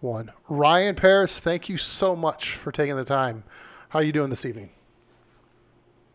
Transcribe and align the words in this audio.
one. 0.00 0.30
Ryan 0.48 0.94
Pereus, 0.94 1.40
thank 1.40 1.68
you 1.68 1.76
so 1.76 2.14
much 2.16 2.54
for 2.54 2.72
taking 2.72 2.96
the 2.96 3.04
time. 3.04 3.44
How 3.90 4.00
are 4.00 4.02
you 4.02 4.12
doing 4.12 4.30
this 4.30 4.44
evening? 4.44 4.70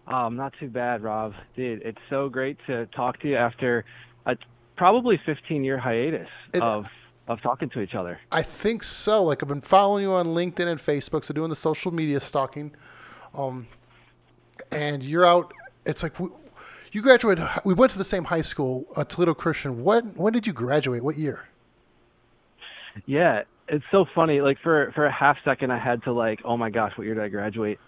Um, 0.08 0.36
not 0.36 0.54
too 0.60 0.68
bad, 0.70 1.02
Rob. 1.02 1.34
Dude, 1.56 1.82
it's 1.84 1.98
so 2.10 2.30
great 2.30 2.58
to 2.68 2.86
talk 2.88 3.20
to 3.22 3.28
you 3.30 3.36
after 3.38 3.86
a 4.26 4.36
probably 4.76 5.20
15 5.26 5.64
year 5.64 5.78
hiatus 5.78 6.28
It- 6.54 6.62
of 6.62 6.86
of 7.26 7.42
talking 7.42 7.70
to 7.70 7.80
each 7.80 7.96
other. 7.96 8.20
I 8.34 8.42
think 8.42 8.84
so. 8.84 9.24
Like 9.24 9.42
I've 9.42 9.48
been 9.48 9.62
following 9.62 10.04
you 10.04 10.12
on 10.12 10.28
LinkedIn 10.28 10.68
and 10.68 10.78
Facebook, 10.78 11.24
so 11.24 11.34
doing 11.34 11.50
the 11.50 11.56
social 11.56 11.94
media 11.94 12.20
stalking. 12.20 12.74
Um, 13.34 13.66
and 14.72 15.02
you're 15.02 15.26
out. 15.26 15.54
It's 15.86 16.04
like 16.04 16.20
we, 16.20 16.28
you 16.92 17.02
graduated. 17.02 17.48
We 17.64 17.74
went 17.76 17.94
to 17.94 17.98
the 17.98 18.04
same 18.04 18.26
high 18.26 18.42
school, 18.42 18.86
uh, 18.98 19.06
Toledo 19.06 19.34
Christian. 19.34 19.86
When 19.86 20.08
when 20.16 20.34
did 20.34 20.46
you 20.46 20.52
graduate? 20.52 21.02
What 21.02 21.18
year? 21.18 21.48
Yeah, 23.06 23.44
it's 23.68 23.86
so 23.92 24.06
funny. 24.14 24.42
Like 24.42 24.58
for 24.62 24.92
for 24.94 25.06
a 25.06 25.12
half 25.12 25.38
second, 25.46 25.72
I 25.72 25.80
had 25.80 26.04
to 26.04 26.12
like, 26.14 26.40
oh 26.46 26.58
my 26.58 26.70
gosh, 26.70 26.92
what 26.98 27.06
year 27.06 27.16
did 27.16 27.24
I 27.24 27.30
graduate? 27.30 27.80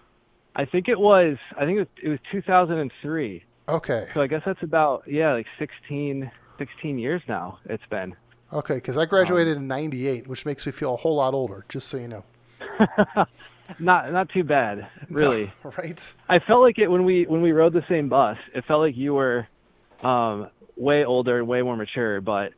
I 0.54 0.64
think 0.64 0.88
it 0.88 0.98
was. 0.98 1.36
I 1.56 1.64
think 1.66 1.76
it 1.76 1.80
was, 1.80 1.88
it 2.02 2.08
was 2.08 2.18
2003. 2.32 3.44
Okay, 3.68 4.06
So 4.14 4.20
I 4.22 4.26
guess 4.28 4.42
that's 4.46 4.62
about 4.62 5.02
yeah, 5.08 5.32
like 5.32 5.46
16 5.58 6.30
16 6.58 6.98
years 6.98 7.20
now. 7.28 7.58
It's 7.66 7.82
been. 7.90 8.14
okay, 8.52 8.74
because 8.76 8.96
I 8.96 9.04
graduated 9.06 9.56
in 9.56 9.66
'98, 9.66 10.26
which 10.28 10.46
makes 10.46 10.64
me 10.64 10.72
feel 10.72 10.94
a 10.94 10.96
whole 10.96 11.16
lot 11.16 11.34
older. 11.34 11.64
Just 11.68 11.88
so 11.88 11.96
you 11.96 12.08
know. 12.08 12.24
Not 13.80 14.12
not 14.12 14.28
too 14.30 14.44
bad, 14.44 14.86
really. 15.10 15.52
right? 15.64 16.14
I 16.28 16.38
felt 16.38 16.62
like 16.62 16.78
it 16.78 16.86
when 16.86 17.04
we 17.04 17.24
when 17.26 17.42
we 17.42 17.50
rode 17.50 17.72
the 17.72 17.82
same 17.88 18.08
bus. 18.08 18.36
It 18.54 18.64
felt 18.64 18.80
like 18.80 18.96
you 18.96 19.12
were 19.14 19.48
um, 20.04 20.50
way 20.76 21.04
older, 21.04 21.38
and 21.40 21.48
way 21.48 21.62
more 21.62 21.76
mature. 21.76 22.20
But 22.20 22.52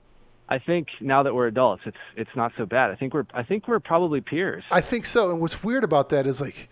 I 0.49 0.59
think 0.59 0.89
now 1.01 1.23
that 1.23 1.35
we're 1.35 1.47
adults, 1.47 1.83
it's 1.85 1.97
it's 2.17 2.31
not 2.35 2.53
so 2.57 2.65
bad. 2.65 2.91
I 2.91 2.95
think 2.95 3.13
we're 3.13 3.27
I 3.35 3.43
think 3.43 3.69
we're 3.69 3.81
probably 3.81 4.21
peers. 4.21 4.65
I 4.71 4.81
think 4.81 5.05
so. 5.05 5.31
And 5.31 5.41
what's 5.41 5.63
weird 5.63 5.85
about 5.85 6.09
that 6.11 6.27
is 6.27 6.41
like 6.41 6.69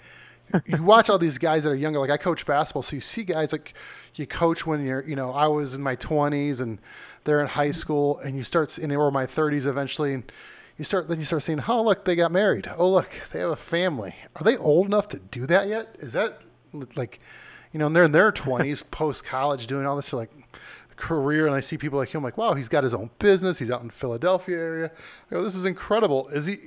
you 0.64 0.82
watch 0.82 1.10
all 1.10 1.18
these 1.18 1.38
guys 1.38 1.64
that 1.64 1.70
are 1.70 1.76
younger. 1.76 1.98
Like 1.98 2.10
I 2.10 2.16
coach 2.16 2.46
basketball, 2.46 2.82
so 2.82 2.96
you 2.96 3.00
see 3.00 3.24
guys 3.24 3.52
like 3.52 3.74
you 4.14 4.26
coach 4.26 4.66
when 4.66 4.84
you're, 4.84 5.06
you 5.06 5.16
know, 5.16 5.32
I 5.32 5.46
was 5.46 5.74
in 5.74 5.82
my 5.82 5.96
20s 5.96 6.60
and 6.60 6.78
they're 7.24 7.40
in 7.40 7.48
high 7.48 7.72
school, 7.72 8.18
and 8.18 8.36
you 8.36 8.42
start 8.42 8.78
in 8.78 8.90
or 8.92 9.10
my 9.10 9.26
30s 9.26 9.66
eventually, 9.66 10.14
and 10.14 10.30
you 10.78 10.84
start 10.84 11.08
then 11.08 11.18
you 11.18 11.24
start 11.24 11.42
seeing, 11.42 11.62
oh 11.68 11.82
look, 11.82 12.04
they 12.04 12.16
got 12.16 12.32
married. 12.32 12.70
Oh 12.76 12.90
look, 12.90 13.10
they 13.32 13.40
have 13.40 13.50
a 13.50 13.56
family. 13.56 14.14
Are 14.36 14.44
they 14.44 14.56
old 14.56 14.86
enough 14.86 15.08
to 15.08 15.18
do 15.18 15.46
that 15.46 15.68
yet? 15.68 15.96
Is 15.98 16.12
that 16.12 16.40
like, 16.94 17.20
you 17.72 17.78
know, 17.78 17.86
and 17.86 17.96
they're 17.96 18.04
in 18.04 18.12
their 18.12 18.32
20s, 18.32 18.84
post 18.90 19.24
college, 19.24 19.66
doing 19.66 19.86
all 19.86 19.96
this 19.96 20.12
You're 20.12 20.20
like 20.20 20.30
career, 20.96 21.46
and 21.46 21.54
I 21.54 21.60
see 21.60 21.76
people 21.78 21.98
like 21.98 22.10
him, 22.10 22.22
like, 22.22 22.36
wow, 22.36 22.54
he's 22.54 22.68
got 22.68 22.84
his 22.84 22.94
own 22.94 23.10
business. 23.18 23.58
He's 23.58 23.70
out 23.70 23.82
in 23.82 23.90
Philadelphia 23.90 24.56
area. 24.56 24.90
I 25.30 25.34
go, 25.34 25.42
this 25.44 25.54
is 25.54 25.64
incredible. 25.64 26.28
Is 26.28 26.46
he? 26.46 26.58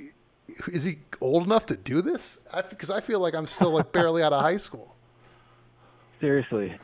Is 0.66 0.82
he 0.82 0.98
old 1.20 1.46
enough 1.46 1.66
to 1.66 1.76
do 1.76 2.02
this? 2.02 2.40
Because 2.68 2.90
I, 2.90 3.00
feel 3.00 3.20
like 3.20 3.34
I'm 3.34 3.46
still 3.46 3.70
like 3.70 3.92
barely 3.92 4.22
out 4.22 4.32
of 4.32 4.40
high 4.42 4.56
school. 4.56 4.96
Seriously, 6.20 6.76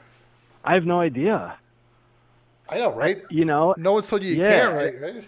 I 0.64 0.74
have 0.74 0.84
no 0.84 1.00
idea. 1.00 1.58
I 2.68 2.78
know, 2.78 2.92
right? 2.92 3.22
You 3.28 3.44
know, 3.44 3.74
No 3.76 3.92
one's 3.94 4.08
told 4.08 4.22
you 4.22 4.30
you 4.34 4.42
Yeah. 4.42 4.60
can't, 4.62 4.74
right? 4.74 5.00
Right? 5.00 5.24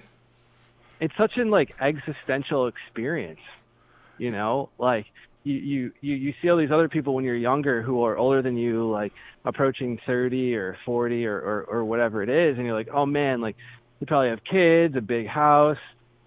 it's 1.00 1.16
such 1.16 1.36
an 1.36 1.50
like 1.50 1.74
existential 1.80 2.66
experience 2.66 3.38
you 4.18 4.30
know 4.32 4.68
like 4.78 5.06
you, 5.54 5.92
you 6.00 6.14
you 6.14 6.34
see 6.40 6.48
all 6.50 6.56
these 6.56 6.70
other 6.70 6.88
people 6.88 7.14
when 7.14 7.24
you're 7.24 7.36
younger 7.36 7.82
who 7.82 8.02
are 8.04 8.16
older 8.16 8.42
than 8.42 8.56
you 8.56 8.90
like 8.90 9.12
approaching 9.44 9.98
30 10.06 10.54
or 10.54 10.76
40 10.84 11.26
or, 11.26 11.38
or 11.38 11.64
or 11.64 11.84
whatever 11.84 12.22
it 12.22 12.28
is 12.28 12.56
and 12.56 12.66
you're 12.66 12.76
like 12.76 12.88
oh 12.92 13.06
man 13.06 13.40
like 13.40 13.56
they 14.00 14.06
probably 14.06 14.30
have 14.30 14.40
kids 14.44 14.94
a 14.96 15.00
big 15.00 15.26
house 15.26 15.78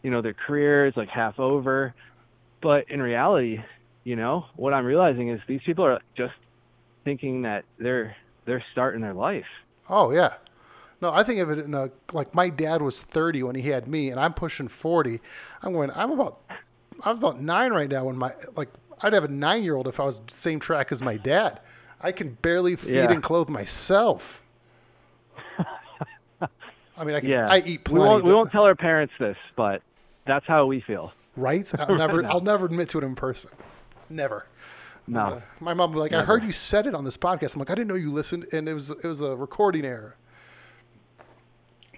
you 0.03 0.11
know 0.11 0.21
their 0.21 0.33
career 0.33 0.87
is 0.87 0.93
like 0.95 1.09
half 1.09 1.39
over 1.39 1.93
but 2.61 2.89
in 2.89 3.01
reality 3.01 3.57
you 4.03 4.15
know 4.15 4.45
what 4.55 4.73
i'm 4.73 4.85
realizing 4.85 5.29
is 5.29 5.39
these 5.47 5.61
people 5.65 5.85
are 5.85 5.99
just 6.15 6.33
thinking 7.03 7.43
that 7.43 7.65
they're 7.77 8.15
they're 8.45 8.63
starting 8.71 9.01
their 9.01 9.13
life 9.13 9.45
Oh 9.91 10.11
yeah. 10.11 10.35
No, 11.01 11.11
I 11.11 11.23
think 11.23 11.39
of 11.39 11.49
it 11.51 11.59
in 11.59 11.73
a 11.73 11.89
like 12.13 12.33
my 12.33 12.49
dad 12.49 12.81
was 12.81 12.99
30 12.99 13.43
when 13.43 13.55
he 13.55 13.69
had 13.69 13.87
me, 13.87 14.09
and 14.09 14.19
I'm 14.19 14.33
pushing 14.33 14.67
40. 14.67 15.19
I'm 15.61 15.73
going. 15.73 15.91
I'm 15.91 16.11
about. 16.11 16.39
I'm 17.03 17.17
about 17.17 17.41
nine 17.41 17.71
right 17.73 17.89
now. 17.89 18.05
When 18.05 18.17
my 18.17 18.33
like, 18.55 18.69
I'd 19.03 19.13
have 19.13 19.23
a 19.23 19.27
nine 19.27 19.63
year 19.63 19.75
old 19.75 19.87
if 19.87 19.99
I 19.99 20.03
was 20.05 20.19
the 20.19 20.31
same 20.31 20.59
track 20.59 20.91
as 20.91 21.01
my 21.01 21.17
dad. 21.17 21.59
I 22.01 22.11
can 22.11 22.33
barely 22.41 22.75
feed 22.75 22.95
Yeah. 22.95 23.11
and 23.11 23.21
clothe 23.23 23.49
myself. 23.49 24.41
I 26.97 27.03
mean, 27.03 27.15
I 27.15 27.19
can. 27.19 27.29
yeah 27.29 27.47
I 27.49 27.57
eat 27.59 27.65
we 27.65 27.77
plenty. 27.77 27.99
won't 28.07 28.23
we 28.23 28.33
won't 28.33 28.51
tell 28.51 28.63
our 28.63 28.75
parents 28.75 29.13
this 29.19 29.37
but 29.55 29.81
that's 30.27 30.45
how 30.45 30.65
we 30.65 30.81
feel 30.81 31.11
right? 31.35 31.69
I'll 31.79 31.95
never. 31.95 32.21
No. 32.21 32.29
I'll 32.29 32.41
never 32.41 32.65
admit 32.65 32.89
to 32.89 32.97
it 32.99 33.03
in 33.03 33.15
person. 33.15 33.49
Never. 34.09 34.45
no 35.07 35.21
Uh, 35.21 35.41
my 35.59 35.73
mom 35.73 35.93
was 35.93 35.99
like, 36.01 36.13
I 36.13 36.23
heard 36.23 36.43
you 36.43 36.51
said 36.51 36.85
it 36.85 36.93
on 36.93 37.03
this 37.05 37.17
podcast. 37.17 37.55
I'm 37.55 37.59
like, 37.59 37.69
I 37.71 37.75
didn't 37.75 37.87
know 37.87 37.95
you 37.95 38.11
listened, 38.11 38.47
and 38.51 38.67
it 38.67 38.73
was 38.73 38.89
it 38.91 39.03
was 39.05 39.21
a 39.21 39.35
recording 39.35 39.85
error. 39.85 40.15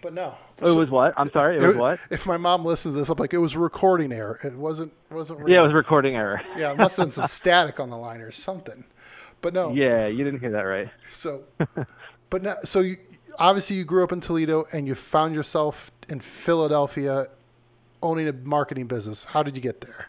But 0.04 0.14
no, 0.14 0.36
It 0.60 0.66
was 0.76 0.90
what? 0.90 1.14
I'm 1.16 1.32
sorry. 1.32 1.58
It 1.58 1.66
was 1.66 1.78
what? 1.78 2.00
If 2.12 2.28
my 2.28 2.36
mom 2.36 2.66
listens 2.66 2.94
to 2.96 3.00
this, 3.00 3.10
I'm 3.10 3.18
like, 3.18 3.34
it 3.34 3.38
was 3.38 3.56
a 3.56 3.60
recording 3.60 4.12
error. 4.12 4.38
It 4.44 4.54
wasn't 4.54 4.92
it 5.10 5.14
wasn't. 5.14 5.48
Yeah, 5.48 5.62
it 5.62 5.64
was 5.64 5.74
recording 5.74 6.18
error. 6.18 6.42
yeah, 6.58 6.72
it 6.74 6.78
must 6.78 6.98
have 6.98 7.06
been 7.08 7.12
some 7.12 7.26
static 7.40 7.80
on 7.80 7.90
the 7.90 7.96
line 7.98 8.20
or 8.20 8.30
something. 8.30 8.84
But 9.42 9.54
no, 9.54 9.72
Yeah, 9.72 10.08
you 10.08 10.26
didn't 10.26 10.42
hear 10.42 10.52
that 10.52 10.62
right. 10.64 10.90
so, 11.12 11.44
but 12.30 12.44
now, 12.44 12.56
so 12.66 12.82
you, 12.82 12.98
obviously 13.40 13.78
you 13.78 13.86
grew 13.86 14.04
up 14.04 14.12
in 14.12 14.20
Toledo 14.20 14.66
and 14.74 14.88
you 14.88 14.94
found 14.96 15.36
yourself 15.36 15.90
in 16.10 16.20
Philadelphia, 16.20 17.28
owning 18.02 18.28
a 18.28 18.34
marketing 18.34 18.88
business. 18.88 19.24
How 19.24 19.42
did 19.42 19.56
you 19.56 19.62
get 19.62 19.80
there? 19.80 20.08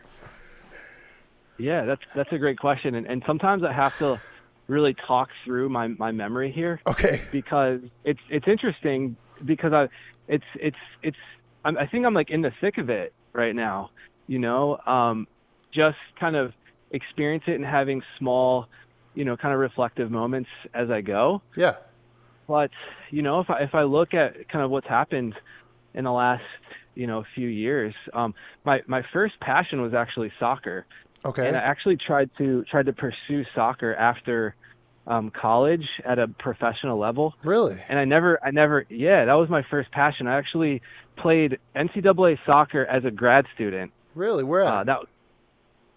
Yeah, 1.56 1.84
that's 1.84 2.03
that's 2.16 2.32
a 2.32 2.38
great 2.38 2.59
question, 2.59 2.97
and 2.97 3.06
and 3.06 3.22
sometimes 3.26 3.62
I 3.62 3.72
have 3.72 3.97
to 3.99 4.21
really 4.66 4.94
talk 5.06 5.28
through 5.44 5.69
my 5.69 5.87
my 5.88 6.11
memory 6.11 6.50
here 6.50 6.81
Okay, 6.87 7.22
because 7.31 7.81
it's 8.05 8.19
it's 8.28 8.49
interesting 8.49 9.16
because 9.44 9.72
I 9.72 9.88
it's 10.28 10.44
it's 10.56 10.76
it's 11.02 11.16
I'm, 11.64 11.78
I 11.78 11.86
think 11.86 12.06
I'm 12.06 12.14
like 12.14 12.30
in 12.30 12.42
the 12.42 12.52
thick 12.60 12.78
of 12.78 12.90
it 12.90 13.12
right 13.32 13.54
now, 13.54 13.90
you 14.26 14.38
know, 14.38 14.78
um, 14.86 15.26
just 15.72 15.96
kind 16.18 16.36
of 16.36 16.52
experience 16.90 17.44
it 17.46 17.54
and 17.54 17.64
having 17.64 18.02
small, 18.18 18.68
you 19.14 19.24
know, 19.24 19.36
kind 19.36 19.52
of 19.54 19.60
reflective 19.60 20.10
moments 20.10 20.50
as 20.72 20.90
I 20.90 21.00
go. 21.00 21.42
yeah, 21.56 21.76
But 22.46 22.70
you 23.10 23.22
know, 23.22 23.40
if 23.40 23.50
I 23.50 23.62
if 23.62 23.74
I 23.74 23.82
look 23.82 24.14
at 24.14 24.48
kind 24.48 24.64
of 24.64 24.70
what's 24.70 24.88
happened 24.88 25.34
in 25.94 26.04
the 26.04 26.12
last 26.12 26.42
you 26.94 27.06
know 27.06 27.24
few 27.34 27.48
years, 27.48 27.94
um, 28.12 28.34
my 28.64 28.82
my 28.86 29.02
first 29.12 29.38
passion 29.40 29.80
was 29.80 29.94
actually 29.94 30.32
soccer, 30.38 30.86
okay, 31.24 31.46
and 31.46 31.56
I 31.56 31.60
actually 31.60 31.96
tried 31.96 32.30
to 32.38 32.64
tried 32.70 32.86
to 32.86 32.92
pursue 32.92 33.44
soccer 33.54 33.94
after 33.94 34.54
um, 35.06 35.31
college 35.31 35.87
at 36.04 36.19
a 36.19 36.28
professional 36.28 36.98
level, 36.98 37.34
really, 37.42 37.76
and 37.88 37.98
I 37.98 38.04
never 38.04 38.38
I 38.42 38.50
never 38.50 38.87
yeah 38.88 39.25
that 39.26 39.34
was 39.34 39.48
my 39.48 39.62
first 39.70 39.91
passion. 39.91 40.26
I 40.26 40.38
actually 40.38 40.82
played 41.16 41.59
NCAA 41.76 42.38
soccer 42.47 42.84
as 42.84 43.04
a 43.04 43.10
grad 43.10 43.47
student. 43.54 43.93
really, 44.14 44.44
where 44.44 44.62
at? 44.62 44.72
Uh, 44.72 44.84
that 44.84 44.98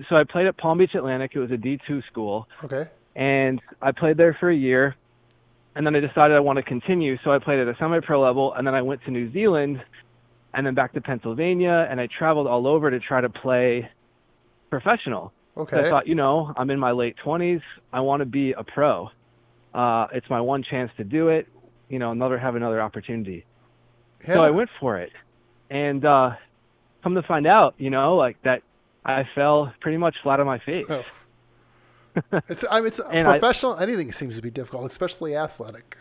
so 0.09 0.15
I 0.15 0.23
played 0.25 0.47
at 0.47 0.57
Palm 0.57 0.77
Beach 0.77 0.93
Atlantic. 0.93 1.31
It 1.33 1.39
was 1.39 1.51
a 1.51 1.57
D 1.57 1.79
two 1.87 2.01
school 2.11 2.47
okay, 2.63 2.89
and 3.15 3.61
I 3.81 3.91
played 3.91 4.17
there 4.17 4.35
for 4.39 4.49
a 4.49 4.55
year, 4.55 4.95
and 5.75 5.85
then 5.85 5.95
I 5.95 5.99
decided 5.99 6.35
I 6.35 6.41
want 6.41 6.57
to 6.57 6.63
continue, 6.63 7.17
so 7.23 7.31
I 7.31 7.39
played 7.39 7.59
at 7.59 7.67
a 7.67 7.75
semi-pro 7.79 8.21
level, 8.21 8.53
and 8.53 8.67
then 8.67 8.75
I 8.75 8.81
went 8.81 9.03
to 9.05 9.11
New 9.11 9.31
Zealand, 9.31 9.81
and 10.53 10.65
then 10.67 10.73
back 10.73 10.93
to 10.93 11.01
Pennsylvania, 11.01 11.87
and 11.89 12.01
I 12.01 12.07
traveled 12.07 12.47
all 12.47 12.67
over 12.67 12.91
to 12.91 12.99
try 12.99 13.21
to 13.21 13.29
play 13.29 13.89
professional. 14.69 15.31
So 15.57 15.63
okay, 15.63 15.87
I 15.87 15.89
thought, 15.89 16.07
you 16.07 16.15
know, 16.15 16.53
I'm 16.55 16.69
in 16.69 16.79
my 16.79 16.91
late 16.91 17.15
20s, 17.25 17.61
I 17.91 17.99
want 18.01 18.21
to 18.21 18.25
be 18.25 18.51
a 18.53 18.63
pro. 18.63 19.09
Uh, 19.73 20.07
it's 20.13 20.29
my 20.29 20.39
one 20.41 20.63
chance 20.63 20.91
to 20.97 21.03
do 21.03 21.29
it, 21.29 21.47
you 21.89 21.99
know, 21.99 22.11
another 22.11 22.37
have 22.37 22.55
another 22.55 22.81
opportunity. 22.81 23.45
yeah. 24.27 24.35
So 24.35 24.43
I 24.43 24.51
went 24.51 24.69
for 24.79 24.97
it, 24.97 25.11
and 25.69 26.03
uh, 26.05 26.31
come 27.03 27.15
to 27.15 27.23
find 27.23 27.45
out, 27.47 27.75
you 27.77 27.89
know, 27.89 28.15
like 28.15 28.41
that, 28.43 28.61
I 29.05 29.27
fell 29.35 29.73
pretty 29.81 29.97
much 29.97 30.15
flat 30.23 30.39
on 30.39 30.45
my 30.45 30.59
face. 30.59 30.85
Oh. 30.89 31.03
It's 32.49 32.65
I 32.71 32.77
mean, 32.79 32.87
it's 32.87 32.99
And 32.99 33.27
I- 33.27 33.37
professional. 33.39 33.77
anything 33.77 34.11
seems 34.11 34.35
to 34.37 34.41
be 34.41 34.49
difficult, 34.49 34.89
especially 34.89 35.35
athletic. 35.35 35.97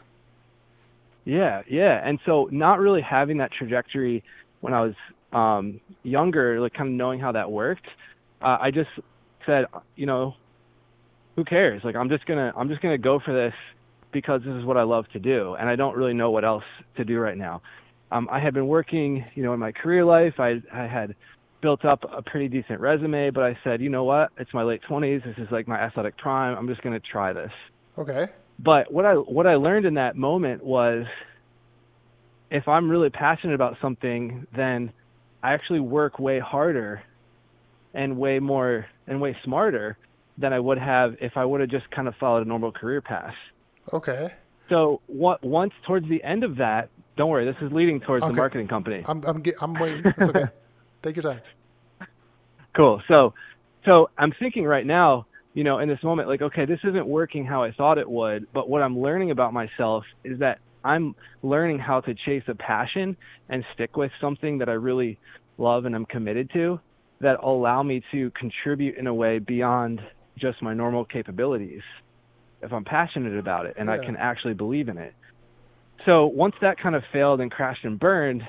Yeah, 1.26 1.62
yeah. 1.68 2.00
And 2.02 2.18
so 2.24 2.48
not 2.50 2.78
really 2.78 3.02
having 3.02 3.36
that 3.38 3.52
trajectory 3.52 4.22
when 4.60 4.72
I 4.72 4.80
was 4.80 4.94
um 5.32 5.80
younger, 6.04 6.60
like 6.60 6.72
kind 6.72 6.88
of 6.88 6.94
knowing 6.94 7.20
how 7.20 7.32
that 7.32 7.50
worked, 7.50 7.86
uh, 8.40 8.56
I 8.60 8.70
just 8.70 8.88
said, 9.46 9.66
you 9.94 10.06
know, 10.06 10.34
who 11.36 11.44
cares? 11.44 11.82
Like 11.84 11.96
I'm 11.96 12.08
just 12.08 12.26
going 12.26 12.38
to 12.38 12.58
I'm 12.58 12.68
just 12.68 12.82
to 12.82 12.98
go 12.98 13.20
for 13.24 13.32
this 13.32 13.54
because 14.12 14.42
this 14.44 14.54
is 14.54 14.64
what 14.64 14.76
I 14.76 14.82
love 14.82 15.06
to 15.12 15.18
do 15.18 15.54
and 15.54 15.68
I 15.68 15.76
don't 15.76 15.96
really 15.96 16.14
know 16.14 16.30
what 16.30 16.44
else 16.44 16.64
to 16.96 17.04
do 17.04 17.18
right 17.18 17.36
now. 17.36 17.62
Um 18.10 18.28
I 18.30 18.40
had 18.40 18.54
been 18.54 18.66
working, 18.66 19.24
you 19.34 19.42
know, 19.42 19.52
in 19.52 19.60
my 19.60 19.72
career 19.72 20.04
life. 20.04 20.34
I 20.38 20.62
I 20.72 20.86
had 20.86 21.14
built 21.60 21.84
up 21.84 22.04
a 22.10 22.22
pretty 22.22 22.48
decent 22.48 22.80
resume, 22.80 23.30
but 23.30 23.42
I 23.42 23.58
said, 23.64 23.80
you 23.80 23.88
know 23.88 24.04
what? 24.04 24.30
It's 24.38 24.52
my 24.52 24.62
late 24.62 24.82
20s. 24.88 25.24
This 25.24 25.36
is 25.38 25.50
like 25.50 25.66
my 25.66 25.78
athletic 25.78 26.16
prime. 26.18 26.56
I'm 26.56 26.68
just 26.68 26.82
going 26.82 26.98
to 26.98 27.06
try 27.06 27.32
this 27.32 27.52
Okay, 27.98 28.26
but 28.58 28.92
what 28.92 29.04
I 29.04 29.14
what 29.14 29.46
I 29.46 29.54
learned 29.56 29.86
in 29.86 29.94
that 29.94 30.16
moment 30.16 30.64
was 30.64 31.06
if 32.50 32.68
I'm 32.68 32.90
really 32.90 33.10
passionate 33.10 33.54
about 33.54 33.76
something, 33.80 34.46
then 34.54 34.92
I 35.42 35.52
actually 35.52 35.80
work 35.80 36.18
way 36.18 36.38
harder 36.38 37.02
and 37.96 38.16
way 38.16 38.38
more 38.38 38.86
and 39.08 39.20
way 39.20 39.36
smarter 39.42 39.96
than 40.38 40.52
I 40.52 40.60
would 40.60 40.78
have 40.78 41.14
if 41.20 41.32
I 41.36 41.44
would 41.44 41.62
have 41.62 41.70
just 41.70 41.90
kind 41.90 42.06
of 42.06 42.14
followed 42.20 42.46
a 42.46 42.48
normal 42.48 42.70
career 42.70 43.00
path. 43.00 43.34
Okay. 43.92 44.32
So 44.68 45.00
what 45.06 45.42
once 45.42 45.72
towards 45.86 46.08
the 46.08 46.22
end 46.22 46.44
of 46.44 46.58
that, 46.58 46.90
don't 47.16 47.30
worry, 47.30 47.46
this 47.46 47.56
is 47.62 47.72
leading 47.72 48.00
towards 48.00 48.22
Okay. 48.24 48.32
the 48.32 48.36
marketing 48.36 48.68
company. 48.68 49.02
I'm 49.06 49.24
I'm 49.24 49.42
I'm 49.60 49.74
waiting. 49.74 50.04
It's 50.04 50.28
okay. 50.28 50.44
Take 51.02 51.16
your 51.16 51.22
time. 51.22 51.40
Cool. 52.76 53.00
So, 53.08 53.32
so 53.86 54.10
I'm 54.18 54.32
thinking 54.38 54.64
right 54.64 54.84
now, 54.84 55.26
you 55.54 55.64
know, 55.64 55.78
in 55.78 55.88
this 55.88 56.02
moment, 56.02 56.28
like, 56.28 56.42
okay, 56.42 56.66
this 56.66 56.80
isn't 56.84 57.06
working 57.06 57.46
how 57.46 57.62
I 57.62 57.72
thought 57.72 57.96
it 57.96 58.10
would. 58.10 58.46
But 58.52 58.68
what 58.68 58.82
I'm 58.82 58.98
learning 58.98 59.30
about 59.30 59.54
myself 59.54 60.04
is 60.24 60.40
that 60.40 60.58
I'm 60.84 61.14
learning 61.42 61.78
how 61.78 62.00
to 62.00 62.14
chase 62.26 62.42
a 62.48 62.54
passion 62.54 63.16
and 63.48 63.64
stick 63.72 63.96
with 63.96 64.10
something 64.20 64.58
that 64.58 64.68
I 64.68 64.72
really 64.72 65.18
love 65.56 65.86
and 65.86 65.94
I'm 65.94 66.04
committed 66.04 66.50
to 66.52 66.80
that 67.20 67.38
allow 67.42 67.82
me 67.82 68.02
to 68.12 68.30
contribute 68.30 68.96
in 68.96 69.06
a 69.06 69.14
way 69.14 69.38
beyond 69.38 70.00
just 70.38 70.60
my 70.62 70.74
normal 70.74 71.04
capabilities. 71.04 71.82
If 72.62 72.72
I'm 72.72 72.84
passionate 72.84 73.38
about 73.38 73.66
it 73.66 73.74
and 73.78 73.90
I 73.90 73.98
can 73.98 74.16
actually 74.16 74.54
believe 74.54 74.88
in 74.88 74.98
it. 74.98 75.14
So 76.04 76.26
once 76.26 76.54
that 76.60 76.78
kind 76.78 76.94
of 76.94 77.02
failed 77.12 77.40
and 77.40 77.50
crashed 77.50 77.84
and 77.84 77.98
burned, 77.98 78.42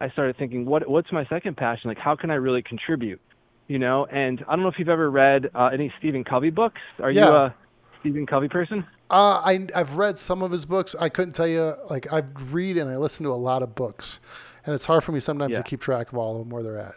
I 0.00 0.10
started 0.10 0.36
thinking, 0.36 0.64
what 0.64 0.88
what's 0.88 1.12
my 1.12 1.26
second 1.26 1.56
passion? 1.56 1.88
Like, 1.88 1.98
how 1.98 2.16
can 2.16 2.30
I 2.30 2.34
really 2.34 2.62
contribute? 2.62 3.20
You 3.68 3.78
know, 3.78 4.06
and 4.06 4.42
I 4.48 4.56
don't 4.56 4.62
know 4.62 4.68
if 4.68 4.78
you've 4.78 4.88
ever 4.88 5.10
read 5.10 5.50
uh, 5.54 5.70
any 5.72 5.92
Stephen 5.98 6.24
Covey 6.24 6.50
books. 6.50 6.80
Are 6.98 7.10
you 7.10 7.20
a 7.22 7.54
Stephen 8.00 8.26
Covey 8.26 8.48
person? 8.48 8.84
Uh, 9.10 9.40
I 9.44 9.66
I've 9.74 9.96
read 9.96 10.18
some 10.18 10.42
of 10.42 10.50
his 10.50 10.64
books. 10.64 10.96
I 10.98 11.08
couldn't 11.08 11.34
tell 11.34 11.46
you 11.46 11.74
like 11.90 12.12
I 12.12 12.22
read 12.50 12.76
and 12.78 12.90
I 12.90 12.96
listen 12.96 13.24
to 13.24 13.30
a 13.30 13.34
lot 13.34 13.62
of 13.62 13.74
books, 13.74 14.20
and 14.66 14.74
it's 14.74 14.86
hard 14.86 15.04
for 15.04 15.12
me 15.12 15.20
sometimes 15.20 15.52
Yeah. 15.52 15.58
to 15.58 15.62
keep 15.62 15.80
track 15.80 16.10
of 16.10 16.18
all 16.18 16.32
of 16.32 16.38
them 16.40 16.50
where 16.50 16.62
they're 16.62 16.78
at. 16.78 16.94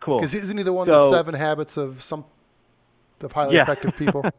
Cool. 0.00 0.18
Because 0.18 0.34
isn't 0.34 0.56
he 0.56 0.62
the 0.64 0.72
one 0.72 0.86
the 0.88 1.10
seven 1.10 1.34
habits 1.34 1.76
of 1.76 2.02
some 2.02 2.24
of 3.22 3.32
highly 3.32 3.56
Yeah. 3.56 3.62
effective 3.62 3.96
people? 3.96 4.24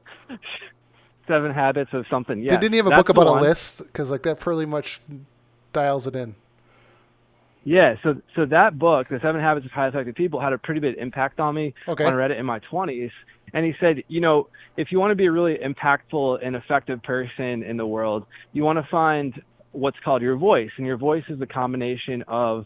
Seven 1.28 1.54
Habits 1.54 1.94
of 1.94 2.08
something. 2.10 2.42
Yeah. 2.42 2.58
Didn't 2.58 2.72
he 2.74 2.78
have 2.78 2.88
a 2.88 2.90
that's 2.90 3.00
book 3.02 3.10
about 3.10 3.28
a 3.28 3.40
list? 3.40 3.84
Because 3.84 4.10
like 4.10 4.24
that 4.24 4.40
pretty 4.40 4.66
much 4.66 5.00
dials 5.74 6.08
it 6.08 6.16
in. 6.16 6.34
Yeah. 7.64 7.98
So 8.02 8.20
so 8.36 8.46
that 8.48 8.80
book, 8.80 9.10
The 9.10 9.20
Seven 9.20 9.40
Habits 9.40 9.66
of 9.66 9.72
Highly 9.72 9.90
Effective 9.90 10.16
People, 10.16 10.40
had 10.40 10.54
a 10.54 10.58
pretty 10.58 10.80
big 10.80 10.98
impact 10.98 11.40
on 11.40 11.54
me 11.54 11.76
Okay. 11.88 12.04
when 12.04 12.14
I 12.14 12.16
read 12.18 12.32
it 12.32 12.40
in 12.40 12.46
my 12.48 12.60
20s. 12.72 13.12
And 13.54 13.64
he 13.66 13.74
said, 13.80 14.04
you 14.08 14.22
know, 14.22 14.48
if 14.78 14.92
you 14.92 15.00
want 15.00 15.12
to 15.12 15.16
be 15.16 15.26
a 15.28 15.32
really 15.32 15.58
impactful 15.58 16.40
and 16.44 16.56
effective 16.56 17.04
person 17.04 17.62
in 17.64 17.78
the 17.78 17.86
world, 17.86 18.26
you 18.54 18.64
want 18.64 18.78
to 18.84 18.88
find 18.90 19.40
what's 19.72 19.98
called 20.04 20.22
your 20.24 20.36
voice, 20.36 20.72
and 20.78 20.86
your 20.88 20.98
voice 20.98 21.24
is 21.30 21.40
a 21.42 21.46
combination 21.46 22.24
of, 22.28 22.66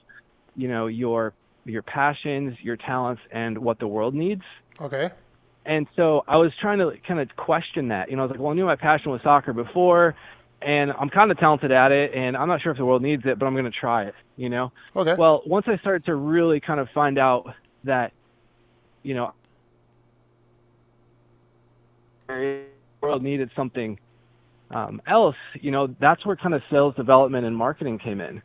you 0.55 0.69
know, 0.69 0.87
your 0.87 1.33
your 1.65 1.81
passions, 1.81 2.55
your 2.61 2.77
talents, 2.77 3.21
and 3.31 3.57
what 3.57 3.79
the 3.79 3.87
world 3.87 4.13
needs. 4.13 4.43
Okay. 4.79 5.09
And 5.65 5.87
so 5.95 6.23
I 6.27 6.37
was 6.37 6.51
trying 6.59 6.79
to 6.79 6.91
kind 7.07 7.19
of 7.19 7.29
question 7.37 7.87
that. 7.89 8.09
You 8.09 8.17
know, 8.17 8.23
I 8.23 8.25
was 8.25 8.31
like, 8.31 8.39
well, 8.39 8.51
I 8.51 8.55
knew 8.55 8.65
my 8.65 8.75
passion 8.75 9.11
was 9.11 9.21
soccer 9.23 9.53
before, 9.53 10.15
and 10.61 10.91
I'm 10.91 11.09
kind 11.09 11.31
of 11.31 11.37
talented 11.39 11.71
at 11.71 11.91
it, 11.91 12.13
and 12.13 12.35
I'm 12.35 12.47
not 12.47 12.61
sure 12.61 12.71
if 12.71 12.77
the 12.77 12.85
world 12.85 13.01
needs 13.01 13.23
it, 13.25 13.39
but 13.39 13.45
I'm 13.45 13.53
going 13.53 13.65
to 13.65 13.71
try 13.71 14.03
it. 14.03 14.15
You 14.35 14.49
know. 14.49 14.71
Okay. 14.95 15.15
Well, 15.17 15.41
once 15.45 15.65
I 15.67 15.77
started 15.77 16.05
to 16.05 16.15
really 16.15 16.59
kind 16.59 16.79
of 16.79 16.89
find 16.93 17.17
out 17.17 17.53
that, 17.85 18.11
you 19.03 19.13
know, 19.13 19.33
the 22.27 22.63
world 23.01 23.23
needed 23.23 23.49
something 23.55 23.99
um, 24.71 25.01
else, 25.07 25.35
you 25.61 25.71
know, 25.71 25.93
that's 25.99 26.25
where 26.25 26.35
kind 26.35 26.53
of 26.53 26.61
sales 26.71 26.95
development 26.95 27.45
and 27.45 27.55
marketing 27.55 27.99
came 27.99 28.19
in. 28.19 28.41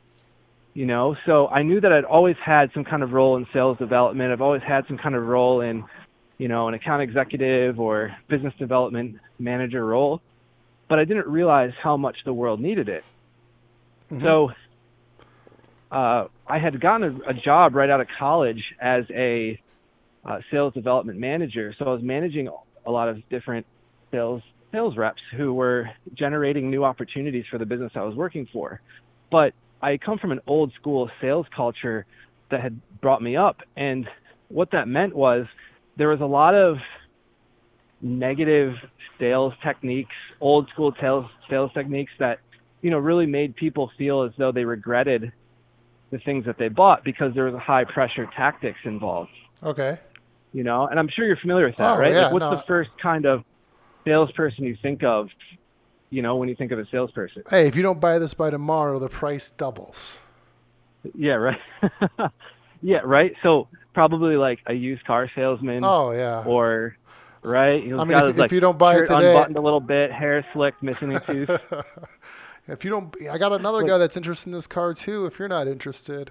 You 0.75 0.87
know, 0.87 1.17
so 1.27 1.49
I 1.49 1.63
knew 1.63 1.81
that 1.81 1.93
I'd 1.93 2.05
always 2.05 2.37
had 2.45 2.71
some 2.73 2.85
kind 2.85 3.03
of 3.03 3.13
role 3.13 3.37
in 3.37 3.47
sales 3.53 3.79
development. 3.79 4.33
I've 4.33 4.41
always 4.41 4.63
had 4.63 4.87
some 4.87 4.97
kind 4.97 5.17
of 5.17 5.27
role 5.27 5.61
in, 5.61 5.85
you 6.37 6.47
know, 6.47 6.69
an 6.69 6.75
account 6.75 7.03
executive 7.03 7.81
or 7.81 8.15
business 8.29 8.55
development 8.59 9.17
manager 9.41 9.85
role, 9.85 10.21
but 10.89 11.01
I 11.01 11.05
didn't 11.05 11.27
realize 11.27 11.73
how 11.83 11.97
much 11.97 12.19
the 12.25 12.33
world 12.33 12.61
needed 12.61 12.89
it. 12.89 13.05
So 14.23 14.53
uh, 15.91 16.27
I 16.47 16.59
had 16.59 16.81
gotten 16.81 17.23
a, 17.27 17.31
a 17.31 17.35
job 17.35 17.75
right 17.75 17.91
out 17.91 18.01
of 18.01 18.09
college 18.19 18.63
as 18.81 19.05
a 19.11 19.61
uh, 20.25 20.39
sales 20.51 20.75
development 20.75 21.19
manager. 21.19 21.75
So 21.79 21.87
I 21.87 21.91
was 21.91 22.03
managing 22.03 22.49
a 22.87 22.91
lot 22.91 23.09
of 23.09 23.27
different 23.29 23.67
sales 24.11 24.43
sales 24.71 24.97
reps 24.99 25.23
who 25.35 25.55
were 25.55 25.89
generating 26.15 26.71
new 26.71 26.85
opportunities 26.85 27.47
for 27.51 27.57
the 27.57 27.65
business 27.65 27.93
I 27.95 28.03
was 28.03 28.15
working 28.15 28.47
for. 28.53 28.81
But 29.31 29.55
I 29.83 29.97
come 29.99 30.19
from 30.19 30.33
an 30.33 30.41
old 30.47 30.73
school 30.75 31.11
sales 31.21 31.47
culture 31.55 32.05
that 32.51 32.61
had 32.61 32.81
brought 33.01 33.23
me 33.23 33.37
up, 33.37 33.57
and 33.77 34.07
what 34.49 34.71
that 34.73 34.89
meant 34.89 35.15
was 35.15 35.47
there 35.97 36.09
was 36.09 36.21
a 36.21 36.27
lot 36.27 36.55
of 36.55 36.77
negative 38.01 38.75
sales 39.21 39.53
techniques, 39.65 40.15
old 40.41 40.69
school 40.73 40.93
sales 41.01 41.27
sales 41.51 41.71
techniques 41.75 42.13
that 42.19 42.39
you 42.83 42.91
know 42.91 42.99
really 42.99 43.27
made 43.27 43.55
people 43.57 43.91
feel 43.99 44.23
as 44.23 44.31
though 44.39 44.53
they 44.53 44.65
regretted 44.65 45.33
the 46.11 46.19
things 46.21 46.45
that 46.47 46.57
they 46.59 46.69
bought 46.69 47.05
because 47.05 47.35
there 47.35 47.45
was 47.45 47.55
a 47.55 47.59
high 47.59 47.85
pressure 47.85 48.29
tactics 48.37 48.79
involved 48.85 49.31
Okay. 49.63 49.99
you 50.53 50.63
know 50.63 50.87
and 50.87 50.99
i'm 50.99 51.09
sure 51.09 51.27
you're 51.27 51.37
familiar 51.37 51.67
with 51.67 51.77
that 51.77 51.95
Oh, 51.95 51.99
right 51.99 52.13
yeah, 52.15 52.23
like 52.25 52.33
what's 52.33 52.45
no. 52.45 52.57
the 52.57 52.63
first 52.67 52.91
kind 53.03 53.27
of 53.27 53.43
salesperson 54.07 54.65
you 54.65 54.77
think 54.81 55.03
of 55.03 55.29
you 56.11 56.23
know 56.23 56.37
when 56.37 56.49
you 56.49 56.55
think 56.55 56.73
of 56.73 56.79
a 56.79 56.87
salesperson 56.91 57.43
Hey, 57.51 57.67
if 57.67 57.77
you 57.77 57.83
don't 57.83 58.01
buy 58.01 58.19
this 58.19 58.35
by 58.35 58.51
tomorrow, 58.51 58.99
the 58.99 59.09
price 59.09 59.51
doubles. 59.51 60.21
yeah 61.15 61.33
right 61.35 61.61
yeah 62.83 63.01
right 63.05 63.33
so 63.43 63.69
probably 63.95 64.37
like 64.37 64.61
a 64.67 64.73
used 64.75 65.05
car 65.05 65.31
salesman 65.35 65.83
Oh 65.85 66.11
yeah. 66.13 66.45
or 66.45 66.97
right 67.43 67.83
I 67.83 68.05
mean, 68.05 68.11
if- 68.19 68.29
if 68.31 68.39
like, 68.39 68.53
you 68.53 68.61
don't 68.61 68.79
buy 68.79 68.97
it 68.97 69.07
today- 69.07 69.33
unbuttoned 69.33 69.57
a 69.57 69.61
little 69.61 69.81
bit 69.81 70.13
hair 70.13 70.45
slicked 70.53 70.83
missing 70.83 71.15
a 71.15 71.21
tooth 71.21 71.51
if 72.69 72.85
you 72.85 72.91
don't, 72.91 73.15
I 73.31 73.39
got 73.39 73.53
another 73.53 73.83
guy 73.83 73.97
that's 73.99 74.17
interested 74.17 74.49
in 74.49 74.53
this 74.53 74.67
car 74.67 74.93
too. 74.93 75.25
If 75.25 75.39
you're 75.39 75.49
not 75.49 75.67
interested, 75.69 76.31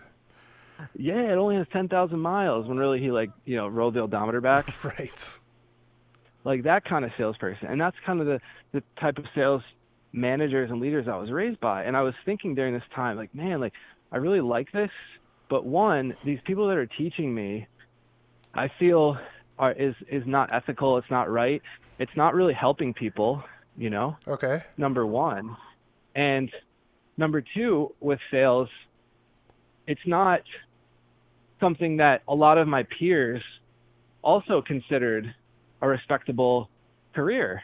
yeah 0.95 1.31
it 1.33 1.37
only 1.37 1.55
has 1.55 1.65
10,000 1.73 2.19
miles 2.19 2.67
when 2.67 2.77
really 2.77 2.99
he 2.99 3.09
like 3.11 3.31
you 3.45 3.55
know 3.55 3.67
rolled 3.67 3.95
the 3.95 4.01
odometer 4.01 4.39
back 4.41 4.71
right? 4.83 5.39
Like 6.47 6.63
that 6.63 6.85
kind 6.85 7.03
of 7.03 7.11
salesperson. 7.17 7.67
And 7.67 7.79
that's 7.79 7.97
kind 8.05 8.21
of 8.21 8.25
the 8.25 8.39
the 8.71 8.81
type 8.99 9.17
of 9.17 9.25
sales 9.35 9.61
managers 10.13 10.71
and 10.71 10.79
leaders 10.79 11.05
I 11.07 11.17
was 11.17 11.29
raised 11.29 11.59
by. 11.59 11.83
And 11.83 11.95
I 11.95 12.01
was 12.01 12.13
thinking 12.25 12.55
during 12.55 12.73
this 12.73 12.83
time 12.95 13.17
like 13.17 13.35
man 13.35 13.59
like 13.59 13.73
I 14.11 14.17
really 14.17 14.39
like 14.41 14.71
this 14.71 14.89
but 15.49 15.65
one 15.65 16.15
these 16.25 16.39
people 16.45 16.67
that 16.69 16.77
are 16.77 16.87
teaching 16.87 17.35
me 17.35 17.67
I 18.53 18.71
feel 18.79 19.17
are 19.59 19.73
is 19.73 19.93
is 20.09 20.23
not 20.25 20.53
ethical 20.53 20.97
it's 20.97 21.11
not 21.11 21.29
right 21.29 21.61
it's 21.99 22.15
not 22.15 22.33
really 22.33 22.53
helping 22.53 22.93
people 22.93 23.43
you 23.79 23.89
know? 23.91 24.17
Okay. 24.27 24.63
number 24.77 25.05
1 25.05 25.55
and 26.15 26.49
number 27.17 27.43
2 27.53 27.93
with 27.99 28.19
sales 28.31 28.69
it's 29.85 30.07
not 30.07 30.41
something 31.59 31.97
that 31.97 32.21
a 32.27 32.33
lot 32.33 32.57
of 32.57 32.67
my 32.67 32.83
peers 32.97 33.43
also 34.23 34.61
considered 34.61 35.33
a 35.81 35.87
respectable 35.87 36.69
career. 37.13 37.63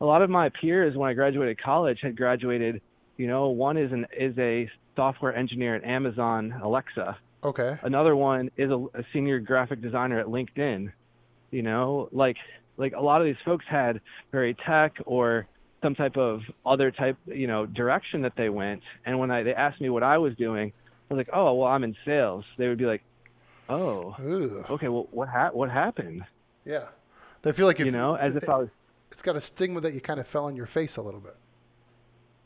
A 0.00 0.04
lot 0.04 0.22
of 0.22 0.30
my 0.30 0.48
peers 0.48 0.96
when 0.96 1.10
I 1.10 1.12
graduated 1.12 1.60
college 1.60 1.98
had 2.02 2.16
graduated, 2.16 2.80
you 3.16 3.26
know, 3.26 3.48
one 3.48 3.76
is 3.76 3.92
an 3.92 4.06
is 4.16 4.36
a 4.38 4.70
software 4.96 5.34
engineer 5.34 5.74
at 5.74 5.84
Amazon 5.84 6.52
Alexa. 6.62 7.18
Okay. 7.44 7.78
Another 7.82 8.16
one 8.16 8.50
is 8.56 8.70
a, 8.70 8.86
a 8.94 9.04
senior 9.12 9.40
graphic 9.40 9.80
designer 9.80 10.18
at 10.20 10.26
LinkedIn. 10.26 10.92
You 11.50 11.62
know, 11.62 12.08
like 12.12 12.36
like 12.76 12.94
a 12.94 13.00
lot 13.00 13.20
of 13.20 13.26
these 13.26 13.36
folks 13.44 13.64
had 13.68 14.00
very 14.32 14.54
tech 14.66 14.94
or 15.04 15.46
some 15.82 15.94
type 15.94 16.16
of 16.16 16.40
other 16.64 16.90
type, 16.90 17.16
you 17.26 17.46
know, 17.46 17.66
direction 17.66 18.22
that 18.22 18.32
they 18.36 18.48
went. 18.48 18.82
And 19.04 19.18
when 19.18 19.30
I 19.30 19.42
they 19.42 19.54
asked 19.54 19.80
me 19.80 19.90
what 19.90 20.02
I 20.02 20.18
was 20.18 20.34
doing, 20.36 20.72
I 21.10 21.14
was 21.14 21.18
like, 21.18 21.30
"Oh, 21.32 21.54
well, 21.54 21.68
I'm 21.68 21.84
in 21.84 21.96
sales." 22.04 22.44
They 22.58 22.68
would 22.68 22.78
be 22.78 22.86
like, 22.86 23.02
"Oh, 23.68 24.14
okay. 24.70 24.88
Well, 24.88 25.08
what 25.10 25.28
ha- 25.28 25.50
what 25.52 25.70
happened?" 25.70 26.22
Yeah. 26.64 26.86
They 27.42 27.52
feel 27.52 27.66
like 27.66 27.80
if, 27.80 27.86
you 27.86 27.92
know, 27.92 28.14
as 28.14 28.36
if 28.36 28.48
I 28.48 28.56
was 28.56 28.68
it's 29.10 29.22
got 29.22 29.36
a 29.36 29.40
stigma 29.40 29.80
that 29.80 29.92
you 29.92 30.00
kind 30.00 30.20
of 30.20 30.26
fell 30.26 30.44
on 30.44 30.56
your 30.56 30.66
face 30.66 30.96
a 30.96 31.02
little 31.02 31.20
bit. 31.20 31.36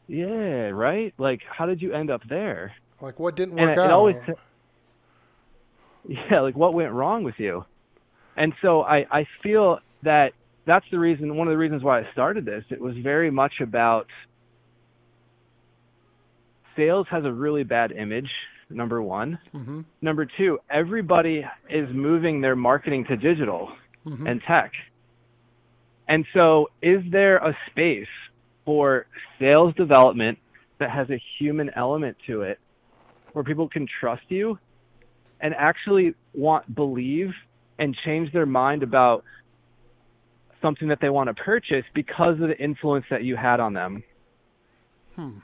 Yeah, 0.07 0.71
right? 0.71 1.13
Like 1.19 1.43
how 1.49 1.67
did 1.67 1.83
you 1.83 1.93
end 1.93 2.11
up 2.11 2.23
there? 2.29 2.75
Like 3.01 3.19
what 3.19 3.37
didn't 3.37 3.57
work 3.57 3.77
it, 3.77 3.79
out? 3.79 3.87
it 3.87 3.93
always 3.93 4.17
Yeah, 6.09 6.41
like 6.41 6.57
what 6.57 6.75
went 6.75 6.93
wrong 6.93 7.25
with 7.25 7.37
you? 7.39 7.65
And 8.37 8.53
so 8.63 8.83
I 8.83 9.07
I 9.11 9.27
feel 9.43 9.79
that 10.03 10.33
that's 10.67 10.87
the 10.91 10.99
reason 10.99 11.37
one 11.37 11.49
of 11.49 11.53
the 11.53 11.59
reasons 11.59 11.83
why 11.83 12.01
I 12.01 12.13
started 12.13 12.45
this. 12.45 12.65
It 12.71 12.81
was 12.81 12.97
very 12.97 13.31
much 13.31 13.55
about 13.61 14.07
sales 16.77 17.07
has 17.11 17.25
a 17.25 17.33
really 17.33 17.63
bad 17.63 17.93
image, 17.93 18.31
number 18.71 19.01
1. 19.03 19.39
mm-hmm. 19.55 19.81
Number 20.03 20.27
2, 20.37 20.59
everybody 20.71 21.45
is 21.71 21.89
moving 21.93 22.41
their 22.41 22.57
marketing 22.57 23.05
to 23.09 23.17
digital 23.17 23.71
Mhm. 24.07 24.31
and 24.31 24.43
tech. 24.43 24.73
And 26.09 26.27
so, 26.35 26.71
is 26.83 27.03
there 27.11 27.39
a 27.39 27.57
space 27.71 28.09
for 28.65 29.07
sales 29.39 29.75
development 29.75 30.39
that 30.79 30.91
has 30.91 31.09
a 31.11 31.21
human 31.39 31.71
element 31.77 32.17
to 32.27 32.43
it 32.43 32.59
where 33.33 33.45
people 33.45 33.69
can 33.69 33.87
trust 34.01 34.23
you 34.29 34.59
and 35.41 35.55
actually 35.55 36.15
want 36.35 36.75
believe 36.75 37.33
and 37.79 37.97
change 38.05 38.33
their 38.33 38.47
mind 38.47 38.83
about 38.83 39.25
something 40.63 40.89
that 40.89 40.99
they 41.01 41.11
want 41.11 41.29
to 41.29 41.35
purchase 41.35 41.85
because 41.95 42.41
of 42.41 42.49
the 42.49 42.59
influence 42.59 43.05
that 43.11 43.23
you 43.25 43.37
had 43.37 43.61
on 43.61 43.75
them. 43.75 44.03
Hmm. 45.17 45.39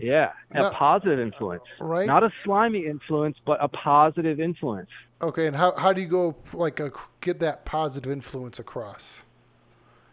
Yeah, 0.00 0.32
a 0.52 0.62
Now- 0.62 0.70
positive 0.70 1.18
influence. 1.18 1.64
Right. 1.78 2.06
Not 2.06 2.22
a 2.24 2.30
slimy 2.30 2.86
influence, 2.86 3.36
but 3.44 3.58
a 3.62 3.68
positive 3.68 4.40
influence. 4.40 4.90
Okay, 5.22 5.46
and 5.46 5.54
how, 5.54 5.74
how 5.76 5.92
do 5.92 6.00
you 6.00 6.06
go 6.08 6.34
like 6.52 6.80
uh 6.80 6.90
get 7.20 7.40
that 7.40 7.64
positive 7.64 8.10
influence 8.10 8.58
across? 8.58 9.24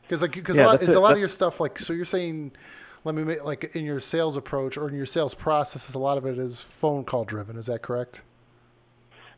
Because 0.01 0.21
like 0.21 0.33
because 0.33 0.57
Yeah, 0.57 0.65
a 0.65 0.67
lot, 0.67 0.83
is 0.83 0.95
a 0.95 0.99
lot 0.99 1.13
of 1.13 1.19
your 1.19 1.27
stuff 1.27 1.59
like 1.59 1.79
so 1.79 1.93
you're 1.93 2.05
saying, 2.05 2.51
let 3.03 3.15
me 3.15 3.23
make 3.23 3.43
like 3.43 3.75
in 3.75 3.85
your 3.85 3.99
sales 3.99 4.35
approach 4.35 4.77
or 4.77 4.89
in 4.89 4.95
your 4.95 5.05
sales 5.05 5.33
processes, 5.33 5.95
a 5.95 5.99
lot 5.99 6.17
of 6.17 6.25
it 6.25 6.37
is 6.37 6.61
phone 6.61 7.03
call 7.05 7.23
driven. 7.23 7.57
Is 7.57 7.67
that 7.67 7.81
correct? 7.81 8.21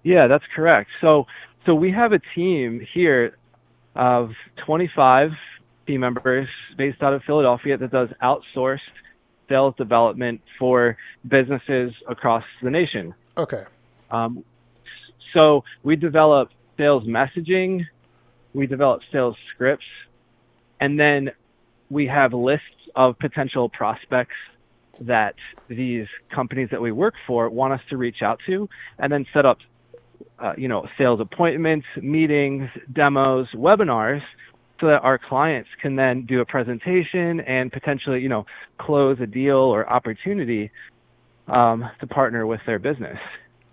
Yeah, 0.04 0.28
that's 0.28 0.46
correct. 0.56 0.90
So, 1.02 1.28
so 1.66 1.76
we 1.76 1.92
have 1.92 2.14
a 2.14 2.20
team 2.34 2.86
here 2.94 3.38
of 3.96 4.32
25 4.66 5.32
team 5.88 6.00
members 6.02 6.48
based 6.78 7.04
out 7.04 7.14
of 7.14 7.22
Philadelphia 7.24 7.78
that 7.78 7.92
does 7.92 8.10
outsourced 8.24 8.80
sales 9.50 9.74
development 9.78 10.42
for 10.58 10.98
businesses 11.28 11.92
across 12.08 12.44
the 12.62 12.70
nation. 12.70 13.14
Okay. 13.38 13.64
Um, 14.12 14.46
so 15.38 15.64
we 15.84 15.96
develop 15.96 16.50
sales 16.78 17.04
messaging, 17.04 17.86
we 18.54 18.68
develop 18.68 19.02
sales 19.12 19.36
scripts, 19.54 19.86
and 20.80 21.00
then 21.00 21.32
we 21.90 22.08
have 22.08 22.34
lists 22.34 22.66
of 22.96 23.18
potential 23.20 23.70
prospects 23.70 24.36
that 25.02 25.36
these 25.68 26.08
companies 26.34 26.70
that 26.72 26.82
we 26.82 26.92
work 26.92 27.14
for 27.28 27.50
want 27.50 27.74
us 27.74 27.82
to 27.90 27.98
reach 27.98 28.22
out 28.22 28.40
to, 28.46 28.68
and 28.98 29.12
then 29.12 29.26
set 29.34 29.46
up, 29.46 29.60
uh, 30.40 30.54
you 30.58 30.68
know, 30.68 30.88
sales 30.98 31.20
appointments, 31.20 31.86
meetings, 32.02 32.70
demos, 32.92 33.48
webinars, 33.54 34.22
so 34.80 34.88
that 34.88 35.02
our 35.04 35.18
clients 35.18 35.70
can 35.82 35.96
then 35.96 36.26
do 36.26 36.42
a 36.42 36.46
presentation 36.46 37.40
and 37.42 37.72
potentially, 37.72 38.22
you 38.22 38.30
know, 38.30 38.46
close 38.78 39.20
a 39.20 39.28
deal 39.28 39.58
or 39.58 39.90
opportunity 39.90 40.72
um, 41.48 41.90
to 42.00 42.08
partner 42.08 42.46
with 42.46 42.62
their 42.66 42.80
business. 42.80 43.18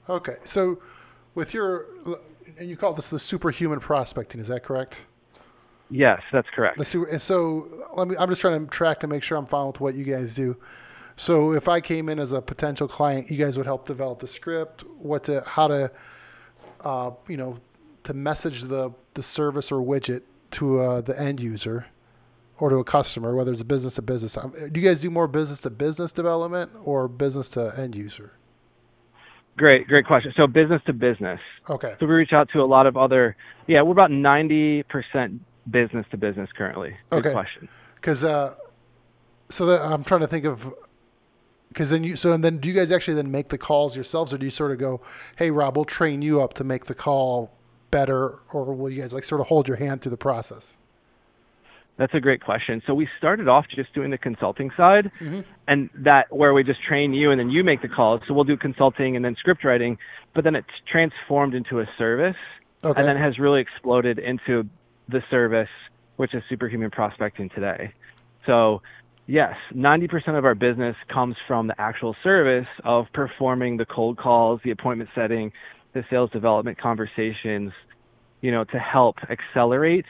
Okay. 0.08 0.36
So 0.42 0.80
with 1.34 1.54
your 1.54 1.86
and 2.58 2.68
you 2.68 2.76
call 2.76 2.92
this 2.94 3.08
the 3.08 3.18
superhuman 3.18 3.80
prospecting, 3.80 4.40
is 4.40 4.48
that 4.48 4.62
correct? 4.62 5.04
Yes, 5.90 6.20
that's 6.32 6.48
correct. 6.54 6.78
The 6.78 6.84
super, 6.84 7.06
and 7.06 7.22
so 7.22 7.68
let 7.94 8.08
me. 8.08 8.16
I'm 8.18 8.28
just 8.28 8.40
trying 8.40 8.64
to 8.64 8.70
track 8.70 9.00
to 9.00 9.06
make 9.06 9.22
sure 9.22 9.38
I'm 9.38 9.46
following 9.46 9.72
with 9.72 9.80
what 9.80 9.94
you 9.94 10.04
guys 10.04 10.34
do. 10.34 10.56
So 11.14 11.52
if 11.52 11.68
I 11.68 11.80
came 11.80 12.08
in 12.08 12.18
as 12.18 12.32
a 12.32 12.42
potential 12.42 12.88
client, 12.88 13.30
you 13.30 13.36
guys 13.38 13.56
would 13.56 13.66
help 13.66 13.86
develop 13.86 14.18
the 14.18 14.28
script, 14.28 14.82
what 14.98 15.25
to, 15.25 15.42
how 15.46 15.68
to, 15.68 15.90
uh, 16.80 17.12
you 17.26 17.36
know, 17.36 17.58
to 18.02 18.14
message 18.14 18.62
the 18.62 18.90
the 19.14 19.22
service 19.22 19.70
or 19.70 19.80
widget 19.80 20.22
to 20.56 20.80
uh, 20.80 21.00
the 21.00 21.18
end 21.20 21.40
user 21.40 21.86
or 22.58 22.70
to 22.70 22.76
a 22.76 22.84
customer, 22.84 23.34
whether 23.34 23.52
it's 23.52 23.60
a 23.60 23.64
business 23.66 23.96
to 23.96 24.02
business. 24.02 24.36
Um, 24.36 24.52
Do 24.72 24.80
you 24.80 24.86
guys 24.86 25.00
do 25.02 25.10
more 25.10 25.28
business 25.28 25.60
to 25.62 25.70
business 25.70 26.12
development 26.12 26.70
or 26.82 27.08
business 27.08 27.48
to 27.50 27.72
end 27.78 27.94
user? 27.94 28.32
Great, 29.56 29.86
great 29.88 30.06
question. 30.06 30.32
So 30.36 30.46
business 30.46 30.82
to 30.86 30.92
business. 30.92 31.40
Okay. 31.68 31.94
So 31.98 32.06
we 32.06 32.12
reach 32.12 32.32
out 32.32 32.48
to 32.52 32.60
a 32.60 32.64
lot 32.66 32.86
of 32.86 32.96
other. 32.96 33.36
Yeah, 33.66 33.82
we're 33.82 33.92
about 33.92 34.10
ninety 34.10 34.82
percent 34.84 35.40
business 35.70 36.06
to 36.10 36.16
business 36.18 36.50
currently. 36.56 36.96
Good 37.10 37.20
Okay. 37.20 37.32
question. 37.32 37.68
Because 37.94 38.22
uh, 38.25 38.54
so 39.48 39.66
that 39.66 39.80
I'm 39.82 40.04
trying 40.04 40.20
to 40.20 40.26
think 40.26 40.44
of 40.44 40.75
because 41.68 41.90
then 41.90 42.04
you 42.04 42.16
so 42.16 42.32
and 42.32 42.44
then 42.44 42.58
do 42.58 42.68
you 42.68 42.75
guys 42.75 42.92
actually 42.92 43.14
then 43.14 43.30
make 43.30 43.48
the 43.48 43.58
calls 43.58 43.96
yourselves 43.96 44.32
or 44.32 44.38
do 44.38 44.46
you 44.46 44.50
sort 44.50 44.72
of 44.72 44.78
go, 44.78 45.00
hey 45.36 45.50
Rob, 45.50 45.76
we'll 45.76 45.84
train 45.84 46.22
you 46.22 46.40
up 46.40 46.54
to 46.54 46.64
make 46.64 46.86
the 46.86 46.94
call 46.94 47.50
better, 47.90 48.38
or 48.52 48.64
will 48.75 48.90
you 48.90 49.00
guys 49.00 49.12
like 49.12 49.25
sort 49.25 49.40
of 49.40 49.47
hold 49.47 49.69
your 49.69 49.76
hand 49.76 50.00
through 50.02 50.11
the 50.11 50.16
process? 50.16 50.76
That's 51.99 52.12
a 52.12 52.21
great 52.21 52.43
question. 52.45 52.83
So 52.87 52.93
we 52.95 53.09
started 53.16 53.49
off 53.49 53.66
just 53.75 53.95
doing 53.95 54.11
the 54.11 54.19
consulting 54.19 54.71
side, 54.76 55.11
Mhm. 55.19 55.45
and 55.66 55.88
that 55.95 56.31
where 56.31 56.52
we 56.52 56.62
just 56.62 56.83
train 56.83 57.14
you 57.14 57.31
and 57.31 57.40
then 57.40 57.49
you 57.49 57.64
make 57.64 57.81
the 57.81 57.88
calls. 57.88 58.21
So 58.28 58.35
we'll 58.35 58.45
do 58.45 58.57
consulting 58.57 59.16
and 59.16 59.25
then 59.25 59.35
script 59.37 59.64
writing, 59.64 59.97
but 60.35 60.45
then 60.45 60.55
it's 60.55 60.69
transformed 60.85 61.55
into 61.55 61.81
a 61.81 61.87
service, 61.97 62.37
Okay. 62.85 63.00
and 63.00 63.09
then 63.09 63.16
has 63.16 63.38
really 63.38 63.61
exploded 63.62 64.19
into 64.19 64.69
the 65.09 65.23
service, 65.31 65.71
which 66.16 66.35
is 66.35 66.43
superhuman 66.50 66.90
prospecting 66.90 67.49
today. 67.49 67.93
So 68.45 68.83
yes, 69.26 69.57
90% 69.73 70.37
of 70.37 70.45
our 70.45 70.55
business 70.55 70.97
comes 71.09 71.37
from 71.47 71.66
the 71.66 71.81
actual 71.81 72.14
service 72.23 72.69
of 72.85 73.11
performing 73.14 73.78
the 73.78 73.87
cold 73.87 74.19
calls, 74.19 74.61
the 74.62 74.71
appointment 74.71 75.09
setting, 75.14 75.50
the 75.97 76.05
sales 76.11 76.31
development 76.31 76.79
conversations, 76.79 77.73
you 78.43 78.53
know, 78.53 78.65
to 78.65 78.79
help 78.79 79.17
accelerate 79.31 80.05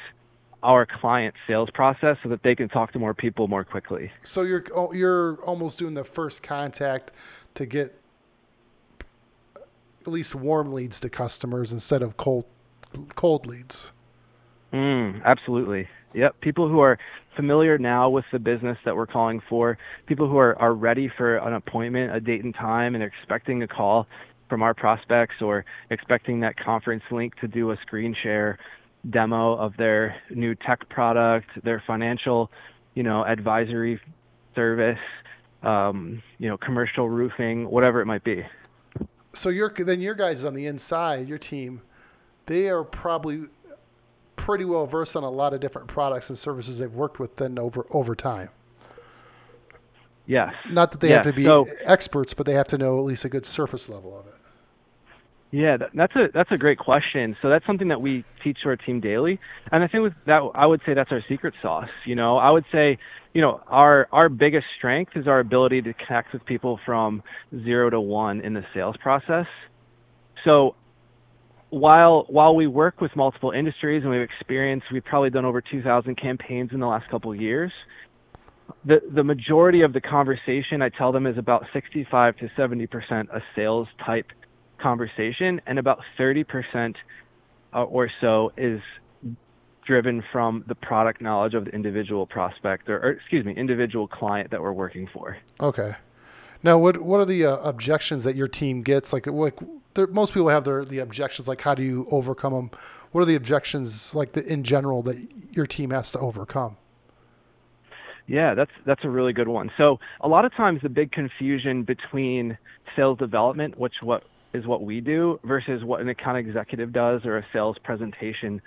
our 0.63 0.85
client 0.85 1.35
sales 1.47 1.71
process 1.73 2.17
so 2.25 2.29
that 2.29 2.43
they 2.43 2.57
can 2.57 2.69
talk 2.69 2.93
to 2.93 2.99
more 2.99 3.15
people 3.15 3.47
more 3.47 3.65
quickly. 3.65 4.11
so 4.25 4.43
you're 4.43 4.65
oh, 4.75 4.93
you're 4.93 5.37
almost 5.45 5.79
doing 5.79 5.95
the 5.95 6.03
first 6.03 6.43
contact 6.43 7.13
to 7.55 7.65
get 7.65 8.01
at 9.55 10.09
least 10.09 10.35
warm 10.35 10.73
leads 10.73 10.99
to 10.99 11.09
customers 11.09 11.73
instead 11.73 12.03
of 12.03 12.17
cold 12.17 12.47
cold 13.15 13.47
leads. 13.47 13.93
Mm, 14.73 15.23
absolutely. 15.25 15.89
Yep. 16.15 16.41
People 16.41 16.69
who 16.69 16.81
are 16.81 16.99
familiar 17.37 17.79
now 17.79 18.09
with 18.09 18.25
the 18.33 18.39
business 18.39 18.79
that 18.85 18.97
we're 18.97 19.07
calling 19.07 19.41
for, 19.49 19.79
people 20.07 20.29
who 20.29 20.39
are, 20.39 20.57
are 20.59 20.75
ready 20.75 21.09
for 21.17 21.37
an 21.37 21.53
appointment, 21.53 22.15
a 22.15 22.19
date 22.19 22.43
and 22.43 22.55
time, 22.55 22.95
and 22.95 23.05
expecting 23.05 23.63
a 23.63 23.69
call 23.69 24.09
from 24.49 24.63
our 24.63 24.75
prospects 24.75 25.37
or 25.41 25.65
expecting 25.91 26.41
that 26.41 26.57
conference 26.57 27.03
link 27.11 27.35
to 27.41 27.49
do 27.49 27.71
a 27.71 27.77
screen 27.79 28.15
share 28.23 28.59
demo 29.11 29.55
of 29.57 29.77
their 29.77 30.17
new 30.31 30.55
tech 30.55 30.89
product, 30.89 31.47
their 31.63 31.83
financial, 31.87 32.51
you 32.95 33.03
know, 33.03 33.25
advisory 33.25 34.01
service, 34.55 34.99
um, 35.63 36.23
you 36.39 36.49
know, 36.49 36.57
commercial 36.57 37.09
roofing, 37.09 37.69
whatever 37.71 38.01
it 38.01 38.07
might 38.07 38.25
be. 38.25 38.45
So 39.35 39.49
your 39.49 39.71
then 39.71 40.01
your 40.01 40.15
guys 40.15 40.45
on 40.45 40.55
the 40.55 40.67
inside, 40.67 41.29
your 41.29 41.39
team, 41.39 41.83
they 42.47 42.69
are 42.69 42.83
probably 42.83 43.45
pretty 44.37 44.65
well 44.65 44.87
versed 44.87 45.17
on 45.17 45.25
a 45.25 45.31
lot 45.31 45.53
of 45.55 45.61
different 45.61 45.89
products 45.89 46.29
and 46.29 46.39
services 46.39 46.79
they've 46.79 46.93
worked 46.93 47.19
with 47.19 47.37
then 47.37 47.59
over 47.59 47.87
over 47.91 48.15
time. 48.15 48.49
Yes. 50.27 50.55
Not 50.71 50.91
that 50.93 51.01
they 51.01 51.11
Yeah, 51.11 51.17
have 51.17 51.25
to 51.27 51.33
be 51.33 51.45
so- 51.45 51.67
experts, 51.85 52.35
but 52.35 52.47
they 52.47 52.55
have 52.55 52.67
to 52.69 52.79
know 52.79 52.99
at 52.99 53.05
least 53.05 53.25
a 53.25 53.29
good 53.29 53.47
surface 53.47 53.89
level 53.89 54.19
of 54.19 54.27
it. 54.27 54.35
Yeah, 55.57 55.79
that's 55.95 56.15
a 56.15 56.27
that's 56.35 56.53
a 56.53 56.59
great 56.59 56.79
question. 56.79 57.35
So 57.41 57.49
that's 57.49 57.65
something 57.65 57.89
that 57.89 58.03
we 58.03 58.27
teach 58.45 58.59
to 58.63 58.69
our 58.69 58.77
team 58.77 59.01
daily, 59.01 59.41
and 59.73 59.83
I 59.83 59.89
think 59.89 60.03
with 60.03 60.13
that 60.27 60.43
I 60.55 60.67
would 60.67 60.83
say 60.85 60.93
that's 60.93 61.11
our 61.11 61.25
secret 61.31 61.55
sauce. 61.63 61.89
You 62.05 62.15
know, 62.15 62.37
I 62.37 62.51
would 62.51 62.67
say, 62.71 62.99
you 63.33 63.41
know, 63.41 63.63
our 63.67 64.07
our 64.13 64.29
biggest 64.29 64.67
strength 64.77 65.13
is 65.17 65.27
our 65.27 65.41
ability 65.41 65.81
to 65.81 65.95
connect 65.95 66.35
with 66.35 66.45
people 66.45 66.79
from 66.85 67.23
zero 67.65 67.89
to 67.89 67.99
one 67.99 68.43
in 68.43 68.53
the 68.53 68.65
sales 68.75 68.97
process. 69.03 69.47
So 70.45 70.75
while 71.71 72.27
while 72.29 72.55
we 72.55 72.67
work 72.67 73.01
with 73.01 73.17
multiple 73.17 73.53
industries 73.53 74.03
and 74.03 74.13
we've 74.13 74.21
experienced, 74.21 74.89
we've 74.93 75.07
probably 75.07 75.31
done 75.31 75.47
over 75.47 75.63
2,000 75.63 76.21
campaigns 76.21 76.69
in 76.75 76.81
the 76.81 76.87
last 76.87 77.09
couple 77.11 77.33
of 77.33 77.41
years. 77.41 77.73
The 78.85 78.97
the 79.15 79.25
majority 79.25 79.81
of 79.81 79.95
the 79.95 80.03
conversation 80.03 80.83
I 80.83 80.91
tell 80.91 81.13
them 81.13 81.27
is 81.27 81.39
about 81.39 81.65
65 81.73 82.37
to 82.37 82.51
70 82.59 82.87
percent 82.89 83.31
a 83.33 83.41
sales 83.55 83.89
type 84.05 84.27
conversation, 84.81 85.61
and 85.67 85.79
about 85.79 86.01
30% 86.19 86.95
uh, 87.75 87.83
or 87.85 88.11
so 88.21 88.53
is 88.57 88.81
driven 89.87 90.23
from 90.33 90.65
the 90.67 90.75
product 90.75 91.21
knowledge 91.21 91.55
of 91.55 91.65
the 91.67 91.71
individual 91.71 92.27
prospect 92.27 92.89
or, 92.89 92.99
or 92.99 93.11
excuse 93.11 93.45
me, 93.45 93.55
individual 93.55 94.09
client 94.09 94.51
that 94.51 94.61
we're 94.61 94.73
working 94.73 95.09
for. 95.13 95.39
Okay. 95.61 95.95
Now, 96.63 96.79
what 96.79 97.03
what 97.03 97.21
are 97.21 97.25
the 97.25 97.45
uh, 97.45 97.57
objections 97.59 98.25
that 98.25 98.35
your 98.35 98.49
team 98.49 98.83
gets? 98.83 99.13
Like, 99.13 99.27
like 99.27 99.59
there, 99.95 100.07
most 100.09 100.35
people 100.35 100.49
have 100.49 100.65
their 100.65 100.85
the 100.85 100.99
objections. 100.99 101.47
Like, 101.47 101.61
how 101.61 101.75
do 101.75 101.83
you 101.83 102.09
overcome 102.11 102.53
them? 102.53 102.71
What 103.13 103.21
are 103.21 103.25
the 103.25 103.37
objections 103.37 104.15
like 104.15 104.33
the, 104.33 104.45
in 104.45 104.65
general 104.65 105.03
that 105.03 105.17
your 105.53 105.67
team 105.67 105.91
has 105.91 106.11
to 106.13 106.19
overcome? 106.19 106.77
Yeah, 108.27 108.55
that's 108.55 108.73
that's 108.85 109.05
a 109.05 109.09
really 109.09 109.33
good 109.33 109.49
one. 109.49 109.71
So 109.77 110.01
a 110.21 110.29
lot 110.29 110.45
of 110.45 110.55
times 110.55 110.81
the 110.83 110.89
big 110.89 111.13
confusion 111.13 111.85
between 111.85 112.59
sales 112.97 113.19
development, 113.19 113.79
which 113.79 113.95
what 114.03 114.25
is 114.57 114.67
what 114.67 114.83
we 114.83 115.01
do, 115.01 115.39
versus 115.45 115.85
what 115.85 116.01
an 116.01 116.09
account 116.09 116.39
executive 116.39 116.93
does 116.93 117.25
or 117.25 117.39
a 117.39 117.47
sales 117.53 117.77
presentation 117.85 118.61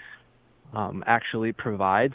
um, 0.74 1.04
actually 1.08 1.52
provides, 1.52 2.14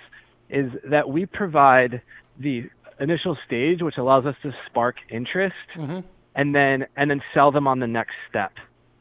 is 0.48 0.70
that 0.90 1.08
we 1.08 1.26
provide 1.26 2.00
the 2.38 2.68
initial 3.00 3.36
stage, 3.46 3.82
which 3.82 3.98
allows 3.98 4.24
us 4.26 4.36
to 4.42 4.52
spark 4.66 4.96
interest, 5.10 5.54
Mm-hmm. 5.76 6.00
and 6.36 6.54
then 6.54 6.86
and 6.96 7.10
then 7.10 7.20
sell 7.34 7.50
them 7.50 7.66
on 7.66 7.78
the 7.80 7.86
next 7.86 8.14
step, 8.30 8.52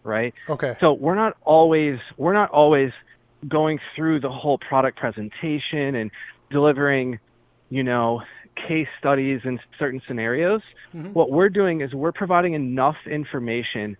right? 0.03 0.33
Okay. 0.49 0.75
So 0.81 0.93
we're 0.93 1.15
not 1.15 1.33
always 1.43 1.99
we're 2.17 2.33
not 2.33 2.49
always 2.49 2.91
going 3.47 3.79
through 3.95 4.19
the 4.21 4.29
whole 4.29 4.57
product 4.57 4.97
presentation 4.97 5.95
and 5.95 6.11
delivering, 6.49 7.19
you 7.69 7.83
know, 7.83 8.21
case 8.67 8.87
studies 8.99 9.41
in 9.43 9.59
certain 9.79 10.01
scenarios. 10.07 10.61
Mhm. 10.95 11.13
What 11.13 11.31
we're 11.31 11.49
doing 11.49 11.81
is 11.81 11.93
we're 11.93 12.11
providing 12.23 12.53
enough 12.53 12.97
information 13.05 13.97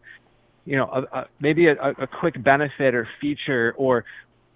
you 0.66 0.76
know, 0.78 0.86
a, 0.86 1.18
a, 1.20 1.28
maybe 1.40 1.68
a, 1.68 1.74
a 1.74 2.08
quick 2.08 2.42
benefit 2.42 2.96
or 2.96 3.08
feature 3.20 3.74
or 3.78 4.06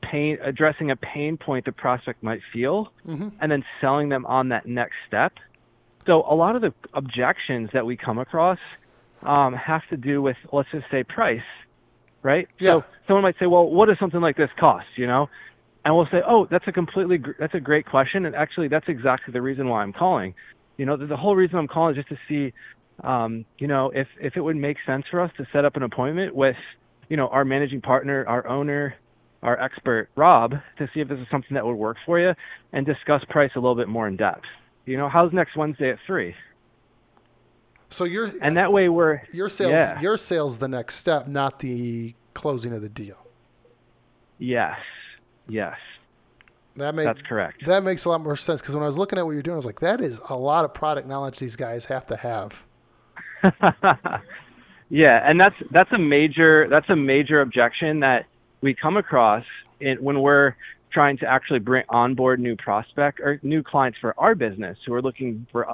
pain 0.02 0.38
addressing 0.42 0.92
a 0.92 0.96
pain 0.96 1.38
point 1.38 1.66
the 1.66 1.72
prospect 1.72 2.24
might 2.24 2.42
feel, 2.54 2.92
Mm-hmm. 3.08 3.30
and 3.42 3.52
then 3.52 3.64
selling 3.82 4.10
them 4.10 4.26
on 4.26 4.50
that 4.50 4.66
next 4.66 4.96
step. 5.08 5.34
So 6.06 6.24
a 6.30 6.36
lot 6.36 6.56
of 6.56 6.62
the 6.62 6.74
objections 6.94 7.70
that 7.74 7.86
we 7.86 7.98
come 7.98 8.18
across 8.18 8.60
um, 9.24 9.54
have 9.54 9.82
to 9.90 9.98
do 9.98 10.22
with, 10.22 10.38
let's 10.54 10.70
just 10.72 10.86
say, 10.90 11.04
price, 11.04 11.42
right? 12.22 12.48
Yeah. 12.60 12.72
So 12.72 12.84
someone 13.08 13.24
might 13.24 13.36
say, 13.40 13.48
well, 13.48 13.66
what 13.66 13.88
does 13.88 14.00
something 14.00 14.22
like 14.22 14.38
this 14.38 14.50
cost? 14.58 14.86
You 14.96 15.08
know, 15.08 15.30
and 15.84 15.96
we'll 15.96 16.08
say, 16.12 16.22
oh, 16.26 16.46
that's 16.50 16.68
a 16.68 16.72
completely, 16.72 17.18
gr- 17.18 17.32
that's 17.40 17.56
a 17.56 17.60
great 17.60 17.86
question, 17.86 18.26
and 18.26 18.36
actually, 18.36 18.68
that's 18.68 18.88
exactly 18.88 19.32
the 19.34 19.42
reason 19.42 19.68
why 19.68 19.82
I'm 19.84 19.94
calling. 19.94 20.34
You 20.78 20.86
know, 20.86 20.96
the, 20.96 21.08
the 21.08 21.18
whole 21.18 21.36
reason 21.36 21.58
I'm 21.58 21.68
calling 21.68 21.98
is 21.98 22.06
just 22.06 22.10
to 22.10 22.18
see, 22.30 22.54
um, 23.04 23.46
you 23.60 23.68
know, 23.68 23.92
if 23.94 24.08
if 24.20 24.36
it 24.38 24.42
would 24.42 24.56
make 24.56 24.78
sense 24.86 25.06
for 25.12 25.22
us 25.22 25.32
to 25.38 25.46
set 25.54 25.66
up 25.66 25.76
an 25.76 25.84
appointment 25.84 26.36
with, 26.36 26.56
you 27.10 27.18
know, 27.18 27.28
our 27.28 27.46
managing 27.46 27.82
partner, 27.82 28.26
our 28.28 28.48
owner, 28.48 28.96
our 29.44 29.60
expert 29.62 30.10
Rob, 30.16 30.54
to 30.78 30.90
see 30.94 31.00
if 31.02 31.08
this 31.08 31.20
is 31.20 31.28
something 31.30 31.54
that 31.56 31.66
would 31.66 31.76
work 31.76 31.98
for 32.06 32.20
you, 32.20 32.34
and 32.74 32.86
discuss 32.86 33.24
price 33.30 33.52
a 33.56 33.60
little 33.60 33.76
bit 33.76 33.88
more 33.88 34.08
in 34.08 34.18
depth. 34.18 34.46
You 34.86 34.98
know, 34.98 35.10
how's 35.10 35.32
next 35.34 35.56
Wednesday 35.56 35.92
at 35.92 36.00
three? 36.08 36.34
So 37.90 38.04
your 38.04 38.32
And 38.42 38.58
that 38.58 38.74
way 38.74 38.90
we're 38.90 39.22
your 39.32 39.50
sales 39.50 39.72
yeah. 39.72 40.00
your 40.02 40.18
sales 40.18 40.58
the 40.58 40.68
next 40.68 40.96
step, 40.96 41.28
not 41.28 41.60
the 41.60 42.16
closing 42.34 42.74
of 42.74 42.82
the 42.82 42.90
deal. 42.90 43.28
yes, 44.38 44.78
yes, 45.48 45.78
That 46.76 46.94
makes 46.96 47.06
that's 47.06 47.22
correct. 47.28 47.66
that 47.66 47.84
makes 47.84 48.06
a 48.06 48.10
lot 48.10 48.22
more 48.22 48.36
sense 48.36 48.62
because 48.62 48.76
when 48.76 48.84
I 48.84 48.88
was 48.88 48.98
looking 48.98 49.18
at 49.18 49.26
what 49.26 49.32
you're 49.32 49.42
doing, 49.42 49.56
I 49.56 49.58
was 49.58 49.66
like, 49.66 49.80
that 49.80 50.02
is 50.02 50.20
a 50.30 50.36
lot 50.36 50.66
of 50.66 50.74
product 50.74 51.08
knowledge 51.08 51.40
these 51.40 51.56
guys 51.56 51.86
have 51.86 52.06
to 52.08 52.18
have. 52.18 52.64
yeah, 54.90 55.30
and 55.30 55.40
that's 55.40 55.56
that's 55.72 55.92
a 55.92 55.98
major 55.98 56.68
that's 56.70 56.90
a 56.90 56.96
major 56.96 57.42
objection 57.42 58.00
that 58.02 58.26
we 58.62 58.74
come 58.74 58.98
across 58.98 59.44
in, 59.80 59.98
when 59.98 60.22
we're 60.22 60.56
trying 60.92 61.18
to 61.18 61.26
actually 61.28 61.60
bring 61.60 61.84
onboard 61.90 62.40
new 62.40 62.56
prospect 62.56 63.20
or 63.20 63.40
new 63.44 63.62
clients 63.62 63.98
for 64.00 64.16
our 64.18 64.36
business 64.36 64.78
who 64.86 64.94
are 64.94 65.02
looking 65.02 65.46
for 65.52 65.68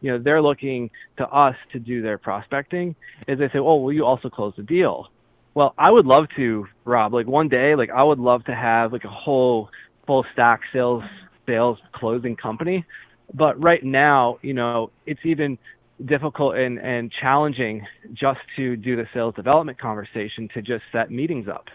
you 0.00 0.10
know 0.12 0.18
they're 0.18 0.42
looking 0.42 0.90
to 1.16 1.26
us 1.28 1.54
to 1.72 1.78
do 1.78 2.02
their 2.02 2.18
prospecting 2.18 2.94
is 3.28 3.38
they 3.38 3.48
say 3.48 3.58
oh 3.58 3.76
will 3.76 3.92
you 3.92 4.04
also 4.04 4.28
close 4.28 4.52
the 4.56 4.62
deal? 4.62 5.08
Well 5.54 5.74
i 5.78 5.90
would 5.90 6.06
love 6.06 6.26
to 6.36 6.66
rob. 6.84 7.14
Like 7.14 7.26
one 7.26 7.48
day 7.48 7.74
like 7.74 7.90
i 7.90 8.02
would 8.02 8.18
love 8.18 8.44
to 8.44 8.54
have 8.54 8.92
like 8.92 9.04
a 9.04 9.08
whole 9.08 9.70
full 10.06 10.24
stack 10.32 10.60
sales 10.72 11.04
sales 11.46 11.78
closing 11.92 12.36
company. 12.36 12.84
But 13.32 13.60
right 13.62 13.82
now 13.82 14.38
you 14.42 14.54
know 14.54 14.90
it's 15.06 15.24
even 15.24 15.58
difficult 16.04 16.56
and, 16.56 16.78
and 16.78 17.10
challenging 17.20 17.86
just 18.12 18.40
to 18.56 18.76
do 18.76 18.96
the 18.96 19.06
sales 19.14 19.34
development 19.34 19.78
conversation 19.78 20.48
to 20.54 20.60
just 20.62 20.84
set 20.92 21.10
meetings 21.10 21.48
up 21.48 21.66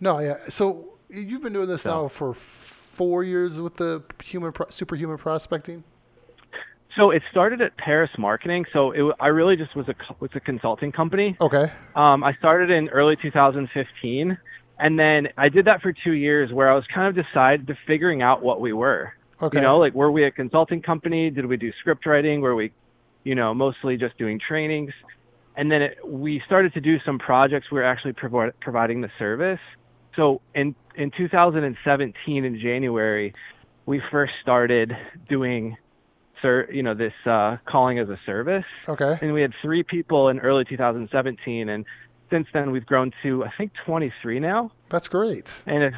No, 0.00 0.18
yeah. 0.18 0.36
So 0.48 0.94
you've 1.10 1.42
been 1.42 1.52
doing 1.52 1.68
this 1.68 1.82
So- 1.82 2.02
now 2.02 2.08
for 2.08 2.32
four 2.34 3.22
years 3.24 3.60
with 3.60 3.76
the 3.76 4.02
human 4.22 4.52
pro- 4.52 4.68
superhuman 4.68 5.18
prospecting. 5.18 5.84
so 6.96 7.10
it 7.10 7.22
started 7.30 7.60
at 7.60 7.76
Pereus 7.76 8.10
marketing 8.18 8.64
so 8.72 8.90
it, 8.92 9.14
i 9.20 9.28
really 9.28 9.56
just 9.56 9.74
was 9.76 9.88
a 9.88 9.94
was 10.20 10.30
a 10.34 10.40
consulting 10.40 10.90
company 10.92 11.36
Okay. 11.40 11.70
Um, 11.94 12.24
I 12.24 12.32
started 12.34 12.70
in 12.70 12.88
early 12.88 13.16
2015, 13.16 14.38
and 14.78 14.98
then 14.98 15.28
I 15.36 15.48
did 15.50 15.66
that 15.66 15.82
for 15.82 15.92
two 15.92 16.12
years, 16.12 16.52
where 16.52 16.70
I 16.70 16.74
was 16.74 16.84
kind 16.94 17.06
of 17.16 17.24
decided 17.26 17.66
to 17.68 17.74
figuring 17.86 18.22
out 18.22 18.42
what 18.42 18.60
we 18.62 18.72
were. 18.72 19.12
Okay. 19.42 19.58
You 19.58 19.62
know, 19.62 19.78
like 19.78 19.94
were 19.94 20.10
we 20.10 20.24
a 20.24 20.30
consulting 20.30 20.80
company? 20.82 21.30
Did 21.30 21.46
we 21.46 21.56
do 21.58 21.70
script 21.80 22.06
writing? 22.06 22.40
Were 22.40 22.54
we, 22.54 22.72
you 23.24 23.34
know, 23.34 23.54
mostly 23.54 23.96
just 23.96 24.16
doing 24.18 24.38
trainings? 24.38 24.92
And 25.56 25.70
then 25.70 25.82
it, 25.82 25.98
we 26.06 26.42
started 26.46 26.72
to 26.74 26.80
do 26.80 26.98
some 27.04 27.18
projects. 27.18 27.70
We 27.70 27.78
were 27.78 27.84
actually 27.84 28.12
provi- 28.14 28.52
providing 28.60 29.00
the 29.00 29.10
service. 29.18 29.60
So 30.16 30.40
in 30.54 30.74
in 30.96 31.10
2017 31.16 32.44
in 32.44 32.58
January, 32.60 33.34
we 33.86 34.00
first 34.10 34.32
started 34.42 34.96
doing, 35.28 35.76
sir, 36.42 36.68
you 36.70 36.82
know, 36.82 36.94
this 36.94 37.12
uh, 37.26 37.56
calling 37.66 37.98
as 37.98 38.08
a 38.08 38.18
service 38.26 38.64
Okay. 38.88 39.18
and 39.22 39.32
we 39.32 39.40
had 39.42 39.52
three 39.62 39.82
people 39.82 40.28
in 40.28 40.38
early 40.40 40.64
2017 40.64 41.68
and 41.68 41.84
since 42.30 42.46
then 42.52 42.70
we've 42.70 42.86
grown 42.86 43.10
to 43.22 43.44
i 43.44 43.50
think 43.58 43.72
23 43.86 44.38
now 44.40 44.70
That's 44.88 45.08
great. 45.08 45.60
and 45.66 45.82
it, 45.82 45.94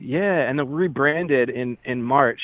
yeah 0.00 0.48
and 0.48 0.58
then 0.58 0.68
rebranded 0.70 1.48
in 1.50 1.78
in 1.84 2.02
march 2.02 2.40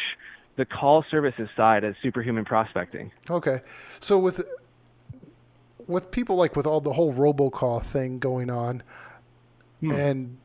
the 0.57 0.65
call 0.65 1.05
services 1.11 1.49
side 1.57 1.83
as 1.85 1.95
superhuman 2.03 2.45
prospecting 2.45 3.11
Okay. 3.29 3.61
So 4.01 4.19
with 4.19 4.45
with 5.87 6.11
people 6.11 6.37
like 6.37 6.57
with 6.57 6.67
all 6.67 6.81
the 6.81 6.93
whole 6.93 7.13
robocall 7.13 7.85
thing 7.85 8.19
going 8.19 8.51
on, 8.51 8.83
Hmm. 9.81 9.91
and 9.91 10.39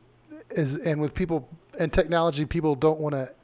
is 0.50 0.74
and 0.84 1.00
with 1.00 1.14
people 1.14 1.48
and 1.78 1.92
technology, 1.92 2.44
people 2.44 2.74
don't 2.74 3.00
want 3.00 3.14
to 3.14 3.22
at 3.22 3.36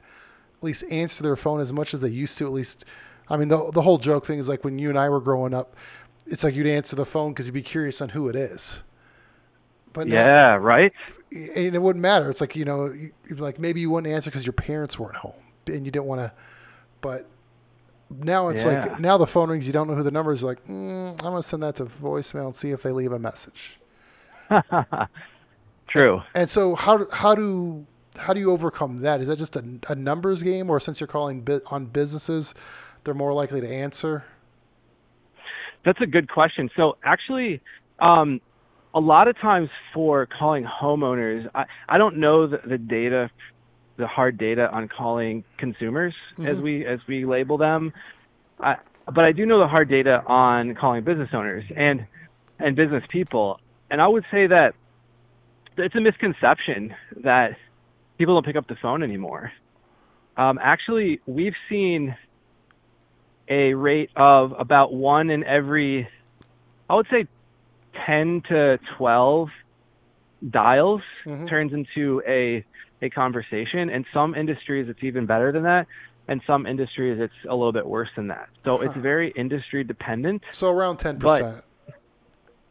least 0.61 0.83
answer 0.91 1.23
their 1.23 1.35
phone 1.35 1.59
as 1.61 1.71
much 1.73 1.93
as 1.93 2.01
they 2.01 2.09
used 2.09 2.37
to. 2.37 2.45
At 2.45 2.51
least, 2.53 2.85
I 3.29 3.37
mean, 3.37 3.47
the 3.47 3.71
the 3.71 3.81
whole 3.81 3.97
joke 3.97 4.25
thing 4.25 4.37
is 4.39 4.47
like 4.49 4.63
when 4.63 4.77
you 4.77 4.89
and 4.89 4.99
I 4.99 5.09
were 5.09 5.21
growing 5.21 5.53
up, 5.53 5.75
it's 6.25 6.43
like 6.43 6.53
you'd 6.55 6.67
answer 6.67 6.95
the 6.95 7.05
phone 7.05 7.31
because 7.31 7.47
you'd 7.47 7.53
be 7.53 7.61
curious 7.63 8.01
on 8.01 8.09
who 8.09 8.27
it 8.27 8.35
is. 8.35 8.83
But 9.93 10.07
now- 10.07 10.15
yeah 10.15 10.55
right 10.55 10.93
and 11.31 11.75
it 11.75 11.81
wouldn't 11.81 12.01
matter. 12.01 12.29
It's 12.29 12.41
like 12.41 12.55
you 12.55 12.65
know, 12.65 12.85
you'd 12.87 13.13
be 13.27 13.35
like 13.35 13.57
maybe 13.57 13.79
you 13.81 13.89
wouldn't 13.89 14.13
answer 14.13 14.29
because 14.29 14.45
your 14.45 14.53
parents 14.53 14.99
weren't 14.99 15.15
home 15.15 15.33
and 15.65 15.85
you 15.85 15.91
didn't 15.91 16.05
want 16.05 16.21
to. 16.21 16.31
But 17.01 17.27
now 18.09 18.49
it's 18.49 18.65
Yeah. 18.65 18.81
like 18.85 18.99
now 18.99 19.17
the 19.17 19.27
phone 19.27 19.49
rings, 19.49 19.67
you 19.67 19.73
don't 19.73 19.87
know 19.87 19.95
who 19.95 20.03
the 20.03 20.11
number 20.11 20.31
is. 20.31 20.43
Like 20.43 20.63
mm, 20.65 21.11
I'm 21.11 21.17
gonna 21.17 21.43
send 21.43 21.63
that 21.63 21.75
to 21.77 21.85
voicemail 21.85 22.45
and 22.47 22.55
see 22.55 22.71
if 22.71 22.81
they 22.83 22.91
leave 22.91 23.11
a 23.11 23.19
message. 23.19 23.79
true 25.89 26.21
And 26.35 26.49
so 26.49 26.75
how 26.75 26.97
do- 26.97 27.07
how 27.11 27.35
do 27.35 27.85
how 28.17 28.33
do 28.33 28.39
you 28.39 28.51
overcome 28.51 28.97
that? 28.97 29.21
Is 29.21 29.27
that 29.27 29.37
just 29.37 29.55
a, 29.55 29.63
a 29.89 29.93
numbers 29.95 30.41
game, 30.41 30.69
or 30.71 30.79
since 30.79 30.99
you're 30.99 31.07
calling 31.07 31.47
on 31.67 31.85
businesses, 31.85 32.55
they're 33.03 33.13
more 33.13 33.31
likely 33.31 33.61
to 33.61 33.69
answer? 33.71 34.25
That's 35.85 36.01
a 36.01 36.07
good 36.07 36.27
question. 36.29 36.69
So 36.75 36.97
actually, 37.03 37.61
um, 37.99 38.41
a 38.95 38.99
lot 38.99 39.27
of 39.27 39.37
times 39.39 39.69
for 39.93 40.25
calling 40.25 40.65
homeowners, 40.65 41.47
I, 41.53 41.65
I 41.87 41.99
don't 41.99 42.17
know 42.17 42.47
the, 42.47 42.59
the 42.65 42.77
data, 42.79 43.29
the 43.97 44.07
hard 44.07 44.37
data 44.37 44.69
on 44.71 44.87
calling 44.87 45.43
consumers 45.57 46.13
as 46.39 46.57
Mhm. 46.57 46.61
we 46.61 46.85
as 46.85 46.99
we 47.07 47.25
label 47.25 47.57
them. 47.57 47.91
I, 48.59 48.77
but 49.05 49.23
I 49.25 49.31
do 49.31 49.45
know 49.45 49.59
the 49.59 49.67
hard 49.67 49.89
data 49.89 50.23
on 50.27 50.75
calling 50.75 51.03
business 51.03 51.29
owners 51.33 51.63
and 51.75 52.05
and 52.59 52.75
business 52.75 53.03
people. 53.09 53.59
And 53.89 54.01
I 54.01 54.07
would 54.07 54.25
say 54.31 54.47
that 54.47 54.73
it's 55.77 55.95
a 55.95 56.01
misconception 56.01 56.95
that 57.17 57.55
people 58.17 58.35
don't 58.35 58.45
pick 58.45 58.55
up 58.55 58.67
the 58.67 58.75
phone 58.75 59.03
anymore. 59.03 59.51
Um, 60.37 60.59
actually, 60.61 61.19
we've 61.25 61.55
seen 61.69 62.15
a 63.47 63.73
rate 63.73 64.09
of 64.15 64.53
about 64.57 64.93
one 64.93 65.29
in 65.29 65.43
every, 65.43 66.07
I 66.89 66.95
would 66.95 67.07
say, 67.09 67.27
10 68.05 68.41
to 68.49 68.77
12 68.97 69.49
dials 70.49 71.01
Mhm. 71.25 71.47
turns 71.49 71.73
into 71.73 72.21
a 72.27 72.63
a 73.01 73.09
conversation. 73.09 73.89
In 73.89 74.05
some 74.13 74.35
industries, 74.35 74.89
it's 74.89 75.03
even 75.03 75.25
better 75.25 75.51
than 75.51 75.63
that. 75.63 75.87
In 76.29 76.41
some 76.45 76.65
industries, 76.65 77.19
it's 77.19 77.33
a 77.47 77.55
little 77.55 77.71
bit 77.71 77.85
worse 77.85 78.09
than 78.15 78.27
that. 78.27 78.49
So 78.65 78.81
it's 78.81 78.95
very 78.95 79.31
industry 79.31 79.83
dependent. 79.83 80.43
So 80.51 80.69
around 80.69 80.97
ten 80.97 81.19
percent. 81.19 81.63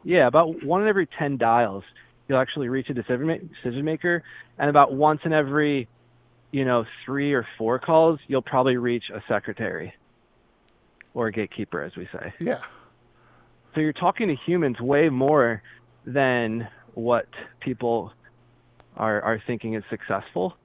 Yeah, 0.04 0.28
about 0.28 0.62
one 0.62 0.82
in 0.82 0.88
every 0.88 1.08
10 1.18 1.36
dials, 1.36 1.82
you'll 2.28 2.38
actually 2.38 2.68
reach 2.68 2.88
a 2.90 2.94
decision, 2.94 3.50
decision 3.60 3.84
maker. 3.84 4.22
And 4.56 4.70
about 4.70 4.92
once 4.92 5.20
in 5.24 5.32
every, 5.32 5.88
you 6.52 6.64
know, 6.64 6.84
three 7.04 7.32
or 7.32 7.44
four 7.58 7.80
calls, 7.80 8.20
you'll 8.28 8.40
probably 8.40 8.76
reach 8.76 9.10
a 9.12 9.20
secretary 9.26 9.94
or 11.12 11.26
a 11.26 11.32
gatekeeper, 11.32 11.82
as 11.82 11.96
we 11.96 12.08
say. 12.12 12.32
Yeah. 12.38 12.60
So 13.74 13.80
you're 13.80 13.92
talking 13.92 14.28
to 14.28 14.36
humans 14.46 14.78
way 14.78 15.08
more 15.08 15.60
than 16.06 16.68
what 16.94 17.26
people 17.58 18.12
are, 18.96 19.20
are 19.22 19.42
thinking 19.46 19.74
is 19.74 19.84
successful. 19.90 20.56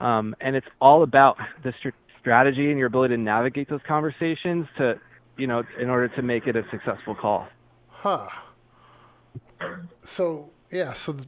Um, 0.00 0.34
and 0.40 0.56
it's 0.56 0.66
all 0.80 1.02
about 1.02 1.36
the 1.62 1.72
str- 1.78 1.88
strategy 2.20 2.70
and 2.70 2.78
your 2.78 2.86
ability 2.86 3.16
to 3.16 3.20
navigate 3.20 3.68
those 3.68 3.80
conversations 3.86 4.66
to, 4.78 4.98
you 5.36 5.46
know, 5.46 5.62
in 5.78 5.90
order 5.90 6.08
to 6.08 6.22
make 6.22 6.46
it 6.46 6.56
a 6.56 6.62
successful 6.70 7.14
call. 7.14 7.48
Huh. 7.88 8.28
So 10.04 10.50
yeah, 10.70 10.94
so 10.94 11.12
th- 11.12 11.26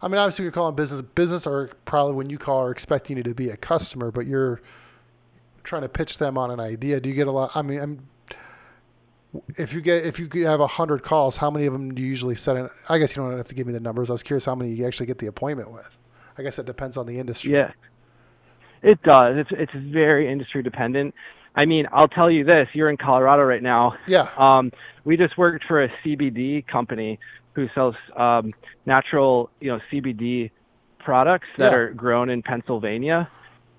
I 0.00 0.08
mean, 0.08 0.18
obviously 0.18 0.42
you're 0.44 0.52
calling 0.52 0.74
business 0.74 1.00
business, 1.00 1.46
or 1.46 1.70
probably 1.84 2.14
when 2.14 2.28
you 2.28 2.38
call 2.38 2.62
are 2.62 2.70
expecting 2.70 3.16
you 3.16 3.22
to 3.22 3.34
be 3.34 3.48
a 3.48 3.56
customer, 3.56 4.10
but 4.10 4.26
you're 4.26 4.60
trying 5.62 5.82
to 5.82 5.88
pitch 5.88 6.18
them 6.18 6.36
on 6.36 6.50
an 6.50 6.60
idea. 6.60 7.00
Do 7.00 7.08
you 7.08 7.14
get 7.14 7.28
a 7.28 7.30
lot? 7.30 7.52
I 7.54 7.62
mean, 7.62 7.80
I'm, 7.80 8.08
if 9.56 9.72
you 9.72 9.80
get 9.80 10.04
if 10.04 10.18
you 10.18 10.28
have 10.46 10.60
a 10.60 10.66
hundred 10.66 11.02
calls, 11.02 11.36
how 11.38 11.50
many 11.50 11.66
of 11.66 11.72
them 11.72 11.94
do 11.94 12.02
you 12.02 12.08
usually 12.08 12.34
set 12.34 12.56
in? 12.56 12.68
I 12.88 12.98
guess 12.98 13.16
you 13.16 13.22
don't 13.22 13.36
have 13.36 13.46
to 13.46 13.54
give 13.54 13.66
me 13.66 13.72
the 13.72 13.80
numbers. 13.80 14.10
I 14.10 14.12
was 14.12 14.22
curious 14.22 14.44
how 14.44 14.54
many 14.54 14.72
you 14.72 14.86
actually 14.86 15.06
get 15.06 15.18
the 15.18 15.26
appointment 15.26 15.70
with. 15.70 15.98
I 16.36 16.42
guess 16.42 16.58
it 16.58 16.66
depends 16.66 16.96
on 16.96 17.06
the 17.06 17.18
industry. 17.18 17.52
Yeah, 17.52 17.72
it 18.82 19.02
does. 19.02 19.36
It's 19.38 19.50
it's 19.52 19.72
very 19.74 20.30
industry 20.30 20.62
dependent. 20.62 21.14
I 21.54 21.66
mean, 21.66 21.86
I'll 21.92 22.08
tell 22.08 22.30
you 22.30 22.44
this: 22.44 22.68
you're 22.72 22.90
in 22.90 22.96
Colorado 22.96 23.42
right 23.42 23.62
now. 23.62 23.96
Yeah. 24.06 24.28
Um, 24.36 24.72
we 25.04 25.16
just 25.16 25.36
worked 25.36 25.64
for 25.66 25.82
a 25.82 25.88
CBD 26.04 26.66
company 26.66 27.18
who 27.54 27.68
sells 27.74 27.94
um, 28.16 28.54
natural, 28.86 29.50
you 29.60 29.68
know, 29.70 29.78
CBD 29.90 30.50
products 30.98 31.48
that 31.58 31.72
Yeah. 31.72 31.78
are 31.78 31.92
grown 31.92 32.30
in 32.30 32.42
Pennsylvania, 32.42 33.28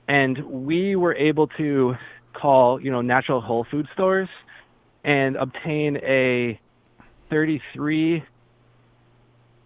and 0.07 0.37
we 0.45 0.95
were 0.95 1.15
able 1.15 1.47
to 1.57 1.95
call, 2.33 2.79
you 2.79 2.91
know, 2.91 3.01
natural 3.01 3.41
whole 3.41 3.63
food 3.63 3.87
stores 3.93 4.29
and 5.03 5.35
obtain 5.35 5.97
a 5.97 6.59
33 7.29 8.23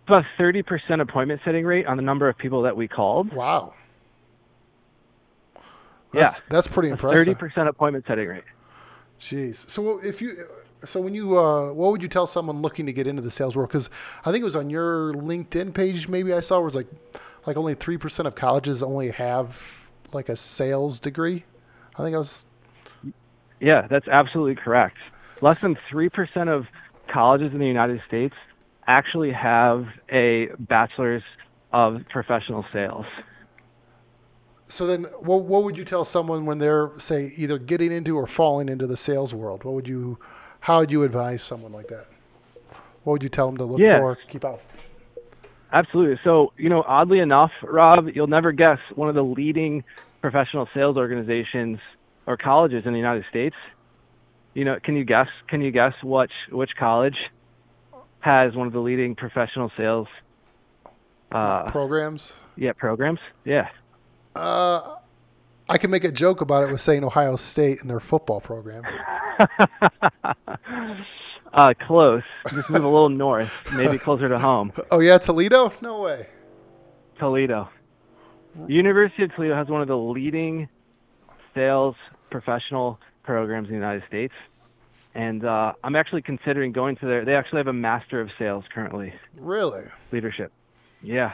about 0.08 0.24
30% 0.40 1.02
appointment 1.02 1.42
setting 1.44 1.66
rate 1.66 1.86
on 1.86 1.98
the 1.98 2.04
number 2.04 2.30
of 2.30 2.38
people 2.38 2.62
that 2.62 2.78
we 2.78 2.88
called. 2.88 3.34
Wow. 3.34 3.74
Yeah. 6.14 6.22
That's, 6.22 6.42
that's 6.48 6.68
pretty 6.68 6.90
impressive. 6.90 7.38
30% 7.38 7.68
appointment 7.68 8.06
setting 8.08 8.28
rate. 8.28 8.44
Jeez. 9.20 9.70
So 9.70 10.00
if 10.00 10.22
you, 10.22 10.46
so 10.86 11.02
when 11.02 11.14
you, 11.14 11.38
uh, 11.38 11.74
what 11.74 11.92
would 11.92 12.02
you 12.02 12.08
tell 12.08 12.26
someone 12.26 12.62
looking 12.62 12.86
to 12.86 12.94
get 12.94 13.06
into 13.06 13.22
the 13.22 13.32
sales 13.32 13.58
world? 13.58 13.70
Because 13.70 13.90
I 14.24 14.32
think 14.32 14.44
it 14.44 14.46
was 14.46 14.56
on 14.56 14.70
your 14.70 15.12
LinkedIn 15.14 15.74
page, 15.74 16.08
maybe 16.08 16.34
I 16.34 16.40
saw, 16.40 16.60
it 16.62 16.64
was 16.64 16.76
like, 16.76 16.88
like 17.46 17.58
only 17.58 17.74
three 17.74 17.98
percent 17.98 18.28
of 18.28 18.36
colleges 18.36 18.84
only 18.84 19.12
have 19.12 19.88
like 20.14 20.30
a 20.30 20.36
sales 20.36 21.00
degree. 21.00 21.46
I 21.96 22.04
think 22.04 22.14
I 22.14 22.20
was. 22.20 22.46
Yeah, 23.60 23.88
that's 23.88 24.08
absolutely 24.08 24.56
correct. 24.56 24.98
Less 25.42 25.60
than 25.60 25.78
3% 25.92 26.48
of 26.48 26.66
colleges 27.12 27.54
in 27.54 27.60
the 27.60 27.66
United 27.68 28.02
States 28.08 28.36
actually 28.88 29.32
have 29.32 29.86
a 30.12 30.48
bachelor's 30.60 31.24
of 31.72 32.02
professional 32.10 32.66
sales. 32.72 33.06
So 34.66 34.86
then, 34.86 35.04
what 35.20 35.44
what 35.44 35.64
would 35.64 35.78
you 35.78 35.86
tell 35.86 36.04
someone 36.04 36.46
when 36.46 36.58
they're 36.58 36.92
say 36.98 37.32
either 37.38 37.58
getting 37.58 37.92
into 37.92 38.18
or 38.18 38.28
falling 38.28 38.68
into 38.68 38.86
the 38.88 38.98
sales 38.98 39.34
world? 39.34 39.64
What 39.64 39.74
would 39.74 39.88
you, 39.88 40.18
how 40.62 40.80
would 40.80 40.92
you 40.92 41.04
advise 41.04 41.42
someone 41.42 41.72
like 41.72 41.88
that? 41.88 42.08
What 43.04 43.14
would 43.14 43.24
you 43.24 43.30
tell 43.30 43.48
them 43.48 43.58
to 43.58 43.64
look 43.64 43.80
Yeah. 43.80 44.00
for, 44.00 44.18
keep 44.28 44.44
out? 44.44 44.60
Absolutely. 45.72 46.20
So, 46.24 46.52
you 46.58 46.70
know, 46.70 46.84
oddly 46.86 47.20
enough, 47.20 47.52
Rob, 47.62 48.10
you'll 48.14 48.28
never 48.28 48.52
guess 48.52 48.80
one 48.96 49.08
of 49.10 49.16
the 49.16 49.24
leading 49.24 49.84
professional 50.22 50.68
sales 50.74 50.98
organizations 50.98 51.80
or 52.26 52.36
colleges 52.38 52.86
in 52.86 52.92
the 52.92 53.00
United 53.00 53.26
States. 53.30 53.56
You 54.58 54.66
know, 54.66 54.80
can 54.84 54.96
you 54.96 55.06
guess? 55.06 55.28
Can 55.48 55.62
you 55.62 55.70
guess 55.70 55.94
which 56.04 56.32
which 56.50 56.72
college 56.80 57.16
has 58.22 58.56
one 58.56 58.66
of 58.66 58.74
the 58.74 58.80
leading 58.80 59.14
professional 59.14 59.72
sales 59.78 60.08
uh 61.32 61.70
Programs. 61.70 62.34
yeah, 62.56 62.72
programs? 62.74 63.20
Yeah. 63.46 63.68
Uh, 64.36 64.96
I 65.70 65.78
can 65.78 65.92
make 65.92 66.04
a 66.04 66.12
joke 66.12 66.42
about 66.42 66.64
it 66.64 66.72
with 66.72 66.82
saying 66.82 67.04
Ohio 67.04 67.36
State 67.36 67.82
and 67.82 67.90
their 67.90 68.00
football 68.00 68.42
program. 68.42 68.82
Uh 71.54 71.74
close. 71.88 72.24
Just 72.52 72.70
move 72.70 72.84
a 72.84 72.88
little 72.88 73.10
north, 73.10 73.52
maybe 73.76 73.98
closer 73.98 74.28
to 74.28 74.38
home. 74.38 74.72
Oh 74.92 75.00
yeah, 75.00 75.18
Toledo? 75.18 75.72
No 75.82 76.02
way. 76.02 76.28
Toledo. 77.20 77.70
University 78.68 79.24
of 79.24 79.34
Toledo 79.34 79.56
has 79.56 79.68
one 79.68 79.82
of 79.82 79.88
the 79.88 79.98
leading 79.98 80.68
sales 81.56 81.96
professional 82.30 83.00
programs 83.28 83.68
in 83.68 83.74
the 83.76 83.80
United 83.80 84.04
States. 84.08 84.34
And 85.14 85.46
uh, 85.46 85.74
I'm 85.84 85.96
actually 85.96 86.22
considering 86.24 86.72
going 86.72 86.96
to 86.98 87.06
their. 87.06 87.26
They 87.26 87.36
actually 87.36 87.58
have 87.60 87.68
a 87.68 87.74
Master 87.74 88.22
of 88.22 88.30
Sales 88.40 88.64
currently, 88.74 89.14
Really? 89.40 89.84
leadership. 90.12 90.52
Yeah. 91.04 91.34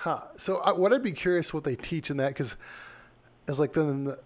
Huh. 0.00 0.20
So 0.36 0.58
I, 0.58 0.72
what 0.72 0.92
I'd 0.92 1.02
be 1.02 1.12
curious 1.12 1.52
what 1.52 1.64
they 1.64 1.74
teach 1.76 2.10
in 2.10 2.16
that 2.18 2.28
because 2.28 2.56
it's 3.48 3.58
like 3.58 3.72
then 3.72 4.04
the, 4.04 4.18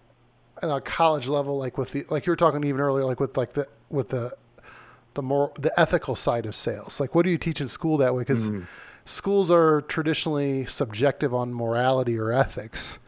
at 0.61 0.69
a 0.69 0.79
college 0.81 1.27
level, 1.27 1.57
like 1.57 1.77
with 1.77 1.91
the 1.91 2.05
like 2.09 2.25
you 2.25 2.31
were 2.31 2.35
talking 2.37 2.63
even 2.63 2.79
earlier, 2.81 3.05
like 3.05 3.19
with 3.19 3.35
like 3.37 3.53
the 3.53 3.67
with 3.89 4.09
the 4.09 4.33
the 5.15 5.23
more 5.23 5.51
the 5.55 5.77
ethical 5.79 6.15
side 6.15 6.45
of 6.45 6.55
sales. 6.55 6.99
Like 6.99 7.15
what 7.15 7.25
do 7.25 7.31
you 7.31 7.37
teach 7.39 7.59
in 7.61 7.67
school 7.67 7.97
that 7.97 8.13
way? 8.13 8.21
Because 8.21 8.51
schools 9.05 9.49
are 9.49 9.81
traditionally 9.81 10.65
subjective 10.67 11.33
on 11.33 11.53
morality 11.53 12.17
or 12.17 12.31
ethics. 12.31 12.99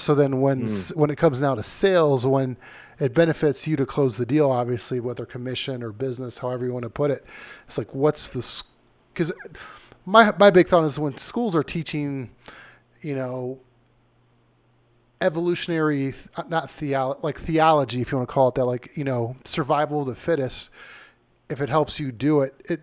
So 0.00 0.14
then 0.14 0.40
when 0.40 0.64
s 0.64 0.92
when 0.94 1.10
it 1.10 1.16
comes 1.16 1.40
down 1.40 1.56
to 1.56 1.62
sales, 1.62 2.26
when 2.26 2.56
it 2.98 3.14
benefits 3.14 3.66
you 3.66 3.76
to 3.76 3.86
close 3.86 4.16
the 4.16 4.26
deal, 4.26 4.50
obviously 4.50 5.00
whether 5.00 5.26
commission 5.26 5.82
or 5.82 5.92
business, 5.92 6.38
however 6.38 6.64
you 6.66 6.72
want 6.72 6.84
to 6.84 6.90
put 6.90 7.10
it, 7.10 7.24
it's 7.66 7.78
like 7.78 7.94
what's 7.94 8.28
the 8.28 8.62
because 9.12 9.32
my 10.06 10.32
my 10.38 10.50
big 10.50 10.68
thought 10.68 10.84
is 10.84 10.98
when 10.98 11.16
schools 11.18 11.54
are 11.54 11.62
teaching, 11.62 12.30
you 13.00 13.14
know, 13.14 13.60
evolutionary 15.20 16.14
uh, 16.36 16.42
not 16.48 16.68
theolo- 16.68 17.22
like 17.22 17.38
theology 17.38 18.00
if 18.00 18.10
you 18.10 18.18
want 18.18 18.28
to 18.28 18.32
call 18.32 18.48
it 18.48 18.54
that 18.54 18.64
like 18.64 18.96
you 18.96 19.04
know 19.04 19.36
survival 19.44 20.00
of 20.00 20.06
the 20.06 20.14
fittest 20.14 20.70
if 21.50 21.60
it 21.60 21.68
helps 21.68 22.00
you 22.00 22.10
do 22.10 22.40
it 22.40 22.54
it 22.64 22.80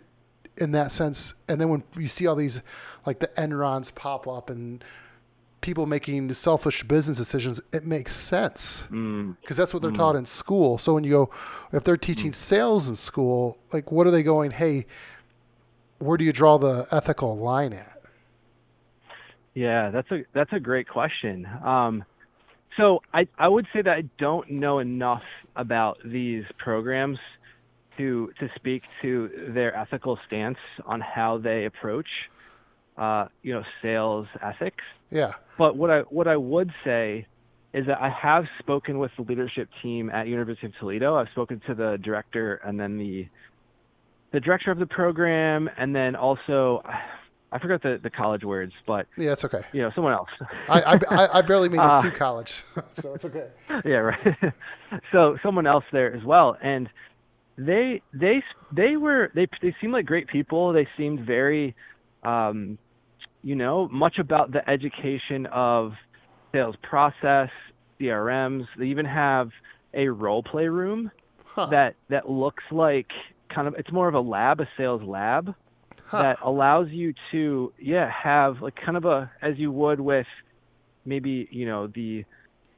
in 0.58 0.72
that 0.72 0.92
sense 0.92 1.34
and 1.48 1.60
then 1.60 1.70
when 1.70 1.84
you 1.96 2.08
see 2.08 2.28
all 2.28 2.36
these 2.36 2.62
like 3.06 3.20
the 3.20 3.28
enrons 3.30 3.94
pop 3.94 4.28
up 4.28 4.50
and 4.50 4.84
people 5.62 5.86
making 5.86 6.34
selfish 6.34 6.84
business 6.84 7.18
decisions 7.18 7.62
it 7.74 7.86
makes 7.86 8.16
sense. 8.16 8.88
Mm. 8.92 9.36
because 9.42 9.58
that's 9.58 9.74
what 9.74 9.82
they're 9.82 9.92
taught 9.92 10.16
in 10.16 10.26
school. 10.26 10.78
So 10.78 10.94
when 10.94 11.04
you 11.04 11.12
go 11.12 11.30
if 11.72 11.84
they're 11.84 11.98
teaching 11.98 12.34
sales 12.34 12.88
in 12.88 12.96
school 12.96 13.58
like 13.74 13.92
what 13.92 14.08
are 14.08 14.12
they 14.12 14.24
going 14.24 14.52
hey 14.52 14.86
where 16.00 16.18
do 16.18 16.24
you 16.24 16.34
draw 16.34 16.58
the 16.58 16.88
ethical 16.92 17.38
line 17.38 17.74
at? 17.74 18.02
Yeah, 19.54 19.90
that's 19.90 20.10
a 20.12 20.24
that's 20.34 20.54
a 20.54 20.60
great 20.60 20.88
question. 20.88 21.48
Um, 21.66 22.04
so 22.78 23.02
I 23.14 23.28
I 23.38 23.48
would 23.48 23.66
say 23.74 23.82
that 23.82 23.92
I 23.92 24.04
don't 24.20 24.50
know 24.52 24.80
enough 24.80 25.24
about 25.56 25.98
these 26.06 26.44
programs 26.60 27.18
to 27.98 28.32
to 28.40 28.50
speak 28.56 28.84
to 29.02 29.50
their 29.56 29.76
ethical 29.76 30.20
stance 30.28 30.60
on 30.86 31.02
how 31.02 31.40
they 31.40 31.66
approach 31.66 32.08
uh, 32.98 33.28
you 33.44 33.54
know 33.54 33.64
sales 33.82 34.28
ethics. 34.42 34.84
yeah 35.12 35.34
But 35.58 35.76
what 35.78 35.90
I 35.92 36.00
what 36.02 36.28
I 36.28 36.38
would 36.38 36.72
say 36.84 37.26
is 37.74 37.86
that 37.88 38.02
I 38.02 38.10
have 38.10 38.46
spoken 38.60 38.98
with 38.98 39.12
the 39.18 39.24
leadership 39.24 39.70
team 39.84 40.10
at 40.10 40.28
University 40.28 40.68
of 40.68 40.74
Toledo. 40.80 41.16
I've 41.16 41.30
spoken 41.30 41.62
to 41.68 41.76
the 41.76 41.98
director 42.02 42.56
and 42.66 42.80
then 42.80 42.98
the 42.98 43.28
the 44.32 44.40
director 44.40 44.72
of 44.72 44.80
the 44.80 44.86
program, 44.88 45.70
and 45.78 45.96
then 45.96 46.16
also 46.16 46.82
I 47.50 47.60
forgot 47.60 47.82
the, 47.82 47.98
the 48.02 48.10
college 48.10 48.44
words, 48.44 48.74
but 48.86 49.08
yeah 49.18 49.32
it's 49.32 49.46
okay 49.46 49.62
you 49.74 49.82
know 49.82 49.92
someone 49.96 50.14
else. 50.14 50.30
I, 50.68 50.82
I, 50.82 51.28
I- 51.38 51.42
barely 51.42 51.70
made 51.70 51.78
it 51.80 51.82
Uh, 51.86 52.02
to 52.02 52.12
college 52.12 52.64
so 52.94 53.14
it's 53.14 53.26
okay 53.26 53.48
yeah, 53.86 53.98
right. 53.98 54.36
so 55.12 55.38
someone 55.44 55.68
else 55.68 55.86
there 55.92 56.14
as 56.16 56.24
well, 56.24 56.58
and 56.62 56.90
they 57.58 58.02
they 58.14 58.44
they 58.72 58.98
were 58.98 59.32
they 59.36 59.48
they 59.62 59.76
seemed 59.80 59.94
like 59.94 60.06
great 60.06 60.28
people. 60.28 60.74
They 60.74 60.88
seemed 60.98 61.22
very, 61.26 61.76
um, 62.24 62.78
you 63.44 63.56
know, 63.56 63.88
much 63.90 64.18
about 64.20 64.52
the 64.52 64.68
education 64.70 65.46
of 65.52 65.92
sales 66.54 66.76
process, 66.84 67.50
CRMs. 68.02 68.66
They 68.78 68.86
even 68.88 69.06
have 69.06 69.50
a 69.94 70.08
role 70.08 70.44
play 70.44 70.68
room 70.68 71.12
Huh. 71.46 71.68
that 71.72 71.96
that 72.10 72.30
looks 72.30 72.64
like 72.72 73.08
kind 73.54 73.68
of 73.68 73.76
it's 73.78 73.92
more 73.92 74.08
of 74.08 74.14
a 74.16 74.20
lab, 74.20 74.60
a 74.60 74.68
sales 74.78 75.02
lab 75.04 75.54
Huh. 76.06 76.22
that 76.22 76.38
allows 76.44 76.88
you 76.90 77.14
to 77.32 77.74
yeah 77.80 78.10
have 78.12 78.62
like 78.62 78.76
kind 78.76 78.98
of 78.98 79.06
a 79.06 79.32
as 79.42 79.58
you 79.58 79.72
would 79.72 80.00
with 80.00 80.28
maybe 81.06 81.48
you 81.52 81.66
know 81.66 81.88
the 81.88 82.24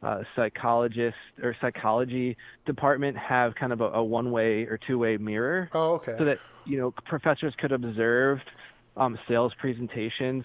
uh, 0.01 0.21
psychologist 0.35 1.17
or 1.43 1.55
psychology 1.59 2.37
department 2.65 3.17
have 3.17 3.53
kind 3.55 3.73
of 3.73 3.81
a, 3.81 3.85
a 3.85 4.03
one 4.03 4.31
way 4.31 4.63
or 4.63 4.79
two 4.87 4.97
way 4.97 5.17
mirror 5.17 5.69
oh 5.73 5.93
okay 5.95 6.15
so 6.17 6.25
that 6.25 6.37
you 6.65 6.77
know 6.77 6.93
professors 7.05 7.53
could 7.59 7.71
observe 7.71 8.39
um, 8.99 9.17
sales 9.27 9.53
presentations. 9.59 10.43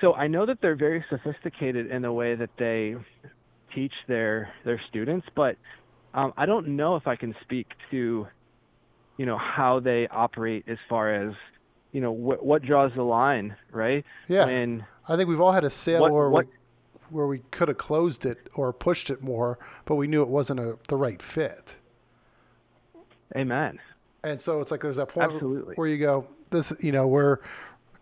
So 0.00 0.14
I 0.14 0.26
know 0.26 0.44
that 0.46 0.58
they're 0.60 0.76
very 0.76 1.04
sophisticated 1.08 1.90
in 1.90 2.02
the 2.02 2.12
way 2.12 2.34
that 2.34 2.50
they 2.58 2.96
teach 3.74 3.92
their 4.08 4.50
their 4.64 4.80
students, 4.88 5.26
but 5.34 5.56
um, 6.14 6.32
I 6.36 6.46
don't 6.46 6.68
know 6.68 6.96
if 6.96 7.06
I 7.06 7.16
can 7.16 7.34
speak 7.42 7.66
to 7.90 8.26
you 9.18 9.26
know 9.26 9.38
how 9.38 9.80
they 9.80 10.08
operate 10.08 10.64
as 10.68 10.78
far 10.88 11.14
as 11.14 11.34
you 11.92 12.00
know 12.00 12.12
what 12.12 12.44
what 12.44 12.62
draws 12.62 12.92
the 12.96 13.02
line, 13.02 13.56
right? 13.70 14.04
yeah 14.28 14.46
When 14.46 14.84
I 15.08 15.16
think 15.16 15.28
we've 15.28 15.40
all 15.40 15.52
had 15.52 15.64
a 15.64 15.70
sale 15.70 16.02
What- 16.02 16.12
where 16.12 16.30
what- 16.30 16.46
we 16.46 16.52
where 17.08 17.26
we 17.28 17.38
could 17.52 17.68
have 17.68 17.78
closed 17.78 18.26
it 18.26 18.48
or 18.56 18.72
pushed 18.72 19.10
it 19.10 19.22
more, 19.22 19.60
but 19.84 19.94
we 19.94 20.08
knew 20.08 20.22
it 20.22 20.28
wasn't 20.28 20.58
a, 20.58 20.76
the 20.88 20.96
right 20.96 21.22
fit. 21.22 21.76
Amen. 23.36 23.78
And 24.24 24.40
so 24.40 24.60
it's 24.60 24.72
like 24.72 24.80
there's 24.80 24.96
that 24.96 25.08
point 25.10 25.32
Absolutely. 25.32 25.76
where 25.76 25.86
you 25.86 25.98
go, 25.98 26.26
this, 26.50 26.72
you 26.80 26.92
know, 26.92 27.06
where, 27.06 27.40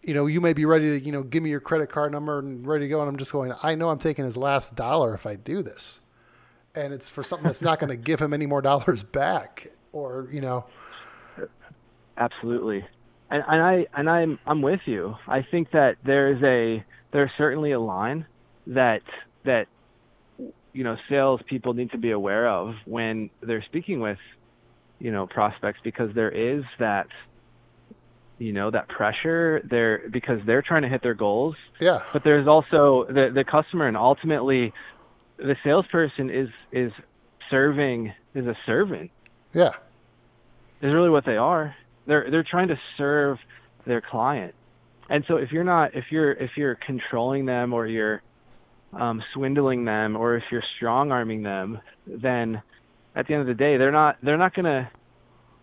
you 0.02 0.14
know, 0.14 0.26
you 0.26 0.40
may 0.40 0.52
be 0.52 0.64
ready 0.64 0.98
to, 0.98 1.04
you 1.04 1.12
know, 1.12 1.22
give 1.22 1.42
me 1.42 1.50
your 1.50 1.60
credit 1.60 1.90
card 1.90 2.12
number 2.12 2.38
and 2.38 2.66
ready 2.66 2.84
to 2.84 2.88
go. 2.88 3.00
And 3.00 3.08
I'm 3.08 3.16
just 3.16 3.32
going, 3.32 3.52
I 3.62 3.74
know 3.74 3.90
I'm 3.90 3.98
taking 3.98 4.24
his 4.24 4.36
last 4.36 4.74
dollar 4.74 5.14
if 5.14 5.26
I 5.26 5.36
do 5.36 5.62
this. 5.62 6.00
And 6.74 6.92
it's 6.92 7.10
for 7.10 7.22
something 7.22 7.46
that's 7.46 7.62
not 7.62 7.78
going 7.78 7.90
to 7.96 7.96
give 7.96 8.20
him 8.20 8.32
any 8.32 8.46
more 8.46 8.62
dollars 8.62 9.02
back 9.02 9.68
or, 9.92 10.28
you 10.32 10.40
know, 10.40 10.66
Absolutely. 12.16 12.84
And, 13.30 13.42
and 13.46 13.62
I 13.62 13.86
and 13.94 14.08
I'm 14.08 14.38
I'm 14.46 14.62
with 14.62 14.80
you. 14.86 15.16
I 15.26 15.42
think 15.50 15.70
that 15.72 15.96
there's 16.04 16.42
a 16.42 16.84
there's 17.12 17.30
certainly 17.36 17.72
a 17.72 17.80
line 17.80 18.26
that 18.68 19.02
that 19.44 19.66
you 20.72 20.84
know 20.84 20.96
sales 21.08 21.40
people 21.46 21.74
need 21.74 21.90
to 21.92 21.98
be 21.98 22.10
aware 22.12 22.48
of 22.48 22.74
when 22.84 23.30
they're 23.40 23.64
speaking 23.64 24.00
with 24.00 24.18
you 25.00 25.10
know 25.10 25.26
prospects 25.26 25.80
because 25.82 26.14
there 26.14 26.30
is 26.30 26.64
that 26.78 27.08
you 28.38 28.52
know 28.52 28.70
that 28.70 28.88
pressure 28.88 29.62
they're 29.70 30.08
because 30.10 30.40
they're 30.46 30.62
trying 30.62 30.82
to 30.82 30.88
hit 30.88 31.02
their 31.02 31.14
goals. 31.14 31.56
Yeah. 31.80 32.02
but 32.12 32.24
there's 32.24 32.46
also 32.48 33.06
the 33.08 33.30
the 33.34 33.44
customer 33.44 33.86
and 33.86 33.96
ultimately 33.96 34.72
the 35.36 35.56
salesperson 35.62 36.30
is 36.30 36.48
is 36.72 36.92
serving 37.50 38.12
is 38.34 38.46
a 38.46 38.56
servant. 38.66 39.10
Yeah. 39.52 39.70
is 40.82 40.92
really 40.92 41.10
what 41.10 41.24
they 41.24 41.36
are. 41.36 41.74
They're 42.06 42.30
they're 42.30 42.44
trying 42.48 42.68
to 42.68 42.78
serve 42.96 43.38
their 43.86 44.00
client. 44.00 44.54
And 45.08 45.24
so 45.28 45.36
if 45.36 45.52
you're 45.52 45.64
not 45.64 45.94
if 45.94 46.06
you're 46.10 46.32
if 46.32 46.52
you're 46.56 46.74
controlling 46.74 47.46
them 47.46 47.72
or 47.72 47.86
you're 47.86 48.22
um, 48.92 49.22
swindling 49.32 49.84
them 49.84 50.16
or 50.16 50.36
if 50.36 50.44
you're 50.50 50.62
strong 50.76 51.10
arming 51.10 51.42
them 51.42 51.80
then 52.06 52.62
at 53.16 53.26
the 53.26 53.34
end 53.34 53.40
of 53.40 53.46
the 53.48 53.54
day 53.54 53.76
they're 53.76 53.92
not 53.92 54.16
they're 54.22 54.38
not 54.38 54.54
gonna 54.54 54.90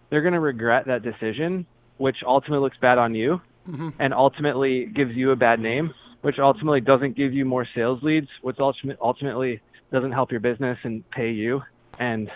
they're 0.10 0.22
gonna 0.22 0.40
regret 0.40 0.86
that 0.88 1.02
decision 1.02 1.66
which 2.02 2.18
ultimately 2.26 2.64
looks 2.64 2.78
bad 2.82 2.98
on 2.98 3.14
you 3.14 3.40
Mhm. 3.70 3.94
and 4.00 4.14
ultimately 4.14 4.86
gives 4.86 5.16
you 5.16 5.32
a 5.32 5.36
bad 5.36 5.60
name 5.60 5.94
which 6.22 6.40
ultimately 6.40 6.82
doesn't 6.82 7.16
give 7.16 7.32
you 7.34 7.46
more 7.46 7.66
sales 7.76 8.02
leads 8.02 8.28
which 8.42 8.58
ultimately 8.60 9.62
doesn't 9.92 10.12
help 10.12 10.32
your 10.32 10.40
business 10.40 10.78
and 10.84 11.08
pay 11.12 11.32
you 11.32 11.62
and 12.00 12.32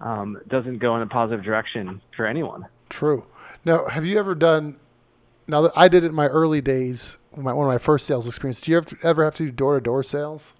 um, 0.00 0.38
doesn't 0.48 0.78
go 0.78 0.96
in 0.96 1.02
a 1.02 1.06
positive 1.06 1.44
direction 1.44 2.00
for 2.16 2.26
anyone 2.26 2.64
True. 2.88 3.24
Now, 3.64 3.86
have 3.88 4.04
you 4.04 4.18
ever 4.18 4.34
done? 4.34 4.76
Now 5.48 5.62
that 5.62 5.72
I 5.74 5.88
did 5.88 6.04
it 6.04 6.08
in 6.08 6.14
my 6.14 6.26
early 6.26 6.60
days, 6.60 7.16
my, 7.34 7.52
one 7.54 7.66
of 7.66 7.72
my 7.72 7.78
first 7.78 8.06
sales 8.06 8.26
experiences. 8.26 8.62
Do 8.64 8.70
you 8.70 8.76
ever, 8.76 8.98
ever 9.02 9.24
have 9.24 9.34
to 9.36 9.44
do 9.46 9.50
door 9.50 9.74
to 9.76 9.80
door 9.80 10.02
sales? 10.02 10.52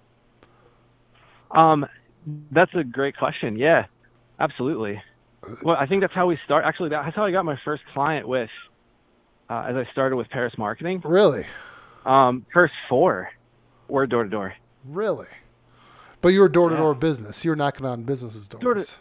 Um, 1.51 1.85
that's 2.51 2.73
a 2.73 2.83
great 2.83 3.15
question. 3.15 3.55
Yeah, 3.55 3.85
absolutely. 4.39 4.99
Well, 5.63 5.75
I 5.79 5.85
think 5.85 6.01
that's 6.01 6.13
how 6.13 6.27
we 6.27 6.37
start. 6.45 6.65
Actually, 6.65 6.89
that's 6.89 7.15
how 7.15 7.25
I 7.25 7.31
got 7.31 7.45
my 7.45 7.59
first 7.65 7.83
client 7.93 8.27
with, 8.27 8.49
uh, 9.49 9.65
as 9.69 9.75
I 9.75 9.85
started 9.91 10.15
with 10.15 10.29
Pereus 10.29 10.57
Marketing. 10.57 11.01
Really, 11.03 11.45
Um, 12.05 12.45
first 12.53 12.73
four 12.89 13.29
were 13.87 14.05
door 14.07 14.23
to 14.23 14.29
door. 14.29 14.53
really. 14.85 15.27
But 16.21 16.29
you 16.29 16.39
were 16.39 16.47
door 16.49 16.69
to 16.69 16.77
door 16.77 16.93
business. 16.95 17.43
You're 17.43 17.55
knocking 17.57 17.85
on 17.85 18.03
businesses' 18.03 18.47
Door 18.47 18.61
doors. 18.61 18.87
to- 18.87 18.93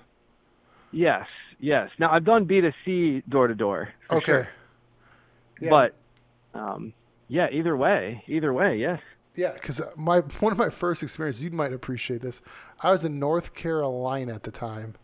Yes, 0.90 1.26
yes. 1.60 1.88
Now 1.98 2.10
I've 2.12 2.24
done 2.24 2.44
B 2.44 2.60
two 2.60 2.72
C 2.84 3.22
door 3.28 3.46
to 3.46 3.54
door. 3.54 3.90
okay. 4.10 4.24
sure. 4.24 4.48
Yeah. 5.60 5.70
But, 5.70 5.94
um, 6.54 6.92
yeah. 7.28 7.48
Either 7.50 7.76
way, 7.76 8.24
either 8.26 8.52
way, 8.52 8.76
yes. 8.76 9.00
Yeah, 9.36 9.52
because 9.52 9.80
my 9.96 10.18
one 10.40 10.52
of 10.52 10.58
my 10.58 10.68
first 10.70 11.02
experiences, 11.02 11.42
you 11.44 11.50
might 11.52 11.72
appreciate 11.72 12.20
this. 12.20 12.42
I 12.82 12.90
was 12.90 13.04
in 13.04 13.18
North 13.18 13.54
Carolina 13.54 14.34
at 14.34 14.42
the 14.42 14.50
time, 14.50 14.94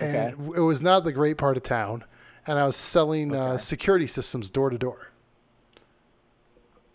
and 0.00 0.34
Okay. 0.34 0.56
it 0.56 0.60
was 0.60 0.82
not 0.82 1.04
the 1.04 1.12
great 1.12 1.36
part 1.38 1.56
of 1.56 1.62
town. 1.62 2.04
And 2.46 2.58
I 2.58 2.64
was 2.64 2.74
selling 2.76 3.34
uh, 3.34 3.58
security 3.58 4.06
systems 4.06 4.50
door 4.50 4.70
to 4.70 4.78
door. 4.78 5.08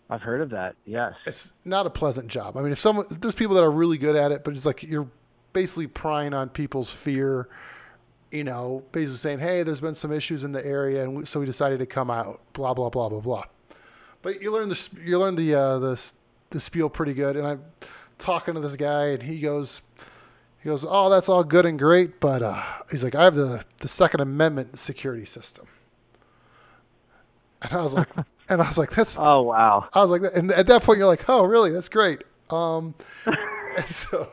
I've 0.08 0.22
heard 0.22 0.40
of 0.40 0.50
that. 0.50 0.76
Yes. 0.84 1.14
It's 1.26 1.52
not 1.64 1.86
a 1.86 1.90
pleasant 1.90 2.28
job. 2.28 2.56
I 2.56 2.62
mean, 2.62 2.72
if 2.72 2.78
someone 2.78 3.06
there's 3.10 3.34
people 3.34 3.56
that 3.56 3.62
are 3.64 3.70
really 3.70 3.98
good 3.98 4.14
at 4.16 4.30
it, 4.32 4.44
but 4.44 4.54
it's 4.54 4.66
like 4.66 4.82
you're 4.82 5.08
basically 5.52 5.86
prying 5.88 6.32
on 6.34 6.48
people's 6.48 6.92
fear. 6.92 7.48
You 8.32 8.44
know, 8.44 8.82
basically 8.92 9.16
saying, 9.18 9.38
"Hey, 9.38 9.62
there's 9.62 9.80
been 9.80 9.94
some 9.94 10.12
issues 10.12 10.44
in 10.44 10.52
the 10.52 10.64
area, 10.64 11.02
and 11.02 11.16
we, 11.16 11.24
so 11.24 11.40
we 11.40 11.46
decided 11.46 11.78
to 11.78 11.86
come 11.86 12.10
out." 12.10 12.40
Blah 12.52 12.74
blah 12.74 12.90
blah 12.90 13.08
blah 13.08 13.20
blah. 13.20 13.44
But 14.22 14.42
you 14.42 14.52
learn 14.52 14.68
the 14.68 14.88
you 15.04 15.18
learn 15.18 15.36
the 15.36 15.54
uh, 15.54 15.78
the 15.78 16.12
the 16.50 16.60
spiel 16.60 16.88
pretty 16.88 17.14
good. 17.14 17.36
And 17.36 17.46
I'm 17.46 17.64
talking 18.18 18.54
to 18.54 18.60
this 18.60 18.76
guy, 18.76 19.06
and 19.08 19.22
he 19.22 19.40
goes, 19.40 19.80
he 20.66 20.70
goes, 20.72 20.84
"Oh, 20.88 21.08
that's 21.08 21.28
all 21.28 21.44
good 21.44 21.64
and 21.64 21.78
great, 21.78 22.18
but 22.18 22.42
uh, 22.42 22.60
he's 22.90 23.04
like, 23.04 23.14
I 23.14 23.22
have 23.22 23.36
the 23.36 23.64
the 23.78 23.86
Second 23.86 24.18
Amendment 24.20 24.80
security 24.80 25.24
system." 25.24 25.66
And 27.62 27.72
I 27.72 27.82
was 27.82 27.94
like, 27.94 28.08
and 28.48 28.60
I 28.60 28.66
was 28.66 28.76
like, 28.76 28.90
"That's 28.90 29.16
Oh 29.16 29.42
wow. 29.42 29.88
I 29.92 30.00
was 30.02 30.10
like, 30.10 30.22
and 30.34 30.50
at 30.50 30.66
that 30.66 30.82
point, 30.82 30.98
you're 30.98 31.06
like, 31.06 31.28
oh, 31.28 31.44
really? 31.44 31.70
That's 31.70 31.88
great. 31.88 32.22
Um, 32.50 32.96
so, 33.86 34.28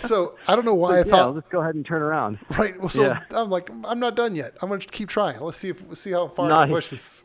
so 0.00 0.36
I 0.48 0.56
don't 0.56 0.64
know 0.64 0.74
why 0.74 0.94
I 0.94 0.98
yeah, 0.98 1.04
thought, 1.04 1.34
let's 1.36 1.48
go 1.48 1.60
ahead 1.60 1.76
and 1.76 1.86
turn 1.86 2.02
around. 2.02 2.40
right? 2.58 2.76
Well, 2.80 2.88
so 2.88 3.04
Yeah. 3.04 3.20
I'm 3.30 3.50
like, 3.50 3.70
I'm 3.84 4.00
not 4.00 4.16
done 4.16 4.34
yet. 4.34 4.54
I'm 4.62 4.68
going 4.68 4.80
to 4.80 4.88
keep 4.88 5.08
trying. 5.08 5.38
Let's 5.38 5.58
see 5.58 5.68
if 5.68 5.96
see 5.96 6.10
how 6.10 6.26
far 6.26 6.46
I 6.46 6.48
Nice. 6.48 6.66
can 6.66 6.74
push 6.74 6.88
this. 6.90 7.24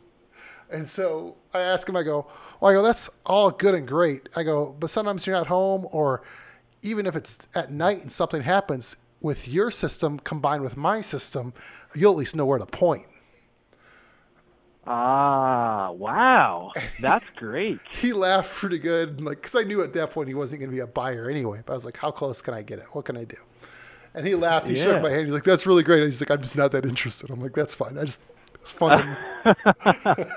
And 0.71 0.87
so 0.87 1.37
I 1.55 1.61
ask 1.61 1.89
him, 1.89 1.95
I 1.95 2.03
go, 2.03 2.27
well, 2.61 2.69
I 2.71 2.75
go, 2.75 2.83
that's 2.83 3.09
all 3.25 3.49
good 3.49 3.73
and 3.73 3.87
great. 3.87 4.29
I 4.35 4.43
go, 4.43 4.75
but 4.79 4.91
sometimes 4.91 5.25
you're 5.25 5.35
not 5.35 5.47
home, 5.47 5.87
or 5.91 6.21
even 6.81 7.05
if 7.05 7.15
it's 7.15 7.47
at 7.55 7.71
night 7.71 8.01
and 8.01 8.11
something 8.11 8.41
happens 8.41 8.95
with 9.21 9.47
your 9.47 9.69
system 9.71 10.17
combined 10.19 10.63
with 10.63 10.77
my 10.77 11.01
system, 11.01 11.53
you'll 11.93 12.13
at 12.13 12.17
least 12.17 12.35
know 12.35 12.45
where 12.45 12.57
to 12.59 12.65
point. 12.65 13.05
Ah, 14.87 15.91
wow. 15.91 16.71
That's 16.99 17.25
great. 17.35 17.79
he 17.91 18.13
laughed 18.13 18.51
pretty 18.55 18.79
good, 18.79 19.21
like 19.21 19.37
because 19.41 19.55
I 19.55 19.63
knew 19.63 19.81
at 19.83 19.93
that 19.93 20.09
point 20.11 20.29
he 20.29 20.33
wasn't 20.33 20.61
going 20.61 20.69
to 20.71 20.75
be 20.75 20.79
a 20.79 20.87
buyer 20.87 21.29
anyway. 21.29 21.61
But 21.65 21.73
I 21.73 21.75
was 21.75 21.85
like, 21.85 21.97
"How 21.97 22.11
close 22.11 22.41
can 22.41 22.53
I 22.53 22.61
get 22.63 22.79
it? 22.79 22.85
What 22.93 23.05
can 23.05 23.15
I 23.17 23.23
do?" 23.25 23.37
And 24.15 24.25
he 24.25 24.33
laughed. 24.35 24.67
He 24.69 24.75
Yeah. 24.77 24.83
shook 24.85 25.01
my 25.03 25.09
hand. 25.11 25.25
He's 25.25 25.33
like, 25.33 25.43
"That's 25.43 25.67
really 25.67 25.83
great." 25.83 26.01
And 26.01 26.11
he's 26.11 26.21
like, 26.21 26.31
"I'm 26.31 26.41
just 26.41 26.55
not 26.55 26.71
that 26.71 26.85
interested." 26.85 27.29
I'm 27.29 27.39
like, 27.39 27.53
"That's 27.53 27.75
fine. 27.75 27.97
I 27.97 28.05
just 28.05 28.21
it's 28.61 28.71
fun." 28.71 29.17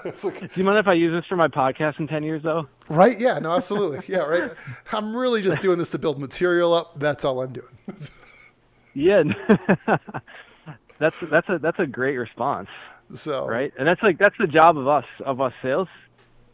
it's 0.05 0.25
like, 0.25 0.41
Do 0.41 0.49
you 0.55 0.65
mind 0.65 0.79
if 0.79 0.87
I 0.87 0.93
use 0.95 1.13
this 1.13 1.27
for 1.29 1.37
my 1.37 1.49
podcast 1.49 1.99
in 1.99 2.07
10 2.07 2.23
years, 2.23 2.43
though? 2.43 2.69
right? 2.89 3.19
Yeah, 3.19 3.39
no, 3.39 3.53
absolutely. 3.53 4.01
Yeah, 4.09 4.21
right. 4.21 4.53
I'm 4.93 5.15
really 5.17 5.43
just 5.43 5.61
doing 5.61 5.79
this 5.79 5.91
to 5.91 5.99
build 5.99 6.19
material 6.21 6.73
up. 6.73 6.99
That's 7.01 7.25
all 7.25 7.43
I'm 7.43 7.53
doing. 7.53 7.77
Yeah. 8.95 9.23
that's 10.99 11.19
that's 11.21 11.49
a 11.49 11.59
that's 11.59 11.79
a 11.79 11.87
great 11.87 12.17
response, 12.17 12.69
so 13.15 13.47
right? 13.47 13.73
And 13.79 13.89
that's 13.89 14.03
like 14.03 14.19
that's 14.19 14.37
the 14.39 14.47
job 14.47 14.77
of 14.77 14.87
us 14.87 15.07
of 15.25 15.41
us 15.41 15.53
sales 15.63 15.89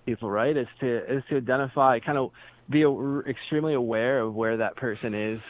people, 0.07 0.31
right? 0.31 0.57
Is 0.57 0.69
to 0.81 1.17
is 1.17 1.25
to 1.31 1.37
identify, 1.37 1.99
kind 1.99 2.17
of 2.17 2.31
be 2.71 2.83
a, 2.83 2.91
extremely 3.29 3.75
aware 3.75 4.21
of 4.21 4.35
where 4.35 4.57
that 4.59 4.77
person 4.77 5.15
is, 5.15 5.41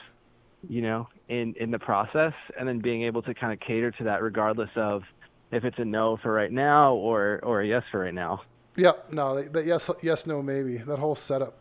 you 0.69 0.81
know, 0.81 1.09
in 1.29 1.55
in 1.61 1.71
the 1.71 1.79
process, 1.79 2.33
and 2.59 2.67
then 2.67 2.79
being 2.81 3.03
able 3.03 3.21
to 3.21 3.35
kind 3.35 3.53
of 3.53 3.61
cater 3.61 3.91
to 3.91 4.05
that, 4.05 4.23
regardless 4.23 4.71
of 4.77 5.03
if 5.51 5.65
it's 5.65 5.79
a 5.79 5.85
no 5.85 6.17
for 6.19 6.33
right 6.33 6.53
now 6.53 6.95
or 6.95 7.41
or 7.43 7.61
a 7.63 7.67
yes 7.67 7.83
for 7.91 8.01
right 8.01 8.15
now. 8.15 8.43
Yeah, 8.77 8.93
no, 9.11 9.35
that, 9.37 9.53
that 9.53 9.67
yes, 9.67 9.91
yes, 10.03 10.27
no, 10.27 10.41
maybe 10.43 10.77
that 10.79 10.99
whole 10.99 11.15
setup. 11.17 11.59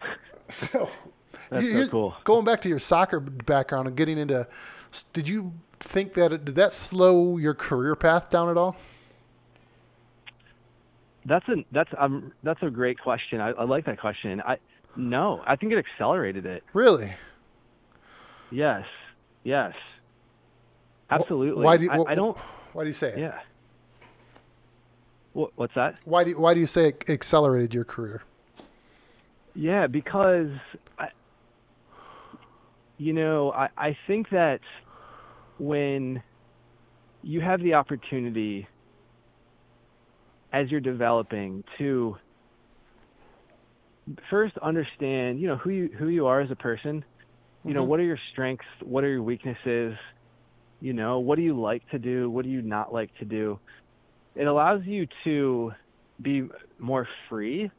So, 0.50 0.90
That's 1.48 1.64
you- 1.64 1.84
so 1.84 1.90
cool. 1.90 2.16
Going 2.24 2.44
back 2.44 2.60
to 2.62 2.68
your 2.68 2.80
soccer 2.80 3.20
background 3.20 3.86
and 3.86 3.96
getting 3.96 4.18
into, 4.18 4.48
did 5.12 5.28
you 5.28 5.52
think 5.78 6.14
that 6.14 6.32
it, 6.32 6.44
did 6.44 6.56
that 6.56 6.74
slow 6.74 7.36
your 7.36 7.54
career 7.54 7.94
path 7.94 8.30
down 8.30 8.48
at 8.48 8.56
all? 8.56 8.76
That's 11.24 11.46
a 11.48 11.64
that's 11.70 11.90
um 11.98 12.32
that's 12.42 12.62
a 12.62 12.70
great 12.70 12.98
question. 12.98 13.40
I, 13.40 13.50
I 13.50 13.64
like 13.64 13.84
that 13.86 14.00
question. 14.00 14.40
I 14.40 14.56
no, 14.96 15.42
I 15.46 15.54
think 15.54 15.72
it 15.72 15.78
accelerated 15.78 16.46
it. 16.46 16.64
Really? 16.72 17.12
Yes, 18.50 18.84
yes, 19.44 19.74
absolutely. 21.10 21.64
Why 21.64 21.76
do 21.76 21.84
you, 21.84 21.90
I, 21.90 22.12
I 22.12 22.14
don't. 22.14 22.36
Why 22.72 22.84
do 22.84 22.88
you 22.88 22.94
say 22.94 23.08
it? 23.10 23.18
Yeah. 23.18 23.38
What, 25.32 25.52
what's 25.56 25.74
that? 25.74 25.96
Why 26.04 26.24
do 26.24 26.30
you, 26.30 26.38
Why 26.38 26.54
do 26.54 26.60
you 26.60 26.66
say 26.66 26.88
it 26.88 27.04
accelerated 27.08 27.74
your 27.74 27.84
career? 27.84 28.22
Yeah, 29.54 29.86
because 29.86 30.50
I, 30.98 31.08
you 32.98 33.12
know, 33.12 33.52
I 33.52 33.68
I 33.76 33.96
think 34.06 34.30
that 34.30 34.60
when 35.58 36.22
you 37.22 37.40
have 37.40 37.60
the 37.60 37.74
opportunity 37.74 38.66
as 40.52 40.70
you're 40.70 40.80
developing 40.80 41.62
to 41.78 42.16
first 44.28 44.56
understand, 44.58 45.40
you 45.40 45.46
know, 45.48 45.56
who 45.56 45.70
you 45.70 45.88
who 45.98 46.08
you 46.08 46.26
are 46.26 46.40
as 46.40 46.50
a 46.50 46.56
person. 46.56 47.04
You 47.62 47.74
know, 47.74 47.84
Mhm. 47.84 47.88
what 47.88 48.00
are 48.00 48.04
your 48.04 48.18
strengths? 48.32 48.64
What 48.82 49.04
are 49.04 49.08
your 49.10 49.22
weaknesses? 49.22 49.94
You 50.80 50.92
know, 50.94 51.18
what 51.20 51.36
do 51.36 51.42
you 51.42 51.58
like 51.58 51.86
to 51.90 51.98
do? 51.98 52.30
What 52.30 52.44
do 52.44 52.50
you 52.50 52.62
not 52.62 52.92
like 52.92 53.14
to 53.18 53.24
do? 53.24 53.58
It 54.34 54.46
allows 54.46 54.82
you 54.84 55.06
to 55.24 55.72
be 56.22 56.44
more 56.78 57.06
free 57.28 57.70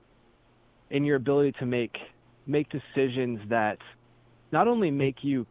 in 0.90 1.04
your 1.04 1.16
ability 1.16 1.54
to 1.60 1.66
make 1.66 1.96
make 2.46 2.68
decisions 2.70 3.40
that 3.50 3.78
not 4.52 4.68
only 4.68 4.92
make 4.92 5.18
you 5.24 5.46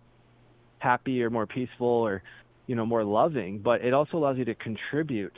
happy 0.78 1.22
or 1.22 1.30
more 1.30 1.46
peaceful 1.46 1.86
or 1.86 2.22
you 2.66 2.76
know 2.76 2.86
more 2.86 3.04
loving, 3.04 3.60
but 3.60 3.82
it 3.82 3.92
also 3.94 4.16
allows 4.18 4.38
you 4.38 4.44
to 4.44 4.54
contribute 4.54 5.36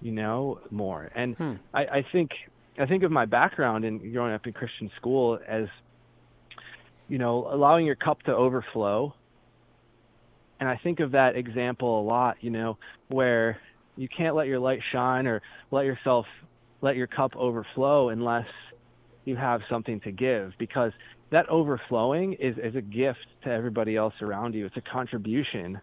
you 0.00 0.12
know 0.12 0.60
more. 0.70 1.10
And 1.14 1.36
Hmm. 1.36 1.54
I, 1.74 1.80
I 1.80 2.06
think 2.12 2.30
I 2.78 2.86
think 2.86 3.02
of 3.02 3.10
my 3.10 3.26
background 3.26 3.84
in 3.84 4.12
growing 4.12 4.34
up 4.34 4.46
in 4.46 4.52
Christian 4.52 4.90
school 4.96 5.38
as 5.46 5.66
you 7.08 7.18
know 7.18 7.48
allowing 7.52 7.86
your 7.86 7.96
cup 7.96 8.22
to 8.22 8.32
overflow. 8.32 9.14
And 10.60 10.68
I 10.68 10.78
think 10.82 11.00
of 11.00 11.12
that 11.12 11.36
example 11.36 12.00
a 12.00 12.04
lot, 12.04 12.36
you 12.42 12.50
know, 12.50 12.76
where 13.08 13.58
you 13.96 14.08
can't 14.14 14.36
let 14.36 14.46
your 14.46 14.58
light 14.60 14.80
shine 14.92 15.26
or 15.26 15.42
let 15.70 15.86
yourself 15.86 16.26
let 16.82 16.96
your 16.96 17.06
cup 17.06 17.34
overflow 17.36 18.10
unless 18.10 18.46
you 19.24 19.36
have 19.36 19.60
something 19.68 20.00
to 20.00 20.12
give 20.12 20.52
because 20.58 20.92
that 21.30 21.48
overflowing 21.48 22.34
is, 22.34 22.56
is 22.58 22.74
a 22.74 22.80
gift 22.80 23.26
to 23.44 23.50
everybody 23.50 23.96
else 23.96 24.14
around 24.20 24.54
you. 24.54 24.66
It's 24.66 24.76
a 24.76 24.82
contribution 24.92 25.80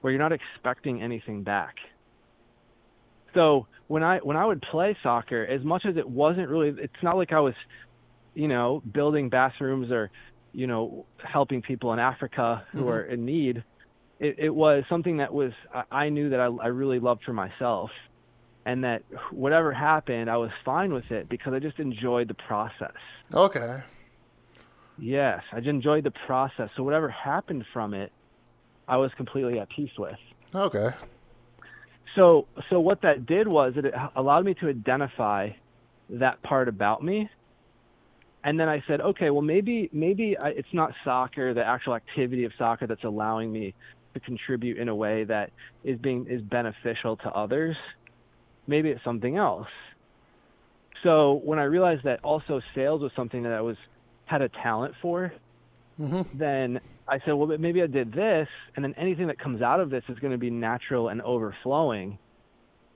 where 0.00 0.12
you're 0.12 0.20
not 0.20 0.32
expecting 0.32 1.02
anything 1.02 1.42
back. 1.42 1.74
So 3.34 3.66
when 3.86 4.02
I 4.02 4.18
when 4.18 4.36
I 4.36 4.44
would 4.44 4.60
play 4.62 4.96
soccer, 5.02 5.44
as 5.44 5.62
much 5.64 5.84
as 5.88 5.96
it 5.96 6.08
wasn't 6.08 6.48
really, 6.48 6.74
it's 6.82 7.02
not 7.02 7.16
like 7.16 7.32
I 7.32 7.40
was, 7.40 7.54
you 8.34 8.48
know, 8.48 8.82
building 8.92 9.28
bathrooms 9.28 9.90
or, 9.90 10.10
you 10.52 10.66
know, 10.66 11.06
helping 11.22 11.62
people 11.62 11.92
in 11.92 11.98
Africa 11.98 12.66
who 12.72 12.84
Mhm. 12.84 12.88
are 12.88 13.02
in 13.02 13.24
need. 13.24 13.62
It, 14.20 14.36
it 14.38 14.54
was 14.54 14.84
something 14.88 15.16
that 15.16 15.32
was 15.32 15.52
I, 15.74 15.82
I 15.90 16.08
knew 16.10 16.30
that 16.30 16.40
I, 16.40 16.46
I 16.46 16.66
really 16.66 17.00
loved 17.00 17.22
for 17.24 17.32
myself, 17.32 17.90
and 18.66 18.84
that 18.84 19.02
whatever 19.32 19.72
happened, 19.72 20.30
I 20.30 20.36
was 20.36 20.50
fine 20.64 20.92
with 20.92 21.10
it 21.10 21.28
because 21.28 21.54
I 21.54 21.58
just 21.58 21.78
enjoyed 21.78 22.28
the 22.28 22.34
process. 22.34 22.92
Okay. 23.34 23.82
Yes, 24.98 25.42
I 25.52 25.56
just 25.56 25.70
enjoyed 25.70 26.04
the 26.04 26.12
process. 26.26 26.68
So 26.76 26.82
whatever 26.82 27.08
happened 27.08 27.64
from 27.72 27.94
it, 27.94 28.12
I 28.86 28.98
was 28.98 29.10
completely 29.16 29.58
at 29.58 29.68
peace 29.70 29.90
with. 29.98 30.18
Okay. 30.54 30.90
So 32.14 32.46
so 32.68 32.80
what 32.80 33.00
that 33.02 33.24
did 33.24 33.48
was 33.48 33.72
it 33.76 33.86
allowed 34.16 34.44
me 34.44 34.54
to 34.54 34.68
identify 34.68 35.50
that 36.10 36.42
part 36.42 36.68
about 36.68 37.02
me. 37.02 37.30
And 38.42 38.58
then 38.58 38.68
I 38.68 38.82
said, 38.88 39.00
okay, 39.00 39.30
well 39.30 39.42
maybe 39.42 39.88
maybe 39.92 40.36
I, 40.38 40.48
it's 40.48 40.74
not 40.74 40.92
soccer, 41.04 41.54
the 41.54 41.64
actual 41.64 41.94
activity 41.94 42.44
of 42.44 42.52
soccer 42.58 42.86
that's 42.86 43.04
allowing 43.04 43.50
me 43.52 43.74
to 44.14 44.20
contribute 44.20 44.78
in 44.78 44.88
a 44.88 44.94
way 44.94 45.24
that 45.24 45.50
is 45.84 45.98
being 45.98 46.26
is 46.28 46.42
beneficial 46.42 47.16
to 47.18 47.28
others. 47.30 47.76
Maybe 48.66 48.90
it's 48.90 49.02
something 49.04 49.36
else. 49.36 49.68
So 51.02 51.40
when 51.44 51.58
I 51.58 51.64
realized 51.64 52.04
that 52.04 52.20
also 52.22 52.60
sales 52.74 53.00
was 53.00 53.12
something 53.16 53.44
that 53.44 53.52
I 53.52 53.60
was 53.60 53.76
had 54.26 54.42
a 54.42 54.48
talent 54.48 54.94
for, 55.00 55.32
hmm 55.96 56.22
then 56.34 56.80
I 57.08 57.18
said, 57.24 57.32
well, 57.32 57.58
maybe 57.58 57.82
I 57.82 57.88
did 57.88 58.12
this, 58.12 58.46
and 58.76 58.84
then 58.84 58.94
anything 58.96 59.26
that 59.26 59.38
comes 59.38 59.62
out 59.62 59.80
of 59.80 59.90
this 59.90 60.04
is 60.08 60.18
going 60.20 60.32
to 60.32 60.38
be 60.38 60.50
natural 60.50 61.08
and 61.08 61.20
overflowing, 61.22 62.18